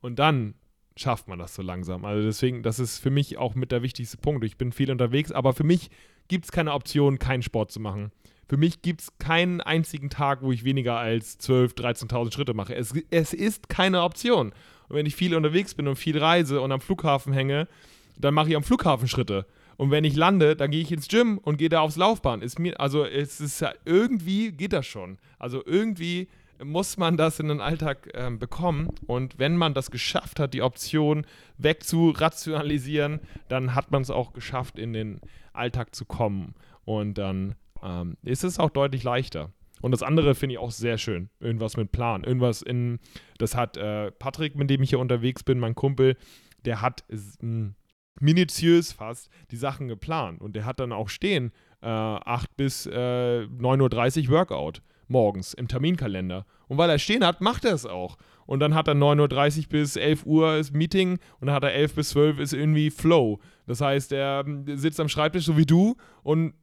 Und 0.00 0.20
dann 0.20 0.54
schafft 0.96 1.26
man 1.26 1.40
das 1.40 1.52
so 1.52 1.62
langsam. 1.62 2.04
Also 2.04 2.22
deswegen, 2.22 2.62
das 2.62 2.78
ist 2.78 3.00
für 3.00 3.10
mich 3.10 3.36
auch 3.36 3.56
mit 3.56 3.72
der 3.72 3.82
wichtigste 3.82 4.18
Punkt. 4.18 4.44
Ich 4.44 4.56
bin 4.56 4.70
viel 4.70 4.88
unterwegs, 4.88 5.32
aber 5.32 5.52
für 5.52 5.64
mich 5.64 5.90
gibt 6.28 6.44
es 6.44 6.52
keine 6.52 6.72
Option, 6.72 7.18
keinen 7.18 7.42
Sport 7.42 7.72
zu 7.72 7.80
machen. 7.80 8.12
Für 8.48 8.56
mich 8.56 8.82
gibt 8.82 9.00
es 9.00 9.18
keinen 9.18 9.60
einzigen 9.60 10.10
Tag, 10.10 10.42
wo 10.42 10.52
ich 10.52 10.62
weniger 10.62 10.96
als 10.96 11.40
12.000, 11.40 12.06
13.000 12.06 12.32
Schritte 12.32 12.54
mache. 12.54 12.76
Es, 12.76 12.94
es 13.10 13.34
ist 13.34 13.68
keine 13.68 14.02
Option. 14.02 14.52
Und 14.88 14.96
wenn 14.96 15.06
ich 15.06 15.16
viel 15.16 15.34
unterwegs 15.34 15.74
bin 15.74 15.88
und 15.88 15.96
viel 15.96 16.18
reise 16.18 16.60
und 16.60 16.70
am 16.70 16.80
Flughafen 16.80 17.32
hänge, 17.32 17.66
dann 18.16 18.32
mache 18.32 18.50
ich 18.50 18.56
am 18.56 18.62
Flughafen 18.62 19.08
Schritte. 19.08 19.44
Und 19.80 19.90
wenn 19.90 20.04
ich 20.04 20.14
lande, 20.14 20.56
dann 20.56 20.70
gehe 20.70 20.82
ich 20.82 20.92
ins 20.92 21.08
Gym 21.08 21.38
und 21.38 21.56
gehe 21.56 21.70
da 21.70 21.80
aufs 21.80 21.96
Laufbahn. 21.96 22.42
Ist 22.42 22.58
mir, 22.58 22.78
also 22.78 23.02
es 23.06 23.40
ist 23.40 23.60
ja, 23.60 23.72
irgendwie 23.86 24.52
geht 24.52 24.74
das 24.74 24.84
schon. 24.84 25.16
Also 25.38 25.62
irgendwie 25.64 26.28
muss 26.62 26.98
man 26.98 27.16
das 27.16 27.40
in 27.40 27.48
den 27.48 27.62
Alltag 27.62 28.10
ähm, 28.12 28.38
bekommen. 28.38 28.90
Und 29.06 29.38
wenn 29.38 29.56
man 29.56 29.72
das 29.72 29.90
geschafft 29.90 30.38
hat, 30.38 30.52
die 30.52 30.60
Option 30.60 31.24
wegzurationalisieren, 31.56 33.20
dann 33.48 33.74
hat 33.74 33.90
man 33.90 34.02
es 34.02 34.10
auch 34.10 34.34
geschafft, 34.34 34.78
in 34.78 34.92
den 34.92 35.22
Alltag 35.54 35.94
zu 35.94 36.04
kommen. 36.04 36.54
Und 36.84 37.14
dann 37.14 37.54
ähm, 37.82 38.18
ist 38.22 38.44
es 38.44 38.58
auch 38.58 38.68
deutlich 38.68 39.02
leichter. 39.02 39.50
Und 39.80 39.92
das 39.92 40.02
andere 40.02 40.34
finde 40.34 40.56
ich 40.56 40.58
auch 40.58 40.72
sehr 40.72 40.98
schön. 40.98 41.30
Irgendwas 41.40 41.78
mit 41.78 41.90
Plan. 41.90 42.22
Irgendwas 42.24 42.60
in, 42.60 42.98
das 43.38 43.56
hat 43.56 43.78
äh, 43.78 44.10
Patrick, 44.10 44.56
mit 44.56 44.68
dem 44.68 44.82
ich 44.82 44.90
hier 44.90 44.98
unterwegs 44.98 45.42
bin, 45.42 45.58
mein 45.58 45.74
Kumpel, 45.74 46.18
der 46.66 46.82
hat 46.82 47.02
mh, 47.40 47.70
minutiös 48.20 48.92
fast 48.92 49.30
die 49.50 49.56
Sachen 49.56 49.88
geplant. 49.88 50.40
Und 50.40 50.54
der 50.54 50.64
hat 50.64 50.80
dann 50.80 50.92
auch 50.92 51.08
stehen, 51.08 51.52
äh, 51.82 51.86
8 51.86 52.56
bis 52.56 52.86
äh, 52.86 52.90
9.30 52.90 54.24
Uhr 54.24 54.34
Workout 54.34 54.82
morgens 55.10 55.54
im 55.54 55.68
Terminkalender. 55.68 56.46
Und 56.68 56.78
weil 56.78 56.88
er 56.88 56.98
stehen 56.98 57.24
hat, 57.24 57.40
macht 57.40 57.64
er 57.64 57.74
es 57.74 57.84
auch. 57.84 58.16
Und 58.46 58.60
dann 58.60 58.74
hat 58.74 58.88
er 58.88 58.94
9.30 58.94 59.58
Uhr 59.58 59.68
bis 59.68 59.96
11 59.96 60.24
Uhr 60.24 60.56
ist 60.56 60.72
Meeting 60.72 61.18
und 61.40 61.46
dann 61.46 61.54
hat 61.54 61.64
er 61.64 61.74
11 61.74 61.94
bis 61.94 62.10
12 62.10 62.38
ist 62.38 62.52
irgendwie 62.52 62.90
Flow. 62.90 63.40
Das 63.66 63.80
heißt, 63.80 64.12
er 64.12 64.44
ähm, 64.46 64.64
sitzt 64.76 65.00
am 65.00 65.08
Schreibtisch 65.08 65.44
so 65.44 65.56
wie 65.56 65.66
du 65.66 65.96
und 66.22 66.54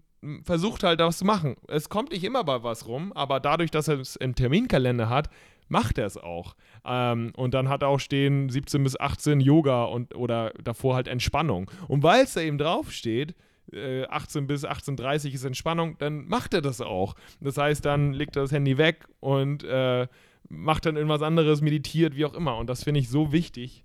versucht 0.44 0.84
halt 0.84 1.00
was 1.00 1.20
zu 1.20 1.26
machen. 1.26 1.56
Es 1.68 1.90
kommt 1.90 2.12
nicht 2.12 2.24
immer 2.24 2.44
bei 2.44 2.64
was 2.64 2.88
rum, 2.88 3.14
aber 3.14 3.40
dadurch, 3.40 3.70
dass 3.70 3.88
er 3.88 4.00
es 4.00 4.16
im 4.16 4.34
Terminkalender 4.34 5.10
hat, 5.10 5.30
macht 5.68 5.98
er 5.98 6.06
es 6.06 6.18
auch. 6.18 6.56
Ähm, 6.86 7.32
und 7.36 7.54
dann 7.54 7.70
hat 7.70 7.82
er 7.82 7.90
auch 7.90 8.00
stehen 8.00 8.50
17 8.50 8.84
bis 8.84 9.00
18 9.00 9.40
Yoga 9.40 9.86
und 9.86 10.16
oder 10.16 10.52
davor 10.64 10.96
halt 10.96 11.08
Entspannung. 11.08 11.70
Und 11.88 12.04
weil 12.04 12.24
es 12.24 12.34
da 12.34 12.42
eben 12.42 12.58
draufsteht, 12.58 13.36
äh, 13.72 14.06
18 14.06 14.48
bis 14.48 14.66
18.30 14.66 15.34
ist 15.34 15.44
Entspannung, 15.44 15.98
dann 15.98 16.28
macht 16.28 16.54
er 16.54 16.62
das 16.62 16.82
auch. 16.82 17.16
Das 17.42 17.58
heißt, 17.58 17.84
dann 17.86 18.14
legt 18.14 18.36
er 18.36 18.44
das 18.44 18.52
Handy 18.52 18.78
weg 18.78 19.06
und 19.20 19.64
äh, 19.64 20.08
macht 20.50 20.86
dann 20.86 20.96
irgendwas 20.96 21.22
anderes, 21.22 21.62
meditiert, 21.62 22.16
wie 22.16 22.26
auch 22.26 22.34
immer. 22.34 22.58
Und 22.58 22.70
das 22.70 22.84
finde 22.84 23.00
ich 23.00 23.10
so 23.10 23.32
wichtig 23.32 23.84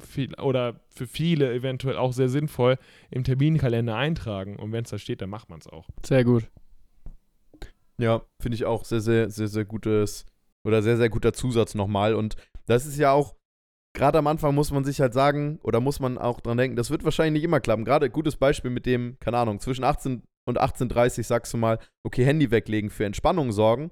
viel, 0.00 0.34
oder 0.34 0.80
für 0.88 1.06
viele 1.06 1.52
eventuell 1.52 1.96
auch 1.96 2.12
sehr 2.12 2.28
sinnvoll 2.28 2.78
im 3.10 3.24
Terminkalender 3.24 3.96
eintragen. 3.96 4.56
Und 4.56 4.72
wenn 4.72 4.84
es 4.84 4.90
da 4.90 4.98
steht, 4.98 5.20
dann 5.20 5.30
macht 5.30 5.50
man 5.50 5.58
es 5.58 5.66
auch. 5.66 5.88
Sehr 6.04 6.24
gut. 6.24 6.48
Ja, 7.98 8.22
finde 8.40 8.54
ich 8.54 8.64
auch 8.64 8.84
sehr, 8.84 9.00
sehr, 9.00 9.28
sehr, 9.30 9.48
sehr 9.48 9.64
gutes 9.64 10.24
oder 10.68 10.82
sehr, 10.82 10.96
sehr 10.96 11.08
guter 11.08 11.32
Zusatz 11.32 11.74
nochmal. 11.74 12.14
Und 12.14 12.36
das 12.66 12.86
ist 12.86 12.98
ja 12.98 13.10
auch 13.10 13.34
gerade 13.94 14.18
am 14.18 14.26
Anfang 14.26 14.54
muss 14.54 14.70
man 14.70 14.84
sich 14.84 15.00
halt 15.00 15.12
sagen, 15.12 15.58
oder 15.62 15.80
muss 15.80 15.98
man 15.98 16.18
auch 16.18 16.40
dran 16.40 16.56
denken, 16.56 16.76
das 16.76 16.90
wird 16.90 17.04
wahrscheinlich 17.04 17.40
nicht 17.40 17.44
immer 17.44 17.60
klappen. 17.60 17.84
Gerade 17.84 18.10
gutes 18.10 18.36
Beispiel 18.36 18.70
mit 18.70 18.86
dem, 18.86 19.18
keine 19.18 19.38
Ahnung, 19.38 19.60
zwischen 19.60 19.84
18 19.84 20.22
und 20.46 20.60
18.30 20.60 21.24
sagst 21.24 21.52
du 21.52 21.58
mal, 21.58 21.78
okay, 22.04 22.24
Handy 22.24 22.50
weglegen, 22.50 22.90
für 22.90 23.04
Entspannung 23.04 23.52
sorgen. 23.52 23.90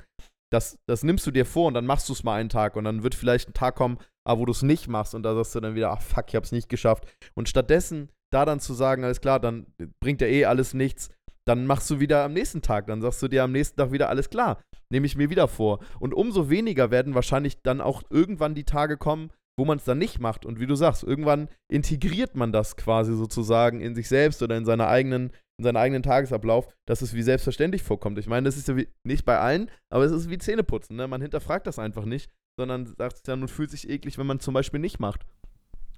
Das, 0.52 0.78
das 0.86 1.02
nimmst 1.02 1.26
du 1.26 1.32
dir 1.32 1.44
vor 1.44 1.66
und 1.66 1.74
dann 1.74 1.86
machst 1.86 2.08
du 2.08 2.12
es 2.12 2.22
mal 2.22 2.36
einen 2.36 2.48
Tag 2.48 2.76
und 2.76 2.84
dann 2.84 3.02
wird 3.02 3.14
vielleicht 3.14 3.48
ein 3.48 3.54
Tag 3.54 3.74
kommen, 3.74 3.98
ah, 4.24 4.38
wo 4.38 4.44
du 4.44 4.52
es 4.52 4.62
nicht 4.62 4.86
machst 4.86 5.14
und 5.14 5.22
da 5.24 5.34
sagst 5.34 5.54
du 5.54 5.60
dann 5.60 5.74
wieder, 5.74 5.90
ach 5.90 6.02
fuck, 6.02 6.26
ich 6.28 6.36
hab's 6.36 6.52
nicht 6.52 6.68
geschafft. 6.68 7.04
Und 7.34 7.48
stattdessen 7.48 8.10
da 8.32 8.44
dann 8.44 8.60
zu 8.60 8.74
sagen, 8.74 9.04
alles 9.04 9.20
klar, 9.20 9.40
dann 9.40 9.66
bringt 10.00 10.20
ja 10.20 10.28
eh 10.28 10.44
alles 10.44 10.72
nichts, 10.72 11.10
dann 11.46 11.66
machst 11.66 11.88
du 11.90 12.00
wieder 12.00 12.24
am 12.24 12.32
nächsten 12.32 12.60
Tag, 12.60 12.86
dann 12.88 13.00
sagst 13.00 13.22
du 13.22 13.28
dir 13.28 13.44
am 13.44 13.52
nächsten 13.52 13.76
Tag 13.76 13.92
wieder 13.92 14.08
alles 14.08 14.30
klar, 14.30 14.58
nehme 14.90 15.06
ich 15.06 15.16
mir 15.16 15.30
wieder 15.30 15.48
vor. 15.48 15.80
Und 16.00 16.12
umso 16.12 16.50
weniger 16.50 16.90
werden 16.90 17.14
wahrscheinlich 17.14 17.62
dann 17.62 17.80
auch 17.80 18.02
irgendwann 18.10 18.54
die 18.54 18.64
Tage 18.64 18.96
kommen, 18.96 19.30
wo 19.56 19.64
man 19.64 19.78
es 19.78 19.84
dann 19.84 19.98
nicht 19.98 20.18
macht. 20.18 20.44
Und 20.44 20.60
wie 20.60 20.66
du 20.66 20.74
sagst, 20.74 21.02
irgendwann 21.02 21.48
integriert 21.68 22.34
man 22.34 22.52
das 22.52 22.76
quasi 22.76 23.14
sozusagen 23.14 23.80
in 23.80 23.94
sich 23.94 24.08
selbst 24.08 24.42
oder 24.42 24.56
in 24.56 24.64
seiner 24.64 24.88
eigenen, 24.88 25.30
in 25.58 25.64
seinen 25.64 25.76
eigenen 25.76 26.02
Tagesablauf, 26.02 26.68
dass 26.86 27.00
es 27.00 27.14
wie 27.14 27.22
selbstverständlich 27.22 27.82
vorkommt. 27.82 28.18
Ich 28.18 28.26
meine, 28.26 28.44
das 28.44 28.56
ist 28.56 28.68
ja 28.68 28.76
wie, 28.76 28.88
nicht 29.04 29.24
bei 29.24 29.38
allen, 29.38 29.70
aber 29.88 30.04
es 30.04 30.12
ist 30.12 30.28
wie 30.28 30.38
Zähneputzen. 30.38 30.96
Ne? 30.96 31.08
Man 31.08 31.22
hinterfragt 31.22 31.66
das 31.66 31.78
einfach 31.78 32.04
nicht, 32.04 32.30
sondern 32.58 32.86
sagt 32.86 33.16
es 33.16 33.22
dann 33.22 33.42
und 33.42 33.48
fühlt 33.48 33.70
sich 33.70 33.88
eklig, 33.88 34.18
wenn 34.18 34.26
man 34.26 34.38
es 34.38 34.44
zum 34.44 34.52
Beispiel 34.52 34.80
nicht 34.80 34.98
macht. 34.98 35.24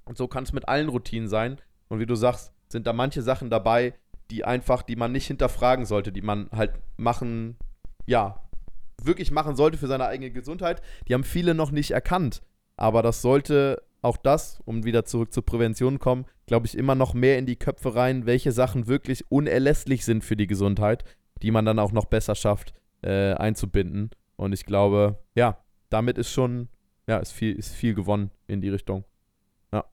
Und 0.05 0.17
so 0.17 0.27
kann 0.27 0.43
es 0.43 0.53
mit 0.53 0.67
allen 0.67 0.89
Routinen 0.89 1.27
sein. 1.27 1.59
Und 1.89 1.99
wie 1.99 2.05
du 2.05 2.15
sagst, 2.15 2.53
sind 2.67 2.87
da 2.87 2.93
manche 2.93 3.21
Sachen 3.21 3.49
dabei, 3.49 3.93
die 4.31 4.45
einfach, 4.45 4.81
die 4.83 4.95
man 4.95 5.11
nicht 5.11 5.27
hinterfragen 5.27 5.85
sollte, 5.85 6.11
die 6.11 6.21
man 6.21 6.49
halt 6.51 6.73
machen, 6.97 7.57
ja, 8.05 8.41
wirklich 9.03 9.31
machen 9.31 9.55
sollte 9.55 9.77
für 9.77 9.87
seine 9.87 10.05
eigene 10.05 10.31
Gesundheit. 10.31 10.81
Die 11.07 11.13
haben 11.13 11.23
viele 11.23 11.53
noch 11.53 11.71
nicht 11.71 11.91
erkannt. 11.91 12.41
Aber 12.75 13.01
das 13.01 13.21
sollte 13.21 13.81
auch 14.01 14.17
das, 14.17 14.61
um 14.65 14.85
wieder 14.85 15.05
zurück 15.05 15.33
zur 15.33 15.45
Prävention 15.45 15.99
kommen, 15.99 16.25
glaube 16.45 16.67
ich, 16.67 16.77
immer 16.77 16.95
noch 16.95 17.13
mehr 17.13 17.37
in 17.37 17.45
die 17.45 17.57
Köpfe 17.57 17.95
rein, 17.95 18.25
welche 18.25 18.51
Sachen 18.51 18.87
wirklich 18.87 19.29
unerlässlich 19.29 20.05
sind 20.05 20.23
für 20.23 20.35
die 20.35 20.47
Gesundheit, 20.47 21.03
die 21.41 21.51
man 21.51 21.65
dann 21.65 21.79
auch 21.79 21.91
noch 21.91 22.05
besser 22.05 22.35
schafft 22.35 22.73
äh, 23.01 23.33
einzubinden. 23.33 24.11
Und 24.35 24.53
ich 24.53 24.65
glaube, 24.65 25.19
ja, 25.35 25.57
damit 25.89 26.17
ist 26.17 26.31
schon, 26.31 26.69
ja, 27.07 27.17
ist 27.17 27.33
viel, 27.33 27.55
ist 27.55 27.73
viel 27.73 27.93
gewonnen 27.93 28.31
in 28.47 28.61
die 28.61 28.69
Richtung. 28.69 29.03
Ja. 29.73 29.85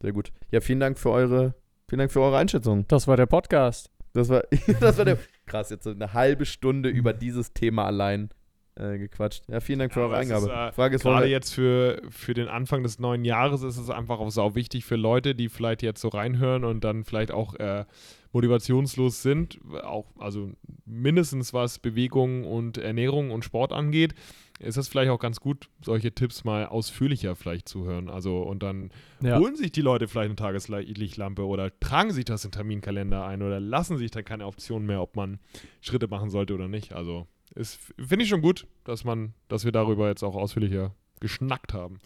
Sehr 0.00 0.12
gut. 0.12 0.32
Ja, 0.50 0.60
vielen 0.60 0.80
Dank 0.80 0.98
für 0.98 1.10
eure, 1.10 1.54
vielen 1.92 1.98
Dank 1.98 2.10
für 2.10 2.22
eure 2.22 2.38
Einschätzung. 2.38 2.86
Das 2.88 3.06
war 3.06 3.18
der 3.18 3.26
Podcast. 3.26 3.90
Das 4.14 4.30
war, 4.30 4.44
das 4.80 4.96
war 4.96 5.04
der. 5.04 5.18
Krass, 5.44 5.68
jetzt 5.68 5.84
so 5.84 5.90
eine 5.90 6.14
halbe 6.14 6.46
Stunde 6.46 6.88
über 6.88 7.12
dieses 7.12 7.52
Thema 7.52 7.84
allein 7.84 8.30
äh, 8.76 8.96
gequatscht. 8.96 9.44
Ja, 9.48 9.60
vielen 9.60 9.80
Dank 9.80 9.92
für 9.92 10.00
Ja, 10.00 10.06
eure 10.06 10.16
Eingabe. 10.16 10.46
Ist, 10.46 10.52
äh, 10.52 10.72
Frage 10.72 10.96
ist, 10.96 11.02
Gerade 11.02 11.26
jetzt 11.26 11.52
für, 11.52 12.00
für 12.08 12.32
den 12.32 12.48
Anfang 12.48 12.82
des 12.82 12.98
neuen 12.98 13.26
Jahres 13.26 13.62
ist 13.62 13.76
es 13.76 13.90
einfach 13.90 14.20
auch 14.20 14.30
sau 14.30 14.54
wichtig 14.54 14.86
für 14.86 14.96
Leute, 14.96 15.34
die 15.34 15.50
vielleicht 15.50 15.82
jetzt 15.82 16.00
so 16.00 16.08
reinhören 16.08 16.64
und 16.64 16.82
dann 16.82 17.04
vielleicht 17.04 17.30
auch 17.30 17.56
äh, 17.56 17.84
motivationslos 18.32 19.20
sind, 19.20 19.58
auch 19.82 20.06
also 20.18 20.50
mindestens 20.86 21.52
was 21.52 21.78
Bewegung 21.78 22.44
und 22.44 22.78
Ernährung 22.78 23.32
und 23.32 23.44
Sport 23.44 23.74
angeht, 23.74 24.14
ist 24.58 24.76
es 24.76 24.88
vielleicht 24.88 25.10
auch 25.10 25.18
ganz 25.18 25.40
gut, 25.40 25.68
solche 25.82 26.12
Tipps 26.14 26.44
mal 26.44 26.66
ausführlicher 26.66 27.34
vielleicht 27.36 27.68
zu 27.68 27.84
hören. 27.84 28.08
Also 28.08 28.42
und 28.42 28.62
dann 28.62 28.90
Ja. 29.20 29.38
holen 29.38 29.56
sich 29.56 29.72
die 29.72 29.80
Leute 29.80 30.08
vielleicht 30.08 30.26
eine 30.28 30.36
Tageslichtlampe 30.36 31.44
oder 31.46 31.78
tragen 31.80 32.12
sich 32.12 32.24
das 32.24 32.44
in 32.44 32.50
den 32.50 32.56
Terminkalender 32.56 33.24
ein 33.24 33.42
oder 33.42 33.60
lassen 33.60 33.98
sich 33.98 34.10
dann 34.10 34.24
keine 34.24 34.46
Option 34.46 34.86
mehr, 34.86 35.02
ob 35.02 35.16
man 35.16 35.38
Schritte 35.80 36.08
machen 36.08 36.30
sollte 36.30 36.54
oder 36.54 36.68
nicht. 36.68 36.92
Also 36.92 37.26
ist 37.54 37.78
finde 37.98 38.22
ich 38.24 38.28
schon 38.28 38.42
gut, 38.42 38.66
dass 38.84 39.04
man, 39.04 39.34
dass 39.48 39.64
wir 39.64 39.72
darüber 39.72 40.08
jetzt 40.08 40.22
auch 40.22 40.36
ausführlicher 40.36 40.94
geschnackt 41.20 41.72
haben. 41.74 41.98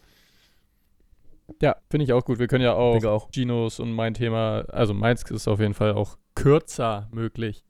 Ja, 1.61 1.77
finde 1.89 2.03
ich 2.03 2.13
auch 2.13 2.25
gut. 2.25 2.39
Wir 2.39 2.47
können 2.47 2.63
ja 2.63 2.73
auch, 2.73 3.03
auch. 3.05 3.31
Ginos 3.31 3.79
und 3.79 3.91
mein 3.93 4.13
Thema, 4.13 4.65
also 4.69 4.93
meins 4.93 5.23
ist 5.31 5.47
auf 5.47 5.59
jeden 5.59 5.73
Fall 5.73 5.93
auch 5.93 6.17
kürzer 6.35 7.07
möglich. 7.11 7.63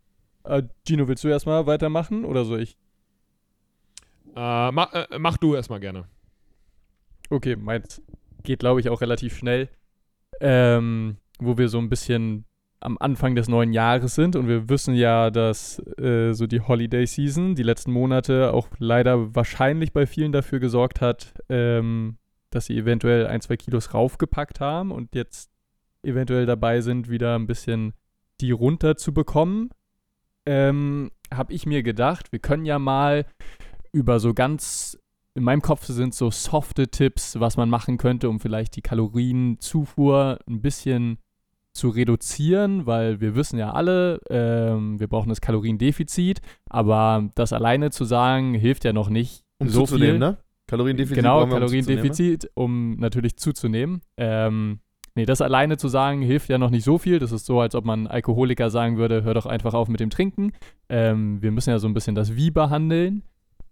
Äh, 0.44 0.64
Gino, 0.86 1.08
willst 1.08 1.24
du 1.24 1.28
erstmal 1.28 1.68
weitermachen 1.68 2.26
oder 2.26 2.44
soll 2.46 2.62
ich? 2.62 2.78
Äh, 4.38 4.72
mach, 4.72 4.94
äh, 4.94 5.08
mach 5.18 5.38
du 5.38 5.56
erstmal 5.56 5.80
gerne. 5.80 6.06
Okay, 7.32 7.56
meins 7.56 8.02
geht, 8.44 8.60
glaube 8.60 8.80
ich, 8.80 8.90
auch 8.90 9.02
relativ 9.02 9.36
schnell. 9.36 9.68
Ähm, 10.40 11.18
wo 11.40 11.58
wir 11.58 11.70
so 11.70 11.80
ein 11.80 11.90
bisschen 11.90 12.46
am 12.80 12.98
Anfang 13.00 13.34
des 13.34 13.48
neuen 13.48 13.74
Jahres 13.74 14.14
sind 14.14 14.36
und 14.36 14.48
wir 14.48 14.70
wissen 14.70 14.94
ja, 14.94 15.32
dass 15.32 15.80
äh, 15.98 16.34
so 16.34 16.46
die 16.46 16.62
Holiday 16.62 17.08
Season 17.08 17.56
die 17.56 17.64
letzten 17.64 17.92
Monate 17.92 18.54
auch 18.54 18.68
leider 18.78 19.34
wahrscheinlich 19.36 19.94
bei 19.94 20.06
vielen 20.06 20.32
dafür 20.32 20.60
gesorgt 20.60 21.02
hat, 21.02 21.34
ähm, 21.50 22.18
dass 22.52 22.68
sie 22.68 22.78
eventuell 22.78 23.26
ein, 23.26 23.42
zwei 23.42 23.58
Kilos 23.58 23.96
raufgepackt 23.96 24.60
haben 24.60 24.92
und 24.92 25.16
jetzt 25.16 25.50
eventuell 26.04 26.46
dabei 26.46 26.82
sind, 26.82 27.10
wieder 27.10 27.36
ein 27.36 27.48
bisschen 27.48 27.94
die 28.40 28.52
runter 28.52 28.96
zu 28.96 29.12
bekommen. 29.12 29.72
Ähm, 30.46 31.10
Habe 31.34 31.54
ich 31.54 31.66
mir 31.66 31.82
gedacht, 31.82 32.32
wir 32.32 32.40
können 32.40 32.66
ja 32.66 32.78
mal 32.78 33.26
über 33.98 34.20
so 34.20 34.34
ganz 34.34 34.98
in 35.36 35.44
meinem 35.44 35.62
Kopf 35.62 35.86
sind 35.86 36.16
so 36.16 36.32
softe 36.32 36.88
Tipps, 36.88 37.40
was 37.40 37.58
man 37.58 37.70
machen 37.70 37.98
könnte, 37.98 38.28
um 38.28 38.40
vielleicht 38.40 38.76
die 38.76 38.82
Kalorienzufuhr 38.82 40.40
ein 40.48 40.62
bisschen 40.62 41.20
zu 41.74 41.90
reduzieren, 41.90 42.88
weil 42.88 43.22
wir 43.22 43.36
wissen 43.36 43.60
ja 43.60 43.72
alle, 43.72 44.20
ähm, 44.32 45.00
wir 45.00 45.08
brauchen 45.08 45.30
das 45.30 45.40
Kaloriendefizit, 45.40 46.42
aber 46.68 47.30
das 47.36 47.54
alleine 47.54 47.92
zu 47.92 48.04
sagen, 48.04 48.56
hilft 48.56 48.84
ja 48.84 48.94
noch 48.94 49.10
nicht 49.10 49.44
Um 49.60 49.70
so 49.70 49.82
zuzunehmen, 49.82 50.14
viel. 50.14 50.20
ne? 50.20 50.38
Kaloriendefizit. 50.66 51.18
Genau, 51.18 51.38
wir, 51.38 51.44
um 51.44 51.50
ne? 51.50 51.56
Kaloriendefizit, 51.56 52.50
um 52.56 52.98
natürlich 52.98 53.38
zuzunehmen. 53.38 54.02
Ähm, 54.18 54.80
nee, 55.14 55.28
das 55.28 55.42
alleine 55.42 55.78
zu 55.78 55.88
sagen, 55.88 56.24
hilft 56.24 56.50
ja 56.50 56.58
noch 56.58 56.72
nicht 56.72 56.84
so 56.84 56.98
viel. 56.98 57.20
Das 57.20 57.32
ist 57.32 57.46
so, 57.46 57.62
als 57.62 57.76
ob 57.76 57.86
man 57.86 58.08
Alkoholiker 58.08 58.72
sagen 58.72 58.98
würde, 58.98 59.24
hör 59.24 59.36
doch 59.36 59.46
einfach 59.46 59.76
auf 59.76 59.88
mit 59.88 60.00
dem 60.00 60.10
Trinken. 60.10 60.52
Ähm, 60.90 61.44
wir 61.44 61.52
müssen 61.52 61.70
ja 61.70 61.78
so 61.78 61.88
ein 61.88 61.94
bisschen 61.94 62.16
das 62.16 62.36
Wie 62.36 62.50
behandeln. 62.50 63.22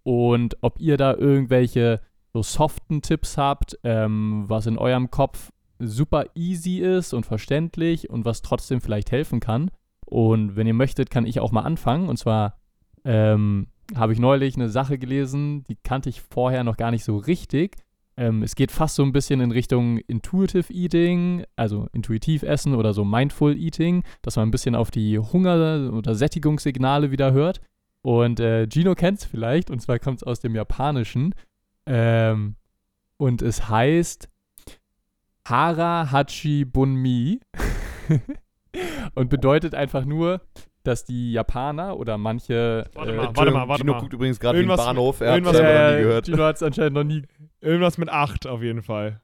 Und 0.06 0.56
ob 0.60 0.78
ihr 0.78 0.96
da 0.96 1.14
irgendwelche 1.14 2.00
so 2.32 2.40
soften 2.40 3.02
Tipps 3.02 3.36
habt, 3.36 3.76
ähm, 3.82 4.44
was 4.46 4.66
in 4.66 4.78
eurem 4.78 5.10
Kopf 5.10 5.50
super 5.80 6.26
easy 6.36 6.78
ist 6.78 7.12
und 7.12 7.26
verständlich 7.26 8.08
und 8.08 8.24
was 8.24 8.40
trotzdem 8.40 8.80
vielleicht 8.80 9.10
helfen 9.10 9.40
kann. 9.40 9.68
Und 10.04 10.54
wenn 10.54 10.68
ihr 10.68 10.74
möchtet, 10.74 11.10
kann 11.10 11.26
ich 11.26 11.40
auch 11.40 11.50
mal 11.50 11.62
anfangen. 11.62 12.08
Und 12.08 12.18
zwar 12.18 12.56
ähm, 13.04 13.66
habe 13.96 14.12
ich 14.12 14.20
neulich 14.20 14.54
eine 14.54 14.68
Sache 14.68 14.96
gelesen, 14.96 15.64
die 15.64 15.74
kannte 15.74 16.08
ich 16.08 16.20
vorher 16.20 16.62
noch 16.62 16.76
gar 16.76 16.92
nicht 16.92 17.02
so 17.02 17.16
richtig. 17.16 17.74
Ähm, 18.16 18.44
es 18.44 18.54
geht 18.54 18.70
fast 18.70 18.94
so 18.94 19.02
ein 19.02 19.12
bisschen 19.12 19.40
in 19.40 19.50
Richtung 19.50 19.98
Intuitive 19.98 20.72
Eating, 20.72 21.42
also 21.56 21.88
intuitiv 21.92 22.44
essen 22.44 22.76
oder 22.76 22.94
so 22.94 23.04
Mindful 23.04 23.56
Eating, 23.56 24.04
dass 24.22 24.36
man 24.36 24.46
ein 24.46 24.52
bisschen 24.52 24.76
auf 24.76 24.92
die 24.92 25.18
Hunger- 25.18 25.92
oder 25.92 26.14
Sättigungssignale 26.14 27.10
wieder 27.10 27.32
hört. 27.32 27.60
Und 28.06 28.38
äh, 28.38 28.68
Gino 28.72 28.94
kennt 28.94 29.18
es 29.18 29.24
vielleicht, 29.24 29.68
und 29.68 29.80
zwar 29.80 29.98
kommt 29.98 30.18
es 30.18 30.22
aus 30.22 30.38
dem 30.38 30.54
Japanischen. 30.54 31.34
Ähm, 31.86 32.54
und 33.16 33.42
es 33.42 33.68
heißt 33.68 34.28
Hara 35.44 36.12
Hachi 36.12 36.64
Bunmi. 36.64 37.40
und 39.16 39.28
bedeutet 39.28 39.74
einfach 39.74 40.04
nur, 40.04 40.40
dass 40.84 41.04
die 41.04 41.32
Japaner 41.32 41.96
oder 41.96 42.16
manche. 42.16 42.88
Warte 42.94 43.10
äh, 43.10 43.16
mal, 43.16 43.26
Entschuldigung, 43.26 43.34
warte 43.34 43.50
mal, 43.50 43.68
warte 43.70 43.82
Gino 43.82 43.92
mal. 43.94 44.00
guckt 44.00 44.12
übrigens 44.12 44.38
gerade 44.38 44.60
wie 44.60 44.70
ein 44.70 44.76
Bahnhof. 44.76 45.20
Er 45.20 45.32
hat 45.32 45.38
irgendwas- 45.38 45.56
selber 45.56 45.72
noch 45.72 45.90
nie 45.90 45.96
äh, 45.96 46.02
gehört. 46.02 46.26
Gino 46.26 46.44
hat 46.44 46.54
es 46.54 46.62
anscheinend 46.62 46.94
noch 46.94 47.02
nie. 47.02 47.22
Irgendwas 47.60 47.98
mit 47.98 48.08
8 48.08 48.46
auf 48.46 48.62
jeden 48.62 48.82
Fall. 48.82 49.20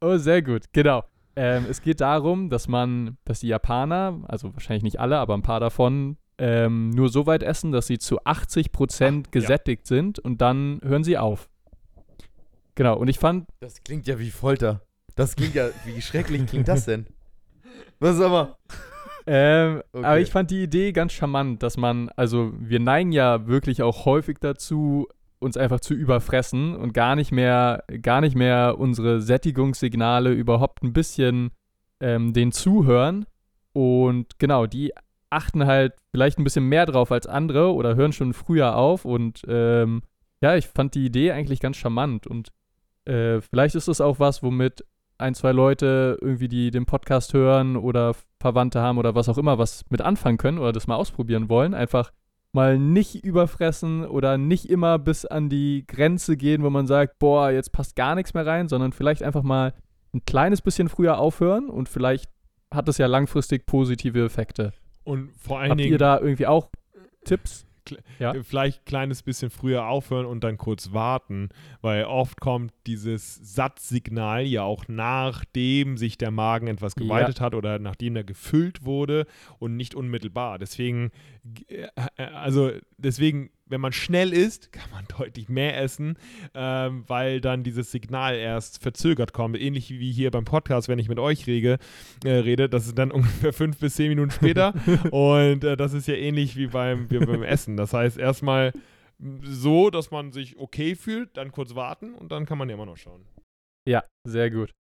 Oh, 0.00 0.16
sehr 0.16 0.40
gut, 0.40 0.72
genau. 0.72 1.04
Ähm, 1.42 1.64
es 1.70 1.80
geht 1.80 2.02
darum, 2.02 2.50
dass 2.50 2.68
man, 2.68 3.16
dass 3.24 3.40
die 3.40 3.48
Japaner, 3.48 4.20
also 4.28 4.52
wahrscheinlich 4.52 4.82
nicht 4.82 5.00
alle, 5.00 5.16
aber 5.16 5.32
ein 5.32 5.40
paar 5.40 5.58
davon, 5.58 6.18
ähm, 6.36 6.90
nur 6.90 7.08
so 7.08 7.24
weit 7.24 7.42
essen, 7.42 7.72
dass 7.72 7.86
sie 7.86 7.96
zu 7.96 8.20
80% 8.20 8.68
Ach, 8.76 9.00
ja. 9.02 9.22
gesättigt 9.30 9.86
sind 9.86 10.18
und 10.18 10.42
dann 10.42 10.80
hören 10.84 11.02
sie 11.02 11.16
auf. 11.16 11.48
Genau, 12.74 12.94
und 12.98 13.08
ich 13.08 13.18
fand, 13.18 13.46
Das 13.60 13.82
klingt 13.82 14.06
ja 14.06 14.18
wie 14.18 14.28
Folter. 14.30 14.82
Das 15.14 15.34
klingt 15.34 15.54
ja, 15.54 15.70
wie 15.86 16.02
schrecklich 16.02 16.44
klingt 16.46 16.68
das 16.68 16.84
denn? 16.84 17.06
Was 18.00 18.16
ist 18.16 18.22
aber? 18.22 18.58
ähm, 19.26 19.82
Okay. 19.94 20.04
aber 20.04 20.20
ich 20.20 20.30
fand 20.30 20.50
die 20.50 20.62
Idee 20.62 20.92
ganz 20.92 21.12
charmant, 21.12 21.62
dass 21.62 21.78
man, 21.78 22.10
also 22.16 22.52
wir 22.58 22.80
neigen 22.80 23.12
ja 23.12 23.46
wirklich 23.46 23.82
auch 23.82 24.04
häufig 24.04 24.36
dazu, 24.40 25.08
uns 25.40 25.56
einfach 25.56 25.80
zu 25.80 25.94
überfressen 25.94 26.76
und 26.76 26.94
gar 26.94 27.16
nicht 27.16 27.32
mehr, 27.32 27.82
gar 28.02 28.20
nicht 28.20 28.36
mehr 28.36 28.76
unsere 28.78 29.20
Sättigungssignale 29.20 30.32
überhaupt 30.32 30.82
ein 30.82 30.92
bisschen 30.92 31.50
ähm, 31.98 32.32
den 32.32 32.52
zuhören. 32.52 33.26
Und 33.72 34.38
genau, 34.38 34.66
die 34.66 34.92
achten 35.30 35.66
halt 35.66 35.94
vielleicht 36.10 36.38
ein 36.38 36.44
bisschen 36.44 36.66
mehr 36.68 36.86
drauf 36.86 37.10
als 37.10 37.26
andere 37.26 37.72
oder 37.72 37.96
hören 37.96 38.12
schon 38.12 38.34
früher 38.34 38.76
auf. 38.76 39.04
Und 39.04 39.42
ähm, 39.48 40.02
ja, 40.42 40.56
ich 40.56 40.68
fand 40.68 40.94
die 40.94 41.06
Idee 41.06 41.32
eigentlich 41.32 41.60
ganz 41.60 41.76
charmant. 41.76 42.26
Und 42.26 42.50
äh, 43.06 43.40
vielleicht 43.40 43.74
ist 43.74 43.88
es 43.88 44.00
auch 44.00 44.18
was, 44.18 44.42
womit 44.42 44.84
ein, 45.16 45.34
zwei 45.34 45.52
Leute 45.52 46.18
irgendwie, 46.20 46.48
die 46.48 46.70
den 46.70 46.86
Podcast 46.86 47.32
hören 47.34 47.76
oder 47.76 48.14
Verwandte 48.40 48.80
haben 48.80 48.98
oder 48.98 49.14
was 49.14 49.28
auch 49.28 49.38
immer, 49.38 49.58
was 49.58 49.84
mit 49.90 50.00
anfangen 50.00 50.38
können 50.38 50.58
oder 50.58 50.72
das 50.72 50.86
mal 50.86 50.96
ausprobieren 50.96 51.48
wollen. 51.48 51.74
Einfach 51.74 52.10
mal 52.52 52.78
nicht 52.78 53.24
überfressen 53.24 54.04
oder 54.04 54.38
nicht 54.38 54.68
immer 54.68 54.98
bis 54.98 55.24
an 55.24 55.48
die 55.48 55.84
Grenze 55.86 56.36
gehen, 56.36 56.62
wo 56.62 56.70
man 56.70 56.86
sagt, 56.86 57.18
boah, 57.18 57.50
jetzt 57.50 57.72
passt 57.72 57.96
gar 57.96 58.14
nichts 58.14 58.34
mehr 58.34 58.46
rein, 58.46 58.68
sondern 58.68 58.92
vielleicht 58.92 59.22
einfach 59.22 59.42
mal 59.42 59.74
ein 60.12 60.24
kleines 60.24 60.60
bisschen 60.60 60.88
früher 60.88 61.18
aufhören 61.18 61.68
und 61.68 61.88
vielleicht 61.88 62.28
hat 62.72 62.88
das 62.88 62.98
ja 62.98 63.06
langfristig 63.06 63.66
positive 63.66 64.24
Effekte. 64.24 64.72
Und 65.04 65.30
vor 65.36 65.60
allen 65.60 65.70
Habt 65.70 65.80
Dingen 65.80 65.92
ihr 65.92 65.98
da 65.98 66.18
irgendwie 66.18 66.46
auch 66.46 66.70
Tipps? 67.24 67.66
Ja. 68.18 68.34
vielleicht 68.42 68.80
ein 68.80 68.84
kleines 68.84 69.22
bisschen 69.22 69.50
früher 69.50 69.86
aufhören 69.86 70.26
und 70.26 70.42
dann 70.44 70.56
kurz 70.58 70.92
warten, 70.92 71.48
weil 71.80 72.04
oft 72.04 72.40
kommt 72.40 72.72
dieses 72.86 73.34
Satzsignal 73.36 74.44
ja 74.44 74.62
auch 74.62 74.84
nachdem 74.88 75.96
sich 75.96 76.18
der 76.18 76.30
Magen 76.30 76.66
etwas 76.66 76.94
Ja. 76.96 77.02
geweitet 77.04 77.40
hat 77.40 77.54
oder 77.54 77.78
nachdem 77.78 78.16
er 78.16 78.24
gefüllt 78.24 78.84
wurde 78.84 79.26
und 79.58 79.76
nicht 79.76 79.94
unmittelbar. 79.94 80.58
Deswegen, 80.58 81.10
äh, 81.68 81.86
äh, 82.16 82.22
also 82.22 82.70
deswegen, 82.98 83.50
wenn 83.70 83.80
man 83.80 83.92
schnell 83.92 84.32
isst, 84.32 84.72
kann 84.72 84.90
man 84.90 85.04
deutlich 85.18 85.48
mehr 85.48 85.80
essen, 85.80 86.18
ähm, 86.54 87.04
weil 87.06 87.40
dann 87.40 87.62
dieses 87.62 87.90
Signal 87.90 88.36
erst 88.36 88.82
verzögert 88.82 89.32
kommt. 89.32 89.58
Ähnlich 89.58 89.90
wie 89.90 90.12
hier 90.12 90.30
beim 90.30 90.44
Podcast, 90.44 90.88
wenn 90.88 90.98
ich 90.98 91.08
mit 91.08 91.18
euch 91.18 91.46
rede, 91.46 91.78
äh, 92.24 92.30
rede 92.30 92.68
das 92.68 92.86
ist 92.86 92.98
dann 92.98 93.10
ungefähr 93.12 93.52
fünf 93.52 93.78
bis 93.78 93.94
zehn 93.94 94.08
Minuten 94.08 94.30
später. 94.30 94.74
Und 95.10 95.64
äh, 95.64 95.76
das 95.76 95.94
ist 95.94 96.08
ja 96.08 96.14
ähnlich 96.14 96.56
wie 96.56 96.66
beim, 96.66 97.10
wie 97.10 97.18
beim 97.18 97.42
Essen. 97.42 97.76
Das 97.76 97.92
heißt, 97.92 98.18
erstmal 98.18 98.72
so, 99.42 99.90
dass 99.90 100.10
man 100.10 100.32
sich 100.32 100.58
okay 100.58 100.94
fühlt, 100.94 101.36
dann 101.36 101.52
kurz 101.52 101.74
warten 101.74 102.14
und 102.14 102.32
dann 102.32 102.46
kann 102.46 102.56
man 102.56 102.70
ja 102.70 102.74
immer 102.74 102.86
noch 102.86 102.96
schauen. 102.96 103.26
Ja, 103.86 104.02
sehr 104.26 104.50
gut. 104.50 104.72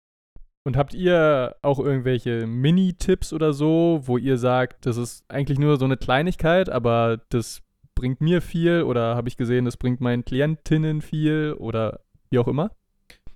Und 0.65 0.77
habt 0.77 0.93
ihr 0.93 1.55
auch 1.61 1.79
irgendwelche 1.79 2.45
Mini-Tipps 2.47 3.33
oder 3.33 3.53
so, 3.53 4.01
wo 4.03 4.17
ihr 4.17 4.37
sagt, 4.37 4.85
das 4.85 4.97
ist 4.97 5.25
eigentlich 5.29 5.59
nur 5.59 5.77
so 5.77 5.85
eine 5.85 5.97
Kleinigkeit, 5.97 6.69
aber 6.69 7.21
das 7.29 7.63
bringt 7.99 8.21
mir 8.21 8.41
viel 8.41 8.83
oder 8.83 9.17
habe 9.17 9.27
ich 9.27 9.35
gesehen, 9.35 9.65
das 9.65 9.75
bringt 9.75 9.99
meinen 9.99 10.23
Klientinnen 10.23 11.01
viel 11.01 11.53
oder 11.59 11.99
wie 12.29 12.39
auch 12.39 12.47
immer? 12.47 12.71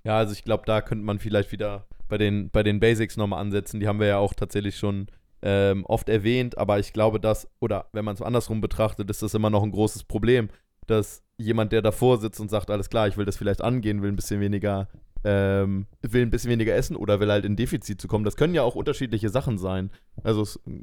Ja, 0.04 0.16
also 0.16 0.32
ich 0.32 0.42
glaube, 0.42 0.62
da 0.64 0.80
könnte 0.80 1.04
man 1.04 1.18
vielleicht 1.18 1.52
wieder 1.52 1.86
bei 2.08 2.16
den, 2.16 2.48
bei 2.48 2.62
den 2.62 2.80
Basics 2.80 3.18
nochmal 3.18 3.40
ansetzen. 3.40 3.78
Die 3.78 3.86
haben 3.86 4.00
wir 4.00 4.06
ja 4.06 4.16
auch 4.16 4.32
tatsächlich 4.32 4.78
schon 4.78 5.08
ähm, 5.42 5.84
oft 5.84 6.08
erwähnt, 6.08 6.56
aber 6.56 6.78
ich 6.78 6.94
glaube, 6.94 7.20
dass, 7.20 7.46
oder 7.60 7.88
wenn 7.92 8.06
man 8.06 8.14
es 8.14 8.22
andersrum 8.22 8.62
betrachtet, 8.62 9.10
ist 9.10 9.22
das 9.22 9.34
immer 9.34 9.50
noch 9.50 9.62
ein 9.62 9.70
großes 9.70 10.04
Problem, 10.04 10.48
dass 10.86 11.22
jemand, 11.36 11.72
der 11.72 11.82
davor 11.82 12.16
sitzt 12.16 12.40
und 12.40 12.50
sagt, 12.50 12.70
alles 12.70 12.88
klar, 12.88 13.06
ich 13.06 13.18
will 13.18 13.26
das 13.26 13.36
vielleicht 13.36 13.60
angehen, 13.60 14.00
will 14.00 14.12
ein 14.12 14.16
bisschen 14.16 14.40
weniger, 14.40 14.88
ähm, 15.24 15.86
will 16.02 16.22
ein 16.22 16.30
bisschen 16.30 16.50
weniger 16.50 16.74
essen 16.74 16.96
oder 16.96 17.18
will 17.18 17.30
halt 17.30 17.44
in 17.44 17.56
Defizit 17.56 18.00
zu 18.00 18.08
kommen. 18.08 18.24
Das 18.24 18.36
können 18.36 18.54
ja 18.54 18.62
auch 18.62 18.74
unterschiedliche 18.74 19.30
Sachen 19.30 19.58
sein. 19.58 19.90
Also 20.22 20.42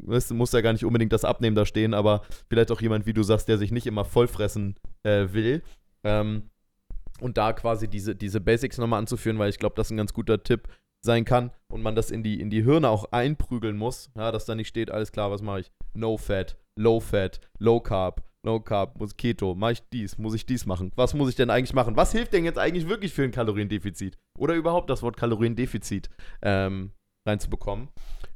es, 0.10 0.30
muss 0.32 0.52
ja 0.52 0.62
gar 0.62 0.74
nicht 0.74 0.86
unbedingt 0.86 1.14
das 1.14 1.26
Abnehmen 1.26 1.56
da 1.56 1.66
stehen, 1.66 1.94
aber 1.94 2.24
vielleicht 2.50 2.72
auch 2.72 2.82
jemand, 2.82 3.06
wie 3.06 3.14
du 3.14 3.24
sagst, 3.24 3.48
der 3.48 3.58
sich 3.58 3.72
nicht 3.72 3.88
immer 3.88 4.04
vollfressen 4.04 4.76
äh, 5.04 5.28
will. 5.32 5.62
Ähm, 6.04 6.50
und 7.20 7.38
da 7.38 7.54
quasi 7.54 7.88
diese, 7.88 8.16
diese 8.16 8.42
Basics 8.42 8.80
nochmal 8.80 9.00
anzuführen, 9.00 9.38
weil 9.38 9.50
ich 9.50 9.60
glaube, 9.60 9.76
das 9.76 9.92
ein 9.92 9.98
ganz 9.98 10.12
guter 10.12 10.42
Tipp 10.42 10.68
sein 11.02 11.24
kann 11.24 11.52
und 11.68 11.82
man 11.82 11.96
das 11.96 12.12
in 12.12 12.24
die, 12.24 12.42
in 12.42 12.50
die 12.50 12.64
Hirne 12.64 12.90
auch 12.90 13.12
einprügeln 13.12 13.78
muss, 13.78 14.10
ja, 14.16 14.32
dass 14.32 14.46
da 14.46 14.56
nicht 14.56 14.68
steht, 14.68 14.92
alles 14.92 15.12
klar, 15.12 15.32
was 15.32 15.42
mache 15.42 15.62
ich? 15.62 15.72
No 15.94 16.18
Fat, 16.18 16.58
Low 16.76 17.00
Fat, 17.00 17.40
Low 17.60 17.80
Carb, 17.80 18.24
Low 18.44 18.60
Carb, 18.60 19.00
muss 19.00 19.16
Keto, 19.16 19.54
mache 19.54 19.74
ich 19.74 19.84
dies, 19.94 20.18
muss 20.18 20.34
ich 20.34 20.46
dies 20.46 20.66
machen? 20.66 20.92
Was 20.96 21.14
muss 21.14 21.30
ich 21.30 21.36
denn 21.36 21.52
eigentlich 21.52 21.74
machen? 21.74 21.96
Was 21.96 22.12
hilft 22.12 22.34
denn 22.34 22.44
jetzt 22.44 22.58
eigentlich 22.58 22.88
wirklich 22.88 23.14
für 23.14 23.24
ein 23.24 23.32
Kaloriendefizit? 23.32 24.18
Oder 24.38 24.56
überhaupt 24.56 24.90
das 24.90 25.04
Wort 25.04 25.16
Kaloriendefizit 25.16 26.10
ähm, 26.42 26.92
reinzubekommen? 27.28 27.90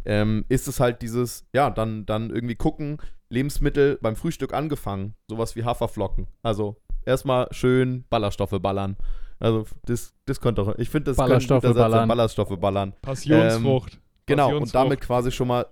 Ähm, 0.06 0.46
ist 0.48 0.68
es 0.68 0.80
halt 0.80 1.02
dieses, 1.02 1.48
ja, 1.54 1.72
dann, 1.72 2.06
dann 2.06 2.30
irgendwie 2.30 2.56
gucken, 2.56 2.98
Lebensmittel 3.30 3.98
beim 4.00 4.16
Frühstück 4.16 4.54
angefangen, 4.54 5.16
sowas 5.28 5.56
wie 5.56 5.64
Haferflocken. 5.64 6.28
Also 6.44 6.76
erstmal 7.06 7.48
schön 7.52 8.06
Ballaststoffe 8.10 8.62
ballern. 8.62 8.98
Also 9.40 9.66
das, 9.86 10.14
das 10.26 10.40
könnte 10.40 10.64
doch, 10.64 10.78
ich 10.78 10.90
finde, 10.90 11.12
das 11.12 11.18
könnte 11.18 11.24
ein 11.24 11.30
Ballaststoffe 11.30 11.64
guter 11.64 11.74
Satz 11.74 11.82
sein, 11.82 11.92
ballern. 11.92 12.08
Ballaststoffe 12.08 12.60
ballern. 12.60 12.94
Passionsfrucht. 13.02 14.00
Genau, 14.28 14.46
und 14.46 14.52
Passionsfrucht. 14.52 14.76
damit 14.76 15.02
quasi 15.02 15.32
schon 15.32 15.48
mal, 15.48 15.66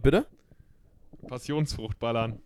bitte? 0.00 0.26
Passionsfrucht 1.28 1.98
ballern. 1.98 2.40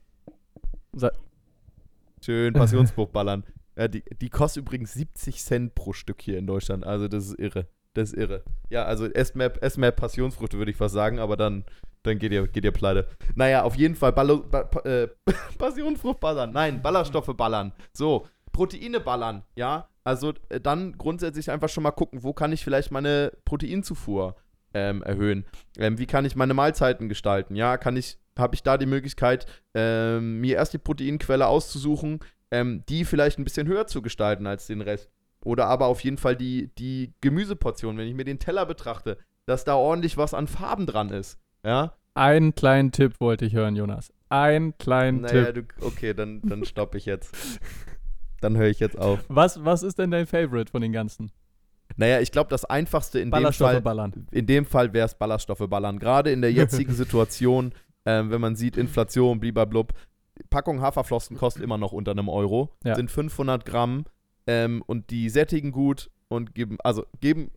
Schön 2.22 2.54
Passionsfrucht 2.54 3.12
ballern. 3.12 3.44
Ja, 3.76 3.88
die, 3.88 4.02
die 4.20 4.28
kostet 4.28 4.62
übrigens 4.62 4.92
70 4.94 5.42
Cent 5.42 5.74
pro 5.74 5.92
Stück 5.92 6.20
hier 6.20 6.38
in 6.38 6.46
Deutschland. 6.46 6.84
Also 6.84 7.08
das 7.08 7.26
ist 7.26 7.38
irre. 7.38 7.66
Das 7.94 8.10
ist 8.10 8.18
irre. 8.18 8.42
Ja, 8.70 8.84
also 8.84 9.06
esst 9.06 9.36
mehr, 9.36 9.52
esst 9.62 9.78
mehr 9.78 9.92
Passionsfrüchte, 9.92 10.58
würde 10.58 10.70
ich 10.70 10.76
fast 10.76 10.94
sagen, 10.94 11.18
aber 11.18 11.36
dann, 11.36 11.64
dann 12.02 12.18
geht, 12.18 12.32
ihr, 12.32 12.46
geht 12.48 12.64
ihr 12.64 12.72
pleite. 12.72 13.08
Naja, 13.34 13.62
auf 13.62 13.76
jeden 13.76 13.94
Fall 13.94 14.12
Ballo, 14.12 14.44
ba, 14.44 14.68
äh, 14.84 15.08
Passionsfrucht 15.58 16.20
ballern. 16.20 16.52
Nein, 16.52 16.82
Ballaststoffe 16.82 17.36
ballern. 17.36 17.72
So, 17.92 18.26
Proteine 18.52 19.00
ballern, 19.00 19.42
ja. 19.56 19.88
Also 20.04 20.32
äh, 20.48 20.60
dann 20.60 20.96
grundsätzlich 20.98 21.50
einfach 21.50 21.68
schon 21.68 21.82
mal 21.82 21.90
gucken, 21.92 22.22
wo 22.22 22.32
kann 22.32 22.52
ich 22.52 22.64
vielleicht 22.64 22.90
meine 22.90 23.32
Proteinzufuhr 23.44 24.36
ähm, 24.74 25.02
erhöhen? 25.02 25.44
Ähm, 25.76 25.98
wie 25.98 26.06
kann 26.06 26.24
ich 26.24 26.34
meine 26.34 26.54
Mahlzeiten 26.54 27.08
gestalten? 27.08 27.56
Ja, 27.56 27.76
kann 27.76 27.96
ich, 27.96 28.18
habe 28.38 28.54
ich 28.54 28.62
da 28.62 28.78
die 28.78 28.86
Möglichkeit, 28.86 29.46
ähm, 29.74 30.40
mir 30.40 30.56
erst 30.56 30.72
die 30.72 30.78
Proteinquelle 30.78 31.46
auszusuchen, 31.46 32.20
ähm, 32.50 32.84
die 32.88 33.04
vielleicht 33.04 33.38
ein 33.38 33.44
bisschen 33.44 33.66
höher 33.66 33.86
zu 33.86 34.02
gestalten 34.02 34.46
als 34.46 34.66
den 34.66 34.80
Rest. 34.80 35.10
Oder 35.44 35.66
aber 35.66 35.86
auf 35.86 36.00
jeden 36.00 36.18
Fall 36.18 36.36
die, 36.36 36.70
die 36.78 37.14
Gemüseportion, 37.20 37.96
wenn 37.96 38.08
ich 38.08 38.14
mir 38.14 38.24
den 38.24 38.38
Teller 38.38 38.66
betrachte, 38.66 39.18
dass 39.46 39.64
da 39.64 39.74
ordentlich 39.74 40.16
was 40.16 40.34
an 40.34 40.46
Farben 40.46 40.86
dran 40.86 41.10
ist. 41.10 41.38
Ja? 41.64 41.94
Einen 42.14 42.54
kleinen 42.54 42.90
Tipp 42.92 43.20
wollte 43.20 43.44
ich 43.44 43.52
hören, 43.54 43.76
Jonas. 43.76 44.12
Einen 44.28 44.76
kleinen 44.78 45.22
Naja, 45.22 45.52
Tipp. 45.52 45.74
du, 45.78 45.86
okay, 45.86 46.14
dann, 46.14 46.42
dann 46.42 46.64
stoppe 46.64 46.98
ich 46.98 47.06
jetzt. 47.06 47.34
Dann 48.40 48.56
höre 48.56 48.68
ich 48.68 48.78
jetzt 48.78 48.98
auf. 48.98 49.24
Was, 49.28 49.64
was 49.64 49.82
ist 49.82 49.98
denn 49.98 50.10
dein 50.10 50.26
Favorite 50.26 50.70
von 50.70 50.82
den 50.82 50.92
ganzen? 50.92 51.32
Naja, 51.96 52.20
ich 52.20 52.30
glaube, 52.30 52.50
das 52.50 52.64
Einfachste 52.64 53.18
in 53.18 53.30
dem 53.30 53.52
Fall, 53.52 53.80
ballern. 53.80 54.26
in 54.30 54.46
dem 54.46 54.64
Fall 54.66 54.92
wäre 54.92 55.06
es 55.06 55.14
Ballaststoffe 55.14 55.66
ballern. 55.68 55.98
Gerade 55.98 56.30
in 56.30 56.42
der 56.42 56.52
jetzigen 56.52 56.92
Situation, 56.94 57.72
ähm, 58.06 58.30
wenn 58.30 58.40
man 58.40 58.56
sieht, 58.56 58.76
Inflation, 58.76 59.40
blub. 59.40 59.92
Packung 60.50 60.80
Haferflossen 60.80 61.36
kostet 61.36 61.62
immer 61.62 61.78
noch 61.78 61.92
unter 61.92 62.12
einem 62.12 62.28
Euro. 62.28 62.70
Ja. 62.84 62.94
Sind 62.94 63.10
500 63.10 63.64
Gramm 63.64 64.04
ähm, 64.46 64.82
und 64.86 65.10
die 65.10 65.28
sättigen 65.28 65.72
gut 65.72 66.10
und 66.28 66.54
geben, 66.54 66.78
also 66.82 67.04
geben, 67.20 67.50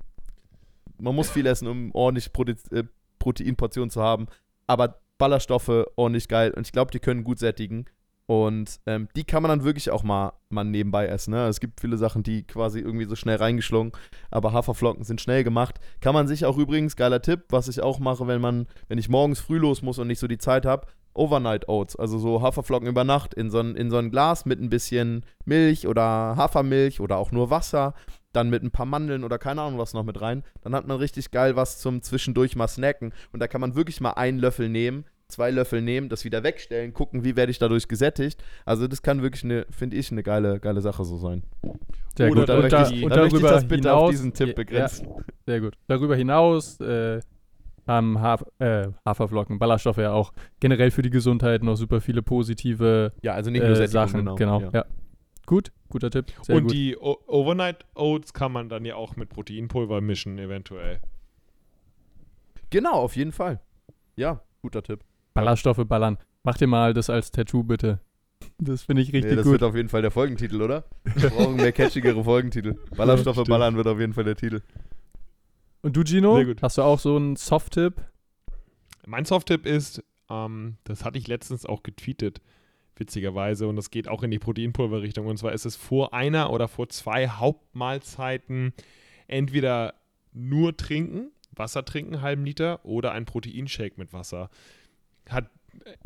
man 1.00 1.16
muss 1.16 1.30
viel 1.30 1.46
essen, 1.46 1.68
um 1.68 1.92
ordentlich 1.94 2.34
Prote 2.34 2.56
äh, 2.72 2.84
Proteinportionen 3.20 3.90
zu 3.90 4.02
haben, 4.02 4.28
aber 4.68 5.00
Ballaststoffe 5.18 5.86
ordentlich 5.96 6.28
geil 6.28 6.52
und 6.52 6.66
ich 6.66 6.74
glaube, 6.74 6.92
die 6.92 7.00
können 7.00 7.24
gut 7.24 7.40
sättigen. 7.40 7.86
Und 8.32 8.80
ähm, 8.86 9.10
die 9.18 9.26
kann 9.26 9.44
man 9.44 9.50
dann 9.50 9.66
wirklich 9.66 9.92
auch 9.92 10.04
mal, 10.04 10.32
mal 10.48 10.64
nebenbei 10.64 11.06
essen. 11.06 11.32
Ne? 11.32 11.48
Es 11.48 11.60
gibt 11.60 11.82
viele 11.82 11.98
Sachen, 11.98 12.24
die 12.24 12.44
quasi 12.44 12.80
irgendwie 12.80 13.04
so 13.04 13.18
schnell 13.18 13.36
reingeschlungen, 13.36 13.92
aber 14.30 14.54
Haferflocken 14.54 15.04
sind 15.04 15.20
schnell 15.20 15.44
gemacht. 15.44 15.82
Kann 16.00 16.14
man 16.14 16.30
sich 16.30 16.46
auch 16.46 16.58
übrigens, 16.58 16.96
geiler 16.96 17.22
Tipp, 17.22 17.44
was 17.50 17.68
ich 17.68 17.82
auch 17.82 18.00
mache, 18.00 18.28
wenn 18.28 18.40
man, 18.40 18.68
wenn 18.88 18.98
ich 18.98 19.10
morgens 19.10 19.42
früh 19.42 19.58
los 19.58 19.82
muss 19.82 20.00
und 20.00 20.08
nicht 20.08 20.20
so 20.20 20.28
die 20.28 20.38
Zeit 20.38 20.66
habe, 20.66 20.88
Overnight 21.14 21.68
Oats, 21.68 21.98
also 21.98 22.20
so 22.20 22.42
Haferflocken 22.42 22.88
über 22.88 23.04
Nacht 23.04 23.34
in 23.34 23.52
so 23.52 23.60
in 23.60 23.90
so 23.90 23.98
ein 23.98 24.12
Glas 24.12 24.46
mit 24.46 24.62
ein 24.62 24.70
bisschen 24.70 25.26
Milch 25.44 25.86
oder 25.86 26.38
Hafermilch 26.38 27.02
oder 27.02 27.18
auch 27.18 27.34
nur 27.34 27.50
Wasser, 27.50 27.96
dann 28.32 28.50
mit 28.50 28.64
ein 28.64 28.72
paar 28.72 28.86
Mandeln 28.86 29.26
oder 29.26 29.38
keine 29.40 29.62
Ahnung 29.62 29.78
was 29.78 29.94
noch 29.94 30.06
mit 30.06 30.22
rein. 30.22 30.44
Dann 30.62 30.74
hat 30.74 30.88
man 30.88 30.96
richtig 30.96 31.32
geil 31.32 31.58
was 31.58 31.80
zum 31.80 32.02
zwischendurch 32.02 32.56
mal 32.56 32.70
snacken 32.70 33.12
und 33.34 33.42
da 33.42 33.50
kann 33.50 33.60
man 33.60 33.76
wirklich 33.76 34.00
mal 34.00 34.12
einen 34.12 34.40
Löffel 34.40 34.70
nehmen, 34.70 35.04
zwei 35.32 35.50
Löffel 35.52 35.82
nehmen, 35.82 36.10
das 36.10 36.24
wieder 36.26 36.44
wegstellen, 36.44 36.94
gucken, 36.94 37.24
wie 37.24 37.36
werde 37.36 37.52
ich 37.52 37.60
dadurch 37.60 37.88
gesättigt. 37.88 38.44
Also 38.66 38.88
das 38.88 39.02
kann 39.02 39.22
wirklich 39.22 39.44
eine, 39.44 39.66
finde 39.72 39.96
ich, 39.98 40.12
eine 40.12 40.22
geile, 40.24 40.60
geile 40.60 40.82
Sache 40.82 41.04
so 41.06 41.18
sein. 41.18 41.44
Sehr 42.18 42.30
gut. 42.30 42.48
dann 42.50 42.64
Und, 42.64 42.72
da, 42.72 42.90
ich- 42.90 43.04
und 43.04 43.10
dann 43.10 43.20
möchte 43.22 43.38
ich 43.38 43.42
darüber 43.42 43.50
das 43.52 43.68
bitte 43.68 43.90
hinaus, 43.90 44.04
auf 44.04 44.10
diesen 44.12 44.34
Tipp 44.34 44.50
Ja, 44.50 44.54
begrenzen. 44.54 45.08
sehr 45.46 45.62
gut. 45.62 45.78
Darüber 45.88 46.16
hinaus 46.16 46.80
äh, 46.82 47.20
haben 47.88 48.20
Haf 48.22 48.44
äh, 48.60 48.88
Haferflocken, 49.06 49.58
Ballaststoffe 49.58 49.98
ja 49.98 50.12
auch 50.14 50.34
generell 50.60 50.92
für 50.92 51.02
die 51.02 51.10
Gesundheit 51.10 51.64
noch 51.64 51.76
super 51.76 52.00
viele 52.02 52.22
positive 52.22 53.14
Ja, 53.22 53.34
also 53.34 53.50
nicht 53.50 53.64
nur 53.64 53.80
äh, 53.80 53.88
Sachen. 53.88 54.36
Genau. 54.36 54.62
Ja. 54.74 54.86
Gut, 55.48 55.72
guter 55.90 56.12
Tipp. 56.12 56.26
Sehr 56.44 56.56
und 56.58 56.64
gut. 56.64 56.74
die 56.74 56.96
o 56.98 57.18
Overnight 57.28 57.86
Oats 57.96 58.34
kann 58.34 58.52
man 58.52 58.70
dann 58.70 58.86
ja 58.86 58.96
auch 58.96 59.16
mit 59.16 59.30
Proteinpulver 59.30 60.00
mischen, 60.00 60.38
eventuell. 60.38 61.00
Genau, 62.70 62.94
auf 62.94 63.16
jeden 63.16 63.32
Fall. 63.32 63.60
Ja, 64.16 64.42
guter 64.62 64.84
Tipp. 64.84 65.04
Ballaststoffe 65.34 65.86
ballern. 65.88 66.18
Mach 66.44 66.58
dir 66.58 66.68
mal 66.68 66.94
das 66.94 67.10
als 67.10 67.32
Tattoo 67.32 67.64
bitte. 67.64 68.00
Das 68.58 68.84
finde 68.84 69.02
ich 69.04 69.10
richtig 69.14 69.32
Nee, 69.32 69.36
das 69.36 69.44
gut. 69.44 69.54
wird 69.54 69.64
auf 69.64 69.76
jeden 69.76 69.90
Fall 69.90 70.02
der 70.02 70.12
Folgentitel, 70.12 70.62
oder? 70.62 70.86
Wir 71.16 71.30
brauchen 71.30 71.56
mehr 71.56 71.72
catchigere 71.72 72.24
Folgentitel. 72.24 72.76
Ballaststoffe 72.96 73.36
Stimmt. 73.36 73.50
ballern 73.50 73.76
wird 73.76 73.88
auf 73.88 74.00
jeden 74.00 74.14
Fall 74.14 74.24
der 74.24 74.36
Titel. 74.36 74.62
Und 75.82 75.96
du, 75.96 76.04
Gino? 76.04 76.40
Hast 76.62 76.78
du 76.78 76.82
auch 76.82 77.00
so 77.00 77.16
einen 77.16 77.36
Soft-Tipp? 77.36 77.96
Mein 79.06 79.26
Soft-Tipp 79.26 79.66
ist, 79.66 80.04
ähm, 80.30 80.78
das 80.84 81.06
hatte 81.06 81.18
ich 81.18 81.28
letztens 81.28 81.66
auch 81.66 81.82
getweetet, 81.84 82.42
witzigerweise, 82.96 83.68
und 83.68 83.76
das 83.76 83.90
geht 83.90 84.08
auch 84.08 84.22
in 84.24 84.32
die 84.32 84.40
Proteinpulverrichtung. 84.40 85.26
Und 85.28 85.38
zwar 85.38 85.54
ist 85.54 85.66
es 85.66 85.76
vor 85.76 86.14
einer 86.14 86.52
oder 86.52 86.68
vor 86.68 86.90
zwei 86.90 87.28
Hauptmahlzeiten 87.28 88.74
entweder 89.28 89.96
nur 90.34 90.78
trinken, 90.78 91.32
Wasser 91.56 91.84
trinken, 91.84 92.14
einen 92.16 92.22
halben 92.24 92.46
Liter, 92.46 92.86
oder 92.86 93.12
ein 93.12 93.26
Proteinshake 93.26 93.98
mit 93.98 94.14
Wasser. 94.14 94.50
Hat 95.30 95.46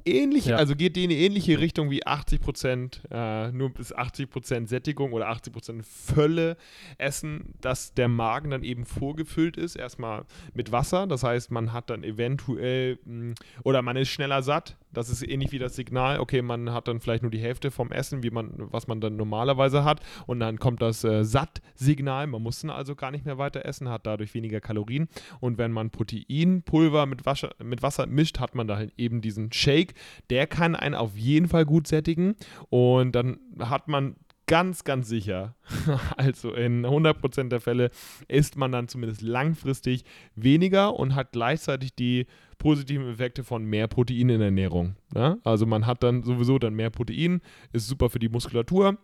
ähnlich, 0.06 0.46
Ja. 0.46 0.58
also 0.58 0.76
geht 0.76 0.96
die 0.96 1.04
in 1.06 1.12
eine 1.12 1.20
ähnliche 1.20 1.60
Richtung 1.60 1.90
wie 1.92 2.06
80%, 2.06 3.02
äh, 3.12 3.52
nur 3.52 3.70
bis 3.70 3.94
80% 3.94 4.68
Sättigung 4.70 5.14
oder 5.14 5.30
80% 5.30 5.84
Fülle 5.84 6.58
essen, 6.98 7.54
dass 7.62 7.94
der 7.94 8.08
Magen 8.08 8.52
dann 8.52 8.64
eben 8.64 8.86
vorgefüllt 8.86 9.58
ist, 9.58 9.76
erstmal 9.76 10.26
mit 10.54 10.72
Wasser. 10.72 11.08
Das 11.08 11.24
heißt, 11.24 11.52
man 11.52 11.74
hat 11.74 11.90
dann 11.90 12.04
eventuell 12.04 13.00
mh, 13.06 13.36
oder 13.64 13.82
man 13.82 13.96
ist 13.98 14.10
schneller 14.10 14.42
satt. 14.44 14.78
Das 14.94 15.10
ist 15.10 15.28
ähnlich 15.28 15.52
wie 15.52 15.60
das 15.60 15.76
Signal. 15.76 16.20
Okay, 16.20 16.42
man 16.42 16.72
hat 16.72 16.88
dann 16.88 17.02
vielleicht 17.02 17.22
nur 17.22 17.32
die 17.32 17.40
Hälfte 17.40 17.70
vom 17.70 17.92
Essen, 17.92 18.24
wie 18.24 18.30
man, 18.30 18.54
was 18.72 18.88
man 18.88 19.02
dann 19.02 19.18
normalerweise 19.18 19.84
hat. 19.84 20.00
Und 20.26 20.40
dann 20.40 20.58
kommt 20.58 20.82
das 20.82 21.04
äh, 21.04 21.26
Satt-Signal. 21.26 22.28
Man 22.28 22.42
muss 22.42 22.62
dann 22.62 22.70
also 22.70 22.96
gar 22.96 23.12
nicht 23.12 23.26
mehr 23.26 23.38
weiter 23.38 23.66
essen, 23.66 23.90
hat 23.90 24.06
dadurch 24.06 24.34
weniger 24.34 24.62
Kalorien. 24.62 25.10
Und 25.42 25.58
wenn 25.58 25.74
man 25.74 25.90
Proteinpulver 25.90 27.06
mit 27.08 27.26
Wasser, 27.26 27.50
mit 27.62 27.82
Wasser 27.82 28.08
mischt, 28.08 28.40
hat 28.40 28.56
man 28.56 28.68
da 28.68 28.78
halt 28.78 28.94
eben 28.98 29.20
diesen 29.20 29.52
Shake. 29.56 29.94
Der 30.30 30.48
kann 30.48 30.76
einen 30.76 30.96
auf 30.96 31.18
jeden 31.18 31.48
Fall 31.48 31.66
gut 31.66 31.88
sättigen. 31.88 32.36
Und 32.70 33.14
dann 33.14 33.40
hat 33.60 33.88
man 33.88 34.16
ganz, 34.48 34.84
ganz 34.84 35.08
sicher, 35.08 35.56
also 36.18 36.54
in 36.54 36.86
100% 36.86 37.50
der 37.50 37.60
Fälle, 37.60 37.90
isst 38.28 38.58
man 38.58 38.72
dann 38.72 38.88
zumindest 38.88 39.22
langfristig 39.22 40.04
weniger 40.36 40.96
und 40.96 41.16
hat 41.16 41.32
gleichzeitig 41.32 41.96
die 41.96 42.28
positiven 42.58 43.10
Effekte 43.10 43.44
von 43.44 43.66
mehr 43.66 43.88
Protein 43.88 44.30
in 44.30 44.40
der 44.40 44.48
Ernährung. 44.48 44.96
Ja? 45.14 45.38
Also 45.44 45.66
man 45.66 45.86
hat 45.86 46.04
dann 46.04 46.24
sowieso 46.24 46.60
dann 46.60 46.76
mehr 46.76 46.90
Protein, 46.90 47.42
ist 47.74 47.88
super 47.88 48.10
für 48.10 48.20
die 48.20 48.30
Muskulatur, 48.30 48.98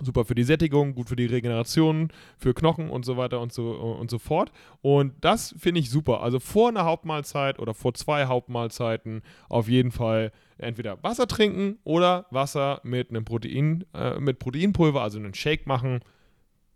super 0.00 0.24
für 0.24 0.34
die 0.34 0.44
Sättigung, 0.44 0.94
gut 0.94 1.08
für 1.08 1.16
die 1.16 1.26
Regeneration, 1.26 2.10
für 2.36 2.54
Knochen 2.54 2.88
und 2.90 3.04
so 3.04 3.16
weiter 3.16 3.40
und 3.40 3.52
so, 3.52 3.72
und 3.72 4.10
so 4.10 4.18
fort. 4.18 4.52
Und 4.80 5.14
das 5.20 5.54
finde 5.58 5.80
ich 5.80 5.90
super. 5.90 6.22
Also 6.22 6.38
vor 6.40 6.68
einer 6.68 6.84
Hauptmahlzeit 6.84 7.58
oder 7.58 7.74
vor 7.74 7.94
zwei 7.94 8.26
Hauptmahlzeiten 8.26 9.22
auf 9.48 9.68
jeden 9.68 9.90
Fall 9.90 10.32
entweder 10.58 11.02
Wasser 11.02 11.26
trinken 11.26 11.78
oder 11.84 12.26
Wasser 12.30 12.80
mit 12.84 13.10
einem 13.10 13.24
Protein, 13.24 13.84
äh, 13.94 14.18
mit 14.20 14.38
Proteinpulver, 14.38 15.02
also 15.02 15.18
einen 15.18 15.34
Shake 15.34 15.66
machen. 15.66 16.00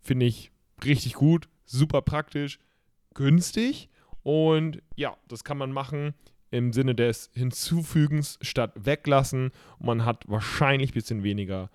Finde 0.01 0.25
ich 0.25 0.51
richtig 0.83 1.13
gut, 1.13 1.47
super 1.65 2.01
praktisch, 2.01 2.59
günstig 3.13 3.89
und 4.23 4.81
ja, 4.95 5.15
das 5.27 5.43
kann 5.43 5.57
man 5.57 5.71
machen 5.71 6.13
im 6.49 6.71
Sinne 6.71 6.93
des 6.93 7.29
Hinzufügens 7.33 8.37
statt 8.41 8.73
weglassen. 8.75 9.51
Und 9.79 9.85
man 9.85 10.05
hat 10.05 10.23
wahrscheinlich 10.27 10.91
ein 10.91 10.93
bisschen 10.93 11.23
weniger, 11.23 11.69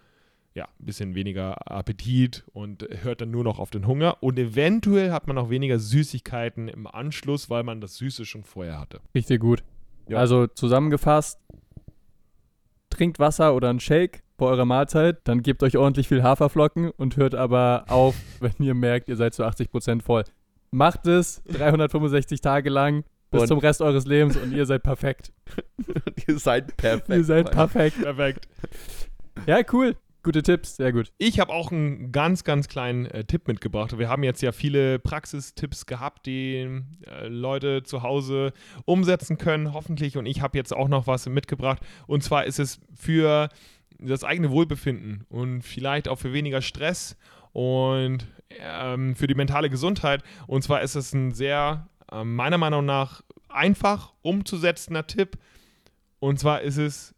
ja, 0.59 0.64
ein 0.80 0.86
bisschen 0.86 1.14
weniger 1.14 1.70
Appetit 1.70 2.44
und 2.52 2.84
hört 3.02 3.20
dann 3.20 3.30
nur 3.30 3.44
noch 3.44 3.61
auf 3.61 3.70
den 3.70 3.86
Hunger. 3.86 4.16
Und 4.22 4.38
eventuell 4.40 5.12
hat 5.12 5.28
man 5.28 5.38
auch 5.38 5.50
weniger 5.50 5.78
Süßigkeiten 5.78 6.66
im 6.66 6.88
Anschluss, 6.88 7.48
weil 7.48 7.62
man 7.62 7.80
das 7.80 7.96
Süße 7.96 8.26
schon 8.26 8.42
vorher 8.42 8.80
hatte. 8.80 9.00
Richtig 9.14 9.40
gut. 9.40 9.62
Ja. 10.09 10.18
Also 10.18 10.48
zusammengefasst, 10.48 11.38
trinkt 12.90 13.20
Wasser 13.20 13.54
oder 13.54 13.70
einen 13.70 13.78
Shake 13.78 14.24
vor 14.36 14.48
eurer 14.50 14.64
Mahlzeit, 14.64 15.18
dann 15.24 15.42
gebt 15.42 15.62
euch 15.62 15.76
ordentlich 15.76 16.09
viel 16.09 16.22
Haferflocken 16.24 16.90
und 16.90 17.16
hört 17.16 17.36
aber 17.36 17.84
auf, 17.88 18.16
wenn 18.40 18.54
ihr 18.59 18.74
merkt, 18.74 19.09
ihr 19.09 19.16
seid 19.16 19.34
zu 19.34 19.44
80% 19.44 20.02
voll. 20.02 20.24
Macht 20.72 21.06
es 21.06 21.42
365 21.44 22.40
Tage 22.40 22.68
lang 22.68 23.04
bis 23.30 23.42
Und- 23.42 23.48
zum 23.48 23.59
Rest 23.59 23.80
eures 23.80 24.06
Lebens 24.06 24.36
und 24.36 24.52
ihr 24.52 24.66
seid 24.66 24.82
perfekt. 24.82 25.32
ihr 26.26 26.38
seid 26.38 26.76
perfekt. 26.76 27.09
ihr 27.11 27.24
seid 27.24 27.50
perfekt. 27.52 28.02
Perfekt. 28.02 28.48
Ja, 29.46 29.61
cool. 29.72 29.94
Gute 30.28 30.42
Tipps, 30.42 30.76
sehr 30.76 30.92
gut. 30.92 31.10
Ich 31.16 31.40
habe 31.40 31.54
auch 31.54 31.72
einen 31.72 32.12
ganz, 32.12 32.44
ganz 32.44 32.68
kleinen 32.68 33.06
äh, 33.06 33.24
Tipp 33.24 33.48
mitgebracht. 33.48 33.98
Wir 33.98 34.10
haben 34.10 34.22
jetzt 34.22 34.42
ja 34.42 34.52
viele 34.52 34.98
Praxistipps 34.98 35.86
gehabt, 35.86 36.26
die 36.26 36.82
äh, 37.06 37.28
Leute 37.28 37.82
zu 37.82 38.02
Hause 38.02 38.52
umsetzen 38.84 39.38
können, 39.38 39.72
hoffentlich. 39.72 40.18
Und 40.18 40.26
ich 40.26 40.42
habe 40.42 40.58
jetzt 40.58 40.76
auch 40.76 40.88
noch 40.88 41.06
was 41.06 41.26
mitgebracht. 41.30 41.80
Und 42.06 42.22
zwar 42.22 42.44
ist 42.44 42.58
es 42.58 42.78
für 42.94 43.48
das 43.98 44.22
eigene 44.22 44.50
Wohlbefinden 44.50 45.24
und 45.30 45.62
vielleicht 45.62 46.08
auch 46.08 46.18
für 46.18 46.34
weniger 46.34 46.60
Stress 46.60 47.16
und 47.52 48.26
ähm, 48.50 49.16
für 49.16 49.28
die 49.28 49.34
mentale 49.34 49.70
Gesundheit. 49.70 50.22
Und 50.46 50.60
zwar 50.60 50.82
ist 50.82 50.94
es 50.94 51.14
ein 51.14 51.32
sehr, 51.32 51.88
äh, 52.12 52.22
meiner 52.22 52.58
Meinung 52.58 52.84
nach, 52.84 53.22
einfach 53.48 54.12
umzusetzender 54.20 55.06
Tipp. 55.06 55.38
Und 56.18 56.38
zwar 56.38 56.60
ist 56.60 56.76
es, 56.76 57.14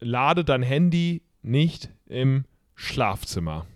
lade 0.00 0.44
dein 0.44 0.62
Handy 0.62 1.22
nicht 1.40 1.88
im 2.12 2.44
Schlafzimmer. 2.74 3.66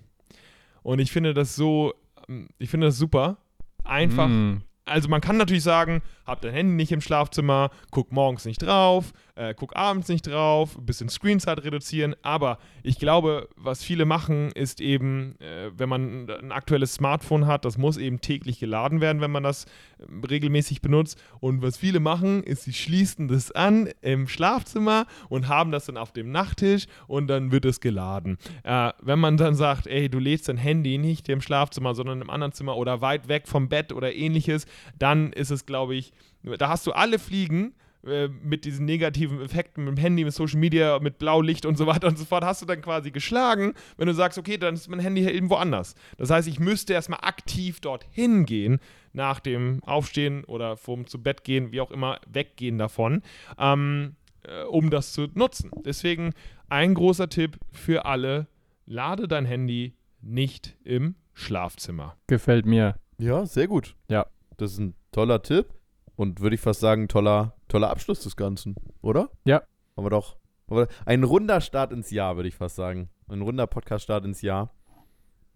Und 0.82 1.01
ich 1.01 1.11
finde 1.11 1.34
das 1.34 1.57
so, 1.57 1.95
ähm, 2.28 2.49
ich 2.59 2.70
finde 2.70 2.87
das 2.89 2.99
super. 2.99 3.39
Einfach. 3.84 4.28
Mm. 4.28 4.62
Also 4.84 5.09
man 5.09 5.20
kann 5.20 5.37
natürlich 5.37 5.62
sagen, 5.64 6.03
hab 6.26 6.40
dein 6.40 6.52
Handy 6.52 6.74
nicht 6.74 6.92
im 6.92 7.00
Schlafzimmer, 7.00 7.70
guck 7.90 8.12
morgens 8.12 8.44
nicht 8.44 8.62
drauf, 8.62 9.12
äh, 9.36 9.54
guck 9.54 9.76
abends 9.76 10.08
nicht 10.08 10.26
drauf, 10.26 10.76
bisschen 10.80 11.08
Screenzeit 11.08 11.62
reduzieren. 11.62 12.16
Aber 12.22 12.58
ich 12.82 12.98
glaube, 12.98 13.48
was 13.56 13.84
viele 13.84 14.04
machen, 14.04 14.50
ist 14.52 14.80
eben, 14.80 15.36
äh, 15.40 15.70
wenn 15.76 15.88
man 15.88 16.28
ein 16.30 16.52
aktuelles 16.52 16.94
Smartphone 16.94 17.46
hat, 17.46 17.64
das 17.64 17.78
muss 17.78 17.96
eben 17.96 18.20
täglich 18.20 18.58
geladen 18.58 19.00
werden, 19.00 19.20
wenn 19.20 19.30
man 19.30 19.42
das 19.42 19.66
ähm, 20.00 20.22
regelmäßig 20.24 20.80
benutzt. 20.80 21.22
Und 21.40 21.62
was 21.62 21.76
viele 21.76 22.00
machen, 22.00 22.42
ist, 22.42 22.64
sie 22.64 22.72
schließen 22.72 23.28
das 23.28 23.52
an 23.52 23.88
im 24.00 24.26
Schlafzimmer 24.26 25.06
und 25.28 25.48
haben 25.48 25.70
das 25.70 25.86
dann 25.86 25.96
auf 25.96 26.12
dem 26.12 26.32
Nachttisch 26.32 26.86
und 27.06 27.28
dann 27.28 27.52
wird 27.52 27.64
es 27.66 27.80
geladen. 27.80 28.38
Äh, 28.64 28.92
wenn 29.02 29.18
man 29.18 29.36
dann 29.36 29.54
sagt, 29.54 29.86
ey, 29.86 30.08
du 30.08 30.18
lädst 30.18 30.48
dein 30.48 30.56
Handy 30.56 30.98
nicht 30.98 31.28
im 31.28 31.40
Schlafzimmer, 31.40 31.94
sondern 31.94 32.20
im 32.20 32.30
anderen 32.30 32.52
Zimmer 32.52 32.76
oder 32.76 33.00
weit 33.00 33.28
weg 33.28 33.46
vom 33.46 33.68
Bett 33.68 33.92
oder 33.92 34.14
ähnliches, 34.14 34.66
dann 34.98 35.32
ist 35.32 35.50
es, 35.50 35.66
glaube 35.66 35.94
ich, 35.94 36.12
da 36.58 36.68
hast 36.68 36.86
du 36.86 36.92
alle 36.92 37.18
Fliegen 37.18 37.74
äh, 38.06 38.28
mit 38.28 38.64
diesen 38.64 38.84
negativen 38.84 39.40
Effekten 39.40 39.84
mit 39.84 39.96
dem 39.96 40.00
Handy, 40.00 40.24
mit 40.24 40.32
Social 40.32 40.60
Media, 40.60 40.98
mit 41.00 41.18
Blaulicht 41.18 41.66
und 41.66 41.76
so 41.76 41.86
weiter 41.86 42.06
und 42.06 42.16
so 42.16 42.24
fort, 42.24 42.44
hast 42.44 42.62
du 42.62 42.66
dann 42.66 42.80
quasi 42.80 43.10
geschlagen, 43.10 43.74
wenn 43.96 44.06
du 44.06 44.14
sagst, 44.14 44.38
okay, 44.38 44.58
dann 44.58 44.74
ist 44.74 44.88
mein 44.88 45.00
Handy 45.00 45.22
hier 45.22 45.34
irgendwo 45.34 45.56
anders. 45.56 45.96
Das 46.16 46.30
heißt, 46.30 46.46
ich 46.46 46.60
müsste 46.60 46.92
erstmal 46.92 47.20
aktiv 47.22 47.80
dorthin 47.80 48.46
gehen, 48.46 48.78
nach 49.12 49.40
dem 49.40 49.82
Aufstehen 49.82 50.44
oder 50.44 50.76
vorm 50.76 51.06
zu 51.06 51.20
Bett 51.20 51.42
gehen, 51.42 51.72
wie 51.72 51.80
auch 51.80 51.90
immer, 51.90 52.20
weggehen 52.28 52.78
davon, 52.78 53.22
ähm, 53.58 54.14
äh, 54.44 54.62
um 54.64 54.90
das 54.90 55.12
zu 55.12 55.26
nutzen. 55.34 55.70
Deswegen 55.84 56.32
ein 56.68 56.94
großer 56.94 57.28
Tipp 57.28 57.58
für 57.72 58.04
alle, 58.04 58.46
lade 58.84 59.26
dein 59.26 59.46
Handy 59.46 59.94
nicht 60.20 60.76
im 60.84 61.16
Schlafzimmer. 61.34 62.16
Gefällt 62.28 62.66
mir. 62.66 62.96
Ja, 63.18 63.46
sehr 63.46 63.66
gut. 63.66 63.96
Ja. 64.08 64.26
Das 64.58 64.72
ist 64.72 64.78
ein 64.78 64.94
toller 65.12 65.42
Tipp 65.42 65.75
und 66.16 66.40
würde 66.40 66.54
ich 66.54 66.60
fast 66.60 66.80
sagen, 66.80 67.08
toller, 67.08 67.54
toller 67.68 67.90
Abschluss 67.90 68.20
des 68.20 68.36
Ganzen, 68.36 68.74
oder? 69.02 69.30
Ja. 69.44 69.62
Aber 69.94 70.10
doch. 70.10 70.36
Aber 70.66 70.88
ein 71.04 71.22
runder 71.22 71.60
Start 71.60 71.92
ins 71.92 72.10
Jahr, 72.10 72.36
würde 72.36 72.48
ich 72.48 72.56
fast 72.56 72.76
sagen. 72.76 73.08
Ein 73.28 73.42
runder 73.42 73.66
Podcast-Start 73.66 74.24
ins 74.24 74.42
Jahr. 74.42 74.74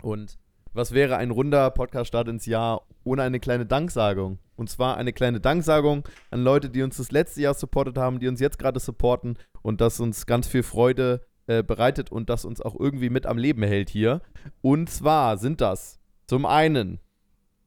Und 0.03 0.39
was 0.73 0.93
wäre 0.93 1.17
ein 1.17 1.31
runder 1.31 1.71
Podcast-Start 1.71 2.29
ins 2.29 2.47
Jahr 2.47 2.87
ohne 3.03 3.23
eine 3.23 3.41
kleine 3.41 3.67
Danksagung? 3.67 4.39
Und 4.55 4.71
zwar 4.71 4.97
eine 4.97 5.13
kleine 5.13 5.41
Danksagung 5.41 6.07
an 6.31 6.45
Leute, 6.45 6.71
die 6.71 6.83
uns 6.83 6.99
das 6.99 7.11
letzte 7.11 7.43
Jahr 7.43 7.55
supportet 7.55 7.99
haben, 7.99 8.21
die 8.21 8.29
uns 8.29 8.41
jetzt 8.41 8.59
gerade 8.59 8.79
supporten 8.79 9.37
und 9.63 9.81
das 9.81 9.99
uns 9.99 10.27
ganz 10.27 10.47
viel 10.47 10.63
Freude 10.63 11.27
äh, 11.47 11.63
bereitet 11.63 12.13
und 12.13 12.31
das 12.31 12.45
uns 12.45 12.61
auch 12.61 12.79
irgendwie 12.79 13.11
mit 13.11 13.27
am 13.27 13.39
Leben 13.39 13.63
hält 13.63 13.91
hier. 13.91 14.21
Und 14.61 14.91
zwar 14.91 15.39
sind 15.39 15.61
das 15.61 15.99
zum 16.27 16.47
einen, 16.47 17.01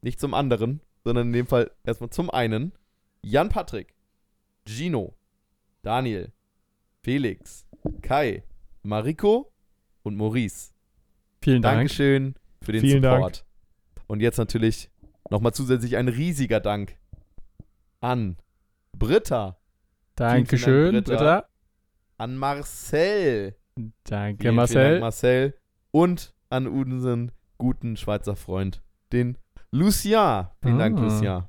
nicht 0.01 0.19
zum 0.19 0.33
anderen, 0.33 0.81
sondern 1.03 1.27
in 1.27 1.33
dem 1.33 1.47
Fall 1.47 1.71
erstmal 1.83 2.09
zum 2.09 2.29
einen 2.29 2.71
Jan 3.24 3.49
Patrick, 3.49 3.95
Gino, 4.67 5.15
Daniel, 5.82 6.32
Felix, 7.03 7.65
Kai, 8.01 8.43
Mariko 8.84 9.51
und 10.03 10.15
Maurice. 10.15 10.71
Vielen 11.41 11.61
Dank. 11.61 11.78
Dankeschön 11.80 12.36
für 12.61 12.71
den 12.74 12.82
Vielen 12.82 13.01
Dank. 13.01 13.15
Support. 13.17 13.45
Und 14.07 14.19
jetzt 14.21 14.38
natürlich 14.38 14.89
nochmal 15.30 15.53
zusätzlich 15.53 15.97
ein 15.97 16.07
riesiger 16.07 16.59
Dank 16.59 16.97
an 18.01 18.38
Britta, 18.97 19.57
Dankeschön, 20.15 20.93
Dank, 20.93 21.05
Britta. 21.05 21.17
Britta. 21.41 21.49
an 22.17 22.38
Marcel, 22.38 23.55
Danke, 24.03 24.41
Vielen, 24.43 24.55
Marcel. 24.55 24.76
Vielen 24.76 24.91
Dank, 24.91 25.01
Marcel. 25.01 25.53
Und 25.91 26.34
an 26.49 26.67
unseren 26.67 27.32
guten 27.57 27.97
Schweizer 27.97 28.36
Freund, 28.36 28.84
den 29.11 29.38
Lucien. 29.71 30.47
Vielen 30.61 30.78
Dank, 30.78 30.97
Ah. 30.99 31.01
Lucien. 31.01 31.43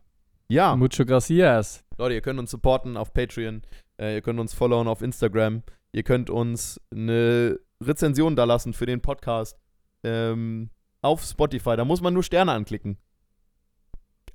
Ja, 0.49 0.77
Mucho 0.77 1.05
gracias. 1.05 1.85
Leute, 1.99 2.15
ihr 2.15 2.21
könnt 2.21 2.39
uns 2.39 2.51
supporten 2.51 2.97
auf 2.97 3.13
Patreon. 3.15 3.63
Äh, 3.99 4.15
ihr 4.17 4.23
könnt 4.23 4.41
uns 4.41 4.53
followen 4.55 4.89
auf 4.89 5.03
Instagram. 5.03 5.63
Ihr 5.93 6.03
könnt 6.03 6.29
uns 6.29 6.81
eine 6.93 7.59
Rezension 7.83 8.37
da 8.37 8.45
lassen 8.45 8.73
für 8.73 8.87
den 8.87 9.01
Podcast 9.01 9.59
ähm, 10.03 10.71
auf 11.03 11.23
Spotify. 11.23 11.77
Da 11.77 11.85
muss 11.85 12.01
man 12.01 12.13
nur 12.15 12.23
Sterne 12.23 12.53
anklicken. 12.53 12.99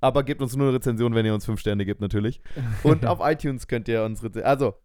Aber 0.02 0.24
gebt 0.24 0.42
uns 0.42 0.56
nur 0.56 0.68
eine 0.68 0.78
Rezension, 0.78 1.14
wenn 1.14 1.26
ihr 1.26 1.34
uns 1.34 1.46
fünf 1.46 1.60
Sterne 1.60 1.86
gebt, 1.86 2.00
natürlich. 2.00 2.42
Und 2.84 3.06
auf 3.06 3.20
iTunes 3.22 3.68
könnt 3.68 3.88
ihr 3.90 4.04
uns 4.04 4.24
Rezen- 4.24 4.44
Also, 4.44 4.76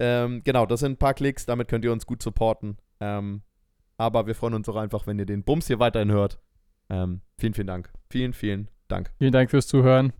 ähm, 0.00 0.42
genau, 0.42 0.66
das 0.66 0.80
sind 0.80 0.92
ein 0.92 0.98
paar 0.98 1.14
Klicks. 1.14 1.46
Damit 1.46 1.68
könnt 1.68 1.84
ihr 1.84 1.92
uns 1.92 2.06
gut 2.06 2.22
supporten. 2.22 2.78
Ähm, 3.00 3.42
aber 3.96 4.26
wir 4.26 4.34
freuen 4.34 4.54
uns 4.54 4.68
auch 4.68 4.76
einfach, 4.76 5.06
wenn 5.06 5.18
ihr 5.20 5.26
den 5.26 5.44
Bums 5.44 5.68
hier 5.68 5.78
weiterhin 5.78 6.10
hört. 6.10 6.40
Ähm, 6.90 7.20
vielen, 7.38 7.54
vielen 7.54 7.68
Dank. 7.68 7.92
Vielen, 8.10 8.32
vielen 8.32 8.68
Dank. 8.88 9.12
Vielen 9.18 9.32
Dank 9.32 9.50
fürs 9.50 9.68
Zuhören. 9.68 10.12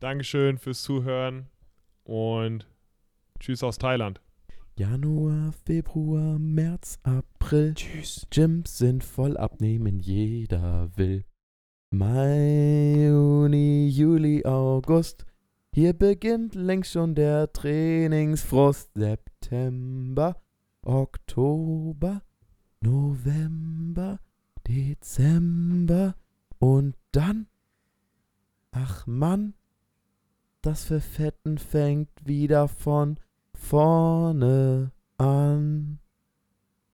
Dankeschön 0.00 0.58
fürs 0.58 0.82
Zuhören 0.82 1.48
und 2.04 2.68
tschüss 3.40 3.64
aus 3.64 3.78
Thailand. 3.78 4.20
Januar, 4.76 5.52
Februar, 5.66 6.38
März, 6.38 7.00
April. 7.02 7.74
Tschüss. 7.74 8.24
Gyms 8.30 8.78
sind 8.78 9.02
voll 9.02 9.36
abnehmen, 9.36 9.98
jeder 9.98 10.96
will. 10.96 11.24
Mai, 11.90 13.08
Juni, 13.08 13.88
Juli, 13.88 14.44
August. 14.44 15.26
Hier 15.74 15.94
beginnt 15.94 16.54
längst 16.54 16.92
schon 16.92 17.16
der 17.16 17.52
Trainingsfrost. 17.52 18.90
September, 18.94 20.40
Oktober, 20.82 22.22
November, 22.80 24.20
Dezember 24.64 26.14
und 26.60 26.94
dann. 27.10 27.48
Ach 28.70 29.04
Mann, 29.08 29.54
das 30.68 30.84
Verfetten 30.84 31.56
fängt 31.56 32.10
wieder 32.26 32.68
von 32.68 33.18
vorne 33.54 34.92
an. 35.16 35.98